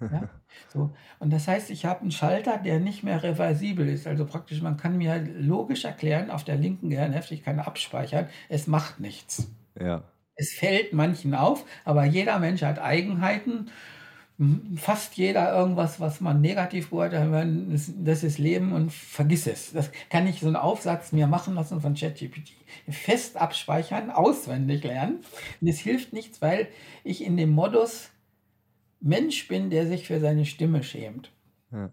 Ja? 0.09 0.29
So. 0.69 0.95
Und 1.19 1.31
das 1.31 1.47
heißt, 1.47 1.69
ich 1.69 1.85
habe 1.85 2.01
einen 2.01 2.11
Schalter, 2.11 2.57
der 2.57 2.79
nicht 2.79 3.03
mehr 3.03 3.21
reversibel 3.21 3.87
ist. 3.87 4.07
Also 4.07 4.25
praktisch, 4.25 4.61
man 4.61 4.77
kann 4.77 4.97
mir 4.97 5.19
logisch 5.37 5.85
erklären, 5.85 6.31
auf 6.31 6.43
der 6.43 6.55
linken 6.55 6.89
Gehirnhälfte, 6.89 7.33
ich 7.33 7.43
kann 7.43 7.59
abspeichern, 7.59 8.27
es 8.49 8.67
macht 8.67 8.99
nichts. 8.99 9.51
Ja. 9.79 10.03
Es 10.35 10.53
fällt 10.53 10.93
manchen 10.93 11.35
auf, 11.35 11.65
aber 11.83 12.05
jeder 12.05 12.39
Mensch 12.39 12.63
hat 12.63 12.79
Eigenheiten. 12.79 13.69
Fast 14.75 15.17
jeder 15.17 15.53
irgendwas, 15.55 15.99
was 15.99 16.19
man 16.19 16.41
negativ 16.41 16.89
beurteilt, 16.89 17.29
das 17.99 18.23
ist 18.23 18.37
Leben 18.39 18.73
und 18.73 18.91
vergiss 18.91 19.45
es. 19.45 19.71
Das 19.71 19.91
kann 20.09 20.25
ich 20.25 20.39
so 20.39 20.47
einen 20.47 20.55
Aufsatz 20.55 21.11
mir 21.11 21.27
machen 21.27 21.55
lassen 21.55 21.79
von 21.79 21.93
ChatGPT. 21.93 22.53
Fest 22.89 23.37
abspeichern, 23.37 24.09
auswendig 24.09 24.83
lernen. 24.83 25.23
Und 25.59 25.67
es 25.67 25.79
hilft 25.79 26.13
nichts, 26.13 26.41
weil 26.41 26.67
ich 27.03 27.23
in 27.23 27.37
dem 27.37 27.51
Modus 27.51 28.09
Mensch 28.99 29.47
bin, 29.47 29.69
der 29.69 29.87
sich 29.87 30.07
für 30.07 30.19
seine 30.19 30.45
Stimme 30.45 30.83
schämt. 30.83 31.31
Ja. 31.71 31.89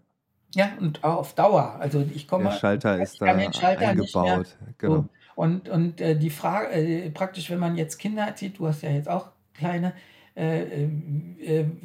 Ja, 0.55 0.71
und 0.79 1.03
auf 1.03 1.35
Dauer. 1.35 1.77
Also 1.79 2.03
ich 2.13 2.27
komme. 2.27 2.45
Der 2.45 2.51
Schalter 2.57 2.99
ist 2.99 3.21
da 3.21 3.51
Schalter 3.51 3.89
eingebaut. 3.89 4.57
Genau. 4.79 4.95
So. 4.95 5.05
Und, 5.35 5.69
und 5.69 6.01
äh, 6.01 6.17
die 6.17 6.31
Frage, 6.31 6.71
äh, 6.71 7.09
praktisch, 7.11 7.49
wenn 7.49 7.59
man 7.59 7.77
jetzt 7.77 7.97
Kinder 7.97 8.23
erzieht, 8.23 8.57
du 8.57 8.67
hast 8.67 8.81
ja 8.81 8.89
jetzt 8.89 9.07
auch 9.07 9.29
kleine, 9.53 9.93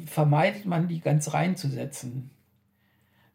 vermeidet 0.05 0.65
man 0.65 0.87
die 0.87 1.01
ganz 1.01 1.33
reinzusetzen. 1.33 2.31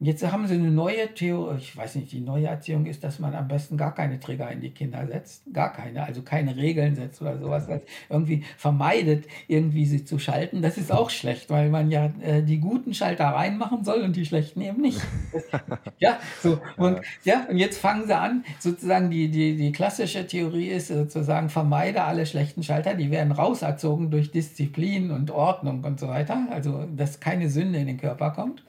Jetzt 0.02 0.26
haben 0.32 0.46
sie 0.46 0.54
eine 0.54 0.70
neue 0.70 1.12
Theorie, 1.12 1.58
ich 1.58 1.76
weiß 1.76 1.96
nicht, 1.96 2.10
die 2.12 2.22
neue 2.22 2.46
Erziehung 2.46 2.86
ist, 2.86 3.04
dass 3.04 3.18
man 3.18 3.34
am 3.34 3.48
besten 3.48 3.76
gar 3.76 3.94
keine 3.94 4.18
Trigger 4.18 4.50
in 4.50 4.62
die 4.62 4.70
Kinder 4.70 5.06
setzt, 5.06 5.42
gar 5.52 5.74
keine, 5.74 6.04
also 6.04 6.22
keine 6.22 6.56
Regeln 6.56 6.94
setzt 6.94 7.20
oder 7.20 7.36
sowas, 7.36 7.66
das 7.66 7.82
irgendwie 8.08 8.42
vermeidet, 8.56 9.26
irgendwie 9.46 9.84
sie 9.84 10.02
zu 10.02 10.18
schalten. 10.18 10.62
Das 10.62 10.78
ist 10.78 10.90
auch 10.90 11.10
schlecht, 11.10 11.50
weil 11.50 11.68
man 11.68 11.90
ja 11.90 12.06
äh, 12.22 12.42
die 12.42 12.60
guten 12.60 12.94
Schalter 12.94 13.26
reinmachen 13.26 13.84
soll 13.84 14.00
und 14.00 14.16
die 14.16 14.24
schlechten 14.24 14.62
eben 14.62 14.80
nicht. 14.80 15.02
ja, 15.98 16.18
so. 16.42 16.58
Und 16.78 17.02
ja, 17.24 17.46
und 17.50 17.58
jetzt 17.58 17.78
fangen 17.78 18.06
sie 18.06 18.16
an, 18.16 18.44
sozusagen 18.58 19.10
die, 19.10 19.30
die, 19.30 19.54
die 19.54 19.70
klassische 19.70 20.26
Theorie 20.26 20.68
ist 20.68 20.88
sozusagen, 20.88 21.50
vermeide 21.50 22.04
alle 22.04 22.24
schlechten 22.24 22.62
Schalter, 22.62 22.94
die 22.94 23.10
werden 23.10 23.32
rauserzogen 23.32 24.10
durch 24.10 24.30
Disziplin 24.30 25.10
und 25.10 25.30
Ordnung 25.30 25.84
und 25.84 26.00
so 26.00 26.08
weiter, 26.08 26.46
also 26.50 26.86
dass 26.96 27.20
keine 27.20 27.50
Sünde 27.50 27.80
in 27.80 27.86
den 27.86 27.98
Körper 27.98 28.30
kommt. 28.30 28.64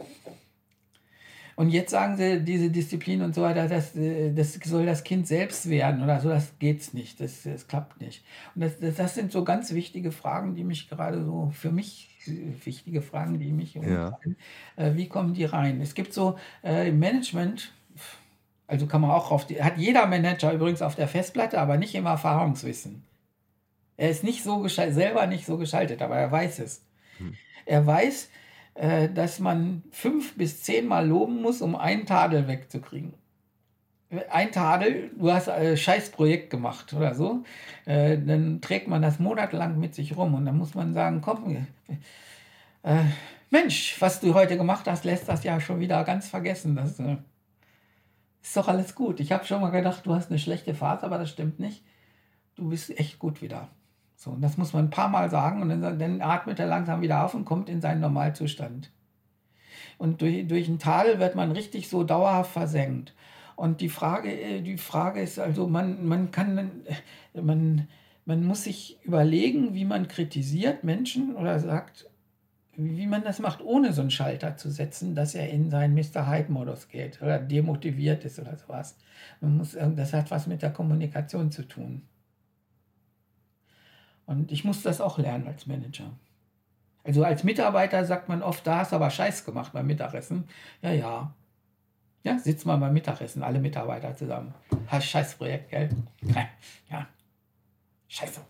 Und 1.61 1.69
jetzt 1.69 1.91
sagen 1.91 2.17
sie, 2.17 2.43
diese 2.43 2.71
Disziplin 2.71 3.21
und 3.21 3.35
so 3.35 3.43
weiter, 3.43 3.67
das, 3.67 3.95
äh, 3.95 4.33
das 4.33 4.53
soll 4.53 4.87
das 4.87 5.03
Kind 5.03 5.27
selbst 5.27 5.69
werden 5.69 6.01
oder 6.01 6.19
so, 6.19 6.27
das 6.27 6.57
geht's 6.57 6.91
nicht, 6.95 7.19
das, 7.19 7.43
das 7.43 7.67
klappt 7.67 8.01
nicht. 8.01 8.25
Und 8.55 8.61
das, 8.61 8.79
das, 8.79 8.95
das 8.95 9.13
sind 9.13 9.31
so 9.31 9.43
ganz 9.43 9.71
wichtige 9.71 10.11
Fragen, 10.11 10.55
die 10.55 10.63
mich 10.63 10.89
gerade 10.89 11.23
so, 11.23 11.51
für 11.53 11.71
mich 11.71 12.09
wichtige 12.65 13.03
Fragen, 13.03 13.37
die 13.37 13.51
mich 13.51 13.77
umtreiben. 13.77 14.37
Ja. 14.75 14.83
Äh, 14.83 14.95
wie 14.95 15.07
kommen 15.07 15.35
die 15.35 15.45
rein? 15.45 15.81
Es 15.81 15.93
gibt 15.93 16.13
so 16.13 16.35
äh, 16.63 16.89
im 16.89 16.97
Management, 16.97 17.71
also 18.65 18.87
kann 18.87 19.01
man 19.01 19.11
auch 19.11 19.29
auf 19.29 19.45
die, 19.45 19.61
hat 19.61 19.77
jeder 19.77 20.07
Manager 20.07 20.51
übrigens 20.53 20.81
auf 20.81 20.95
der 20.95 21.07
Festplatte, 21.07 21.61
aber 21.61 21.77
nicht 21.77 21.93
im 21.93 22.07
Erfahrungswissen. 22.07 23.03
Er 23.97 24.09
ist 24.09 24.23
nicht 24.23 24.43
so 24.43 24.67
selber 24.67 25.27
nicht 25.27 25.45
so 25.45 25.59
geschaltet, 25.59 26.01
aber 26.01 26.15
er 26.15 26.31
weiß 26.31 26.57
es. 26.57 26.83
Hm. 27.19 27.35
Er 27.67 27.85
weiß, 27.85 28.29
äh, 28.75 29.09
dass 29.09 29.39
man 29.39 29.83
fünf 29.91 30.35
bis 30.35 30.63
zehnmal 30.63 31.07
loben 31.07 31.41
muss, 31.41 31.61
um 31.61 31.75
einen 31.75 32.05
Tadel 32.05 32.47
wegzukriegen. 32.47 33.13
Ein 34.29 34.51
Tadel, 34.51 35.11
du 35.17 35.31
hast 35.31 35.47
ein 35.47 35.77
Scheißprojekt 35.77 36.49
gemacht 36.49 36.93
oder 36.93 37.15
so, 37.15 37.43
äh, 37.85 38.17
dann 38.17 38.59
trägt 38.59 38.89
man 38.89 39.01
das 39.01 39.19
monatelang 39.19 39.79
mit 39.79 39.95
sich 39.95 40.17
rum 40.17 40.33
und 40.33 40.45
dann 40.45 40.57
muss 40.57 40.75
man 40.75 40.93
sagen, 40.93 41.21
komm, 41.21 41.65
äh, 42.83 43.03
Mensch, 43.49 43.97
was 43.99 44.19
du 44.19 44.33
heute 44.33 44.57
gemacht 44.57 44.87
hast, 44.87 45.03
lässt 45.03 45.27
das 45.27 45.43
ja 45.43 45.59
schon 45.59 45.79
wieder 45.79 46.03
ganz 46.03 46.29
vergessen. 46.29 46.75
Das 46.75 46.99
äh, 46.99 47.17
ist 48.41 48.55
doch 48.55 48.67
alles 48.67 48.95
gut. 48.95 49.19
Ich 49.19 49.31
habe 49.31 49.45
schon 49.45 49.61
mal 49.61 49.71
gedacht, 49.71 50.05
du 50.05 50.13
hast 50.13 50.29
eine 50.29 50.39
schlechte 50.39 50.73
Phase, 50.73 51.05
aber 51.05 51.17
das 51.17 51.29
stimmt 51.29 51.59
nicht. 51.59 51.83
Du 52.55 52.69
bist 52.69 52.97
echt 52.97 53.19
gut 53.19 53.41
wieder. 53.41 53.69
So, 54.21 54.29
und 54.29 54.41
das 54.41 54.55
muss 54.55 54.71
man 54.71 54.85
ein 54.85 54.89
paar 54.91 55.09
Mal 55.09 55.31
sagen 55.31 55.63
und 55.63 55.69
dann, 55.69 55.97
dann 55.97 56.21
atmet 56.21 56.59
er 56.59 56.67
langsam 56.67 57.01
wieder 57.01 57.25
auf 57.25 57.33
und 57.33 57.43
kommt 57.43 57.69
in 57.69 57.81
seinen 57.81 58.01
Normalzustand. 58.01 58.91
Und 59.97 60.21
durch, 60.21 60.47
durch 60.47 60.67
ein 60.67 60.77
Tal 60.77 61.17
wird 61.17 61.33
man 61.33 61.51
richtig 61.51 61.89
so 61.89 62.03
dauerhaft 62.03 62.51
versenkt. 62.51 63.15
Und 63.55 63.81
die 63.81 63.89
Frage, 63.89 64.31
äh, 64.31 64.61
die 64.61 64.77
Frage 64.77 65.21
ist 65.21 65.39
also, 65.39 65.67
man, 65.67 66.05
man 66.05 66.29
kann, 66.29 66.83
man, 67.33 67.87
man 68.25 68.45
muss 68.45 68.65
sich 68.65 68.99
überlegen, 69.03 69.73
wie 69.73 69.85
man 69.85 70.07
kritisiert 70.07 70.83
Menschen 70.83 71.35
oder 71.35 71.57
sagt, 71.57 72.07
wie 72.75 73.07
man 73.07 73.23
das 73.23 73.39
macht, 73.39 73.63
ohne 73.63 73.91
so 73.91 74.01
einen 74.01 74.11
Schalter 74.11 74.55
zu 74.55 74.69
setzen, 74.69 75.15
dass 75.15 75.33
er 75.33 75.49
in 75.49 75.71
seinen 75.71 75.95
Mr. 75.95 76.29
Hyde-Modus 76.29 76.89
geht 76.89 77.23
oder 77.23 77.39
demotiviert 77.39 78.23
ist 78.23 78.37
oder 78.37 78.55
sowas. 78.55 78.99
Man 79.39 79.57
muss, 79.57 79.75
das 79.95 80.13
hat 80.13 80.29
was 80.29 80.45
mit 80.45 80.61
der 80.61 80.71
Kommunikation 80.71 81.51
zu 81.51 81.67
tun. 81.67 82.03
Und 84.31 84.51
ich 84.51 84.63
muss 84.63 84.81
das 84.81 85.01
auch 85.01 85.17
lernen 85.17 85.45
als 85.45 85.67
Manager. 85.67 86.09
Also 87.03 87.23
als 87.23 87.43
Mitarbeiter 87.43 88.05
sagt 88.05 88.29
man 88.29 88.41
oft, 88.41 88.65
da 88.65 88.77
hast 88.77 88.91
du 88.91 88.95
aber 88.95 89.09
Scheiß 89.09 89.43
gemacht 89.43 89.73
beim 89.73 89.87
Mittagessen. 89.87 90.47
Ja, 90.81 90.91
ja. 90.91 91.33
Ja, 92.23 92.37
sitzt 92.37 92.65
mal 92.65 92.77
beim 92.77 92.93
Mittagessen, 92.93 93.43
alle 93.43 93.59
Mitarbeiter 93.59 94.15
zusammen. 94.15 94.53
Hast 94.87 95.07
Scheißprojekt, 95.07 95.71
gell? 95.71 95.89
Ja. 96.89 97.07
Scheiße. 98.07 98.41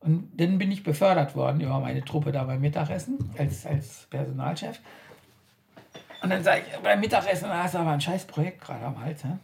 Und 0.00 0.30
dann 0.38 0.58
bin 0.58 0.70
ich 0.72 0.82
befördert 0.82 1.34
worden 1.36 1.60
über 1.60 1.78
meine 1.80 2.04
Truppe 2.04 2.32
da 2.32 2.44
beim 2.44 2.60
Mittagessen 2.60 3.18
als, 3.38 3.66
als 3.66 4.06
Personalchef. 4.10 4.80
Und 6.22 6.30
dann 6.30 6.42
sage 6.42 6.62
ich, 6.66 6.78
beim 6.78 7.00
Mittagessen 7.00 7.48
hast 7.50 7.74
du 7.74 7.78
aber 7.78 7.90
ein 7.90 8.00
Scheißprojekt 8.00 8.60
gerade 8.60 8.84
am 8.84 8.98
Hals. 8.98 9.22
Ne? 9.24 9.38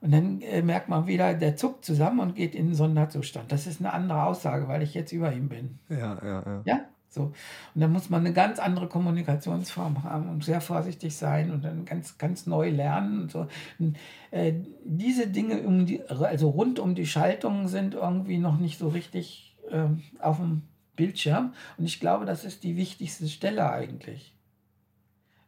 Und 0.00 0.12
dann 0.12 0.40
äh, 0.42 0.62
merkt 0.62 0.88
man 0.88 1.06
wieder, 1.06 1.34
der 1.34 1.56
zuckt 1.56 1.84
zusammen 1.84 2.20
und 2.20 2.34
geht 2.34 2.54
in 2.54 2.66
einen 2.66 2.74
Sonderzustand. 2.74 3.50
Das 3.50 3.66
ist 3.66 3.80
eine 3.80 3.92
andere 3.92 4.24
Aussage, 4.24 4.68
weil 4.68 4.82
ich 4.82 4.94
jetzt 4.94 5.12
über 5.12 5.32
ihm 5.32 5.48
bin. 5.48 5.78
Ja, 5.88 6.18
ja, 6.22 6.42
ja. 6.44 6.62
Ja, 6.64 6.80
so. 7.08 7.32
Und 7.74 7.80
dann 7.80 7.92
muss 7.92 8.10
man 8.10 8.20
eine 8.20 8.34
ganz 8.34 8.58
andere 8.58 8.88
Kommunikationsform 8.88 10.04
haben 10.04 10.28
und 10.28 10.44
sehr 10.44 10.60
vorsichtig 10.60 11.16
sein 11.16 11.50
und 11.50 11.64
dann 11.64 11.86
ganz, 11.86 12.18
ganz 12.18 12.46
neu 12.46 12.68
lernen. 12.70 13.22
Und 13.22 13.32
so. 13.32 13.46
Und, 13.78 13.96
äh, 14.30 14.52
diese 14.84 15.28
Dinge, 15.28 15.62
um 15.62 15.86
die, 15.86 16.02
also 16.08 16.50
rund 16.50 16.78
um 16.78 16.94
die 16.94 17.06
Schaltungen, 17.06 17.68
sind 17.68 17.94
irgendwie 17.94 18.38
noch 18.38 18.58
nicht 18.58 18.78
so 18.78 18.88
richtig 18.88 19.56
äh, 19.70 19.86
auf 20.20 20.36
dem 20.36 20.62
Bildschirm. 20.94 21.54
Und 21.78 21.86
ich 21.86 22.00
glaube, 22.00 22.26
das 22.26 22.44
ist 22.44 22.64
die 22.64 22.76
wichtigste 22.76 23.28
Stelle 23.28 23.70
eigentlich 23.70 24.35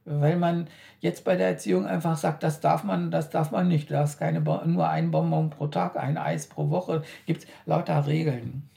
weil 0.09 0.36
man 0.36 0.68
jetzt 1.00 1.24
bei 1.24 1.36
der 1.36 1.48
Erziehung 1.48 1.86
einfach 1.86 2.16
sagt, 2.16 2.42
das 2.42 2.61
darf 2.61 2.84
man, 2.84 3.11
das 3.11 3.30
darf 3.30 3.50
man 3.50 3.68
nicht. 3.68 3.90
Du 3.90 3.94
darfst 3.94 4.18
keine, 4.18 4.40
nur 4.40 4.88
ein 4.88 5.11
Bonbon 5.11 5.50
pro 5.50 5.68
Tag, 5.68 5.96
ein 5.96 6.16
Eis 6.16 6.46
pro 6.46 6.70
Woche. 6.70 7.02
Gibt 7.26 7.44
es 7.44 7.48
lauter 7.66 8.06
Regeln. 8.06 8.68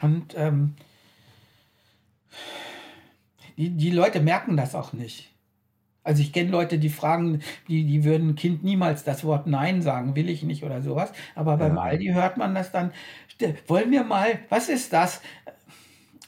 Und 0.00 0.34
ähm, 0.36 0.74
die, 3.56 3.70
die 3.70 3.90
Leute 3.90 4.20
merken 4.20 4.56
das 4.56 4.74
auch 4.74 4.92
nicht. 4.92 5.30
Also 6.02 6.22
ich 6.22 6.32
kenne 6.32 6.50
Leute, 6.50 6.78
die 6.78 6.88
fragen, 6.88 7.40
die, 7.68 7.84
die 7.84 8.04
würden 8.04 8.34
Kind 8.34 8.64
niemals 8.64 9.04
das 9.04 9.22
Wort 9.22 9.46
Nein 9.46 9.82
sagen, 9.82 10.16
will 10.16 10.30
ich 10.30 10.42
nicht 10.42 10.64
oder 10.64 10.80
sowas. 10.80 11.12
Aber 11.34 11.58
beim 11.58 11.76
ja. 11.76 11.82
Aldi 11.82 12.06
hört 12.08 12.38
man 12.38 12.54
das 12.54 12.72
dann, 12.72 12.92
wollen 13.66 13.90
wir 13.90 14.04
mal, 14.04 14.38
was 14.48 14.68
ist 14.68 14.92
das? 14.92 15.20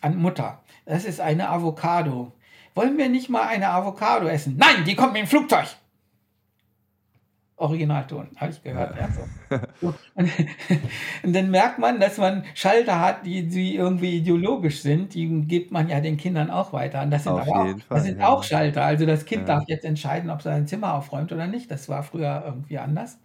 An 0.03 0.17
Mutter. 0.17 0.63
Das 0.85 1.05
ist 1.05 1.21
eine 1.21 1.49
Avocado 1.49 2.33
wollen 2.75 2.97
wir 2.99 3.09
nicht 3.09 3.29
mal 3.29 3.43
eine 3.43 3.69
Avocado 3.71 4.27
essen? 4.27 4.57
Nein, 4.59 4.85
die 4.85 4.95
kommt 4.95 5.13
mit 5.13 5.23
dem 5.23 5.29
Flugzeug. 5.29 5.67
Originalton, 7.63 8.27
habe 8.37 8.51
ich 8.51 8.63
gehört. 8.63 8.97
Ja. 8.99 9.09
so. 9.13 9.95
und, 10.17 10.31
und, 11.23 11.33
dann 11.33 11.51
merkt 11.51 11.79
man, 11.79 12.01
dass 12.01 12.19
man 12.19 12.45
Schalter 12.55 12.99
hat, 12.99 13.25
die, 13.25 13.47
die 13.47 13.77
irgendwie 13.77 14.17
ideologisch 14.17 14.81
sind. 14.83 15.15
Die 15.15 15.29
gibt 15.43 15.71
man 15.71 15.89
ja 15.89 16.01
den 16.01 16.17
Kindern 16.17 16.51
auch 16.51 16.73
weiter. 16.73 17.03
Und 17.03 17.13
das 17.13 17.23
sind, 17.23 17.33
auch, 17.33 17.47
Fall, 17.47 17.77
das 17.89 18.03
sind 18.03 18.19
ja. 18.19 18.27
auch 18.27 18.43
Schalter. 18.43 18.85
Also 18.85 19.07
das 19.07 19.25
Kind 19.27 19.43
ja. 19.49 19.55
darf 19.55 19.69
jetzt 19.69 19.85
entscheiden, 19.85 20.29
ob 20.29 20.39
es 20.39 20.45
sein 20.45 20.67
Zimmer 20.67 20.95
aufräumt 20.95 21.31
oder 21.31 21.47
nicht. 21.47 21.71
Das 21.71 21.89
war 21.89 22.03
früher 22.03 22.43
irgendwie 22.45 22.79
anders. 22.79 23.19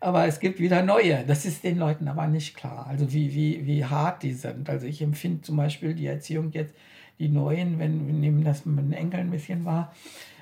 Aber 0.00 0.26
es 0.26 0.40
gibt 0.40 0.58
wieder 0.58 0.82
neue. 0.82 1.24
Das 1.24 1.44
ist 1.44 1.62
den 1.62 1.78
Leuten 1.78 2.08
aber 2.08 2.26
nicht 2.26 2.56
klar. 2.56 2.86
Also 2.88 3.12
wie, 3.12 3.32
wie, 3.32 3.64
wie 3.64 3.84
hart 3.84 4.24
die 4.24 4.32
sind. 4.32 4.68
Also 4.68 4.88
ich 4.88 5.00
empfinde 5.00 5.42
zum 5.42 5.56
Beispiel 5.56 5.94
die 5.94 6.06
Erziehung 6.06 6.50
jetzt 6.50 6.74
die 7.18 7.28
Neuen, 7.28 7.78
wenn 7.78 8.06
wir 8.06 8.14
nehmen 8.14 8.44
das 8.44 8.66
mit 8.66 8.84
den 8.84 8.92
Enkeln 8.92 9.28
ein 9.28 9.30
bisschen 9.30 9.64
wahr, 9.64 9.92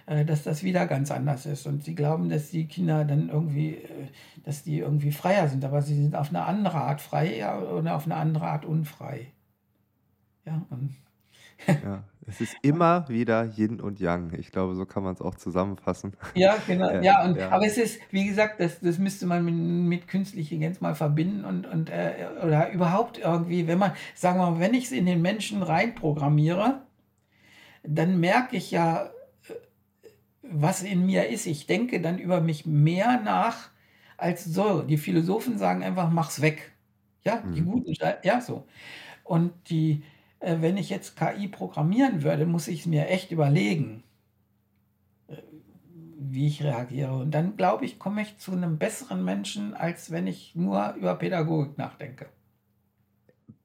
äh, 0.06 0.24
dass 0.24 0.42
das 0.42 0.62
wieder 0.62 0.86
ganz 0.86 1.10
anders 1.10 1.46
ist. 1.46 1.66
Und 1.66 1.84
sie 1.84 1.94
glauben, 1.94 2.28
dass 2.28 2.50
die 2.50 2.66
Kinder 2.66 3.04
dann 3.04 3.28
irgendwie, 3.28 3.74
äh, 3.74 4.08
dass 4.44 4.62
die 4.62 4.78
irgendwie 4.78 5.12
freier 5.12 5.48
sind, 5.48 5.64
aber 5.64 5.82
sie 5.82 5.94
sind 5.94 6.16
auf 6.16 6.30
eine 6.30 6.44
andere 6.44 6.78
Art 6.78 7.00
frei 7.00 7.46
oder 7.72 7.94
auf 7.94 8.06
eine 8.06 8.16
andere 8.16 8.46
Art 8.46 8.64
unfrei. 8.64 9.28
Ja, 10.44 10.62
und 10.70 10.96
ja, 11.66 12.02
es 12.31 12.41
ist 12.41 12.57
immer 12.62 13.09
wieder 13.09 13.45
Yin 13.57 13.81
und 13.81 14.01
Yang. 14.01 14.35
Ich 14.39 14.51
glaube, 14.53 14.74
so 14.74 14.87
kann 14.87 15.03
man 15.03 15.14
es 15.14 15.20
auch 15.20 15.35
zusammenfassen. 15.35 16.16
Ja, 16.35 16.62
genau. 16.66 16.89
Ja, 17.01 17.03
ja, 17.03 17.24
und, 17.24 17.39
ja. 17.39 17.51
aber 17.51 17.66
es 17.66 17.76
ist, 17.76 18.01
wie 18.11 18.24
gesagt, 18.26 18.61
das, 18.61 18.81
das 18.81 18.99
müsste 18.99 19.26
man 19.26 19.45
mit, 19.45 19.55
mit 19.55 20.09
künstlicher 20.09 20.53
Intelligenz 20.53 20.81
mal 20.81 20.95
verbinden 20.95 21.45
und, 21.45 21.66
und 21.66 21.91
äh, 21.91 22.26
oder 22.45 22.70
überhaupt 22.70 23.18
irgendwie, 23.18 23.66
wenn 23.66 23.78
man, 23.78 23.93
sagen 24.14 24.39
wir 24.39 24.51
mal, 24.51 24.61
wenn 24.61 24.74
ich 24.74 24.85
es 24.85 24.93
in 24.93 25.07
den 25.07 25.20
Menschen 25.22 25.62
reinprogrammiere, 25.62 26.83
dann 27.83 28.20
merke 28.20 28.57
ich 28.57 28.70
ja, 28.70 29.07
äh, 29.07 29.11
was 30.43 30.83
in 30.83 31.07
mir 31.07 31.28
ist. 31.28 31.47
Ich 31.47 31.66
denke 31.66 32.01
dann 32.01 32.18
über 32.18 32.41
mich 32.41 32.66
mehr 32.66 33.20
nach 33.22 33.70
als 34.16 34.45
so. 34.45 34.83
Die 34.83 34.99
Philosophen 34.99 35.59
sagen 35.59 35.83
einfach, 35.83 36.11
mach's 36.11 36.41
weg. 36.43 36.72
Ja, 37.24 37.43
die 37.55 37.62
Mhm. 37.62 37.66
guten, 37.66 37.95
ja, 38.24 38.41
so. 38.41 38.66
Und 39.24 39.53
die, 39.70 40.05
äh, 40.41 40.57
wenn 40.61 40.76
ich 40.76 40.91
jetzt 40.91 41.16
KI 41.16 41.49
programmieren 41.49 42.22
würde, 42.22 42.47
muss 42.47 42.68
ich 42.68 42.80
es 42.80 42.86
mir 42.86 43.09
echt 43.09 43.30
überlegen, 43.30 44.03
äh, 45.28 45.36
wie 46.18 46.47
ich 46.47 46.62
reagiere. 46.62 47.14
Und 47.14 47.30
dann 47.32 47.57
glaube 47.57 47.84
ich, 47.84 47.99
komme 47.99 48.22
ich 48.22 48.38
zu 48.38 48.53
einem 48.53 48.78
besseren 48.78 49.24
Menschen, 49.24 49.74
als 49.74 50.11
wenn 50.11 50.26
ich 50.26 50.55
nur 50.55 50.95
über 50.95 51.14
Pädagogik 51.14 51.78
nachdenke. 51.78 52.26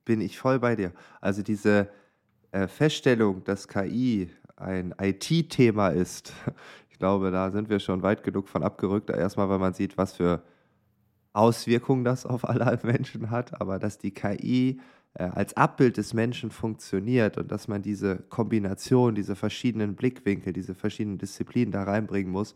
Bin 0.03 0.21
ich 0.21 0.37
voll 0.37 0.59
bei 0.59 0.75
dir. 0.75 0.91
Also 1.21 1.41
diese 1.41 1.89
äh, 2.51 2.67
Feststellung, 2.67 3.43
dass 3.45 3.67
KI 3.67 4.29
ein 4.57 4.93
IT-Thema 4.99 5.89
ist, 5.89 6.33
ich 6.91 6.99
glaube, 6.99 7.31
da 7.31 7.51
sind 7.51 7.69
wir 7.69 7.79
schon 7.79 8.03
weit 8.03 8.23
genug 8.23 8.49
von 8.49 8.63
abgerückt. 8.63 9.09
Erstmal, 9.09 9.49
weil 9.49 9.59
man 9.59 9.73
sieht, 9.73 9.97
was 9.97 10.13
für 10.13 10.43
Auswirkungen 11.31 12.03
das 12.03 12.25
auf 12.25 12.47
alle 12.47 12.79
Menschen 12.83 13.29
hat, 13.29 13.59
aber 13.61 13.79
dass 13.79 13.97
die 13.97 14.11
KI 14.11 14.81
als 15.23 15.55
Abbild 15.55 15.97
des 15.97 16.13
Menschen 16.13 16.51
funktioniert 16.51 17.37
und 17.37 17.51
dass 17.51 17.67
man 17.67 17.81
diese 17.81 18.17
Kombination, 18.29 19.15
diese 19.15 19.35
verschiedenen 19.35 19.95
Blickwinkel, 19.95 20.51
diese 20.51 20.75
verschiedenen 20.75 21.17
Disziplinen 21.17 21.71
da 21.71 21.83
reinbringen 21.83 22.31
muss, 22.31 22.53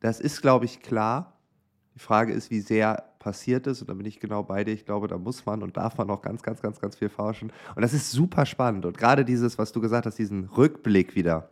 das 0.00 0.20
ist, 0.20 0.42
glaube 0.42 0.66
ich, 0.66 0.80
klar. 0.80 1.32
Die 1.94 2.00
Frage 2.00 2.32
ist, 2.32 2.50
wie 2.50 2.60
sehr 2.60 3.04
passiert 3.18 3.66
ist. 3.66 3.80
Und 3.80 3.88
da 3.88 3.94
bin 3.94 4.04
ich 4.04 4.20
genau 4.20 4.42
bei 4.42 4.62
dir. 4.62 4.72
Ich 4.72 4.84
glaube, 4.84 5.08
da 5.08 5.16
muss 5.16 5.46
man 5.46 5.62
und 5.62 5.76
darf 5.76 5.96
man 5.96 6.06
noch 6.06 6.20
ganz, 6.20 6.42
ganz, 6.42 6.60
ganz, 6.60 6.80
ganz 6.80 6.96
viel 6.96 7.08
forschen. 7.08 7.50
Und 7.74 7.82
das 7.82 7.94
ist 7.94 8.12
super 8.12 8.44
spannend. 8.44 8.84
Und 8.84 8.98
gerade 8.98 9.24
dieses, 9.24 9.56
was 9.58 9.72
du 9.72 9.80
gesagt 9.80 10.06
hast, 10.06 10.18
diesen 10.18 10.44
Rückblick 10.44 11.14
wieder. 11.14 11.50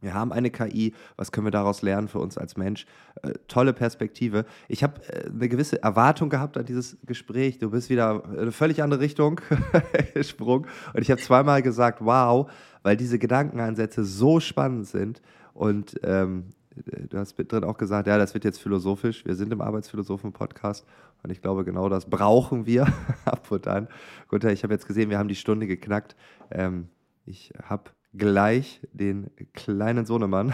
Wir 0.00 0.14
haben 0.14 0.32
eine 0.32 0.50
KI, 0.50 0.94
was 1.16 1.32
können 1.32 1.46
wir 1.46 1.50
daraus 1.50 1.82
lernen 1.82 2.08
für 2.08 2.18
uns 2.18 2.38
als 2.38 2.56
Mensch? 2.56 2.86
Äh, 3.22 3.32
tolle 3.48 3.72
Perspektive. 3.72 4.46
Ich 4.68 4.82
habe 4.82 5.00
äh, 5.08 5.28
eine 5.28 5.48
gewisse 5.48 5.82
Erwartung 5.82 6.30
gehabt 6.30 6.56
an 6.56 6.64
dieses 6.64 6.96
Gespräch. 7.04 7.58
Du 7.58 7.70
bist 7.70 7.90
wieder 7.90 8.22
in 8.32 8.38
eine 8.38 8.52
völlig 8.52 8.82
andere 8.82 9.00
Richtung 9.00 9.40
gesprungen. 10.14 10.66
Und 10.94 11.02
ich 11.02 11.10
habe 11.10 11.20
zweimal 11.20 11.62
gesagt, 11.62 11.98
wow, 12.00 12.50
weil 12.82 12.96
diese 12.96 13.18
Gedankenansätze 13.18 14.04
so 14.04 14.40
spannend 14.40 14.86
sind. 14.86 15.20
Und 15.52 16.00
ähm, 16.02 16.46
du 16.74 17.18
hast 17.18 17.34
drin 17.36 17.64
auch 17.64 17.76
gesagt, 17.76 18.06
ja, 18.06 18.18
das 18.18 18.34
wird 18.34 18.44
jetzt 18.44 18.60
philosophisch. 18.60 19.24
Wir 19.24 19.34
sind 19.34 19.52
im 19.52 19.60
Arbeitsphilosophen-Podcast 19.60 20.86
und 21.22 21.30
ich 21.30 21.42
glaube, 21.42 21.64
genau 21.64 21.88
das 21.88 22.08
brauchen 22.08 22.66
wir 22.66 22.86
ab 23.24 23.50
und 23.50 23.66
an. 23.68 23.88
Gut, 24.28 24.44
ich 24.44 24.62
habe 24.62 24.72
jetzt 24.72 24.86
gesehen, 24.86 25.10
wir 25.10 25.18
haben 25.18 25.28
die 25.28 25.34
Stunde 25.34 25.66
geknackt. 25.66 26.16
Ähm, 26.50 26.88
ich 27.26 27.52
habe 27.62 27.90
gleich 28.14 28.80
den 28.92 29.30
kleinen 29.52 30.04
Sohnemann 30.06 30.52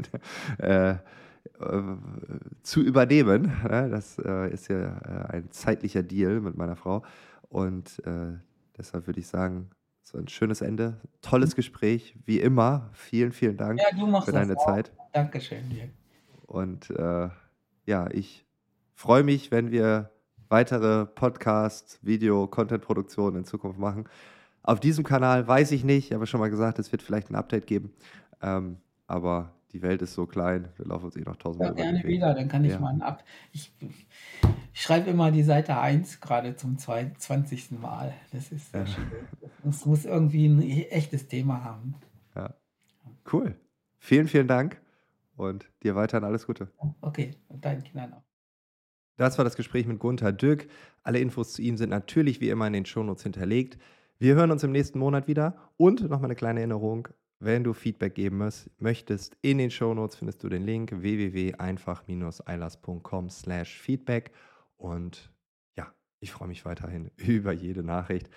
äh, 0.58 0.90
äh, 0.90 0.96
zu 2.62 2.80
übernehmen. 2.82 3.52
Ne? 3.68 3.88
Das 3.90 4.18
äh, 4.18 4.52
ist 4.52 4.68
ja 4.68 4.98
äh, 4.98 5.36
ein 5.36 5.50
zeitlicher 5.50 6.02
Deal 6.02 6.40
mit 6.40 6.56
meiner 6.56 6.76
Frau. 6.76 7.04
Und 7.48 8.02
deshalb 8.76 9.06
würde 9.06 9.20
ich 9.20 9.26
sagen, 9.26 9.70
so 10.02 10.18
ein 10.18 10.28
schönes 10.28 10.60
Ende. 10.60 11.00
Tolles 11.22 11.56
Gespräch, 11.56 12.14
wie 12.26 12.40
immer. 12.40 12.90
Vielen, 12.92 13.32
vielen 13.32 13.56
Dank 13.56 13.80
Ja, 13.80 14.20
für 14.20 14.32
deine 14.32 14.54
auch. 14.54 14.66
Zeit. 14.66 14.92
Dankeschön 15.14 15.70
dir. 15.70 15.88
Und 16.46 16.92
ja, 17.86 18.10
ich 18.10 18.44
freue 18.94 19.24
mich, 19.24 19.50
wenn 19.50 19.70
wir 19.70 20.10
weitere 20.50 21.06
Podcast, 21.06 21.98
Video, 22.02 22.46
Content-Produktionen 22.46 23.36
in 23.38 23.44
Zukunft 23.44 23.78
machen. 23.78 24.04
Auf 24.68 24.80
diesem 24.80 25.02
Kanal 25.02 25.48
weiß 25.48 25.72
ich 25.72 25.82
nicht, 25.82 26.08
ich 26.10 26.12
habe 26.12 26.26
schon 26.26 26.40
mal 26.40 26.50
gesagt, 26.50 26.78
es 26.78 26.92
wird 26.92 27.00
vielleicht 27.00 27.30
ein 27.30 27.36
Update 27.36 27.66
geben. 27.66 27.90
Ähm, 28.42 28.76
aber 29.06 29.54
die 29.72 29.80
Welt 29.80 30.02
ist 30.02 30.12
so 30.12 30.26
klein, 30.26 30.68
wir 30.76 30.84
laufen 30.84 31.06
uns 31.06 31.16
eh 31.16 31.20
noch 31.20 31.36
Ja, 31.36 31.40
tausendmal 31.40 31.70
den 31.74 31.76
gerne 31.82 32.04
wieder, 32.04 32.34
dann 32.34 32.48
kann 32.48 32.66
ich 32.66 32.72
Ja. 32.72 32.78
mal 32.78 32.92
ein 32.92 33.00
Ab. 33.00 33.24
Ich, 33.52 33.72
ich 33.80 34.06
schreibe 34.74 35.08
immer 35.08 35.30
die 35.30 35.42
Seite 35.42 35.78
1 35.78 36.20
gerade 36.20 36.54
zum 36.54 36.76
zwei- 36.76 37.10
20. 37.16 37.78
Mal. 37.80 38.12
Das 38.30 38.52
ist 38.52 38.74
Ja. 38.74 38.84
schön. 38.84 39.06
Es 39.66 39.86
muss 39.86 40.04
irgendwie 40.04 40.44
ein 40.46 40.60
echtes 40.90 41.28
Thema 41.28 41.64
haben. 41.64 41.94
Ja. 42.36 42.52
Cool. 43.32 43.54
Vielen, 43.98 44.28
vielen 44.28 44.48
Dank 44.48 44.82
und 45.34 45.70
dir 45.82 45.96
weiterhin 45.96 46.24
alles 46.24 46.46
Gute. 46.46 46.68
Okay, 47.00 47.30
und 47.48 47.64
deinen 47.64 47.82
Kindern 47.84 48.12
auch. 48.12 48.22
Das 49.16 49.38
war 49.38 49.46
das 49.46 49.56
Gespräch 49.56 49.86
mit 49.86 49.98
Gunther 49.98 50.32
Dück. 50.32 50.68
Alle 51.02 51.20
Infos 51.20 51.54
zu 51.54 51.62
ihm 51.62 51.78
sind 51.78 51.88
natürlich 51.88 52.42
wie 52.42 52.50
immer 52.50 52.66
in 52.66 52.74
den 52.74 52.84
Shownotes 52.84 53.22
hinterlegt. 53.22 53.78
Wir 54.20 54.34
hören 54.34 54.50
uns 54.50 54.64
im 54.64 54.72
nächsten 54.72 54.98
Monat 54.98 55.28
wieder. 55.28 55.54
Und 55.76 56.02
nochmal 56.02 56.24
eine 56.24 56.34
kleine 56.34 56.58
Erinnerung, 56.60 57.06
wenn 57.38 57.62
du 57.62 57.72
Feedback 57.72 58.16
geben 58.16 58.50
möchtest, 58.78 59.36
in 59.42 59.58
den 59.58 59.70
Shownotes 59.70 60.16
findest 60.16 60.42
du 60.42 60.48
den 60.48 60.64
Link 60.64 60.90
www.einfach-eilers.com 60.90 63.30
slash 63.30 63.80
feedback. 63.80 64.32
Und 64.76 65.30
ja, 65.76 65.94
ich 66.18 66.32
freue 66.32 66.48
mich 66.48 66.64
weiterhin 66.64 67.12
über 67.16 67.52
jede 67.52 67.84
Nachricht. 67.84 68.28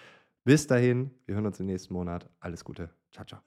Bis 0.44 0.68
dahin, 0.68 1.10
wir 1.26 1.34
hören 1.36 1.48
uns 1.48 1.60
im 1.60 1.66
nächsten 1.66 1.96
Monat. 1.96 2.30
Alles 2.40 2.64
Gute. 2.64 2.92
Ciao, 3.12 3.26
ciao. 3.26 3.42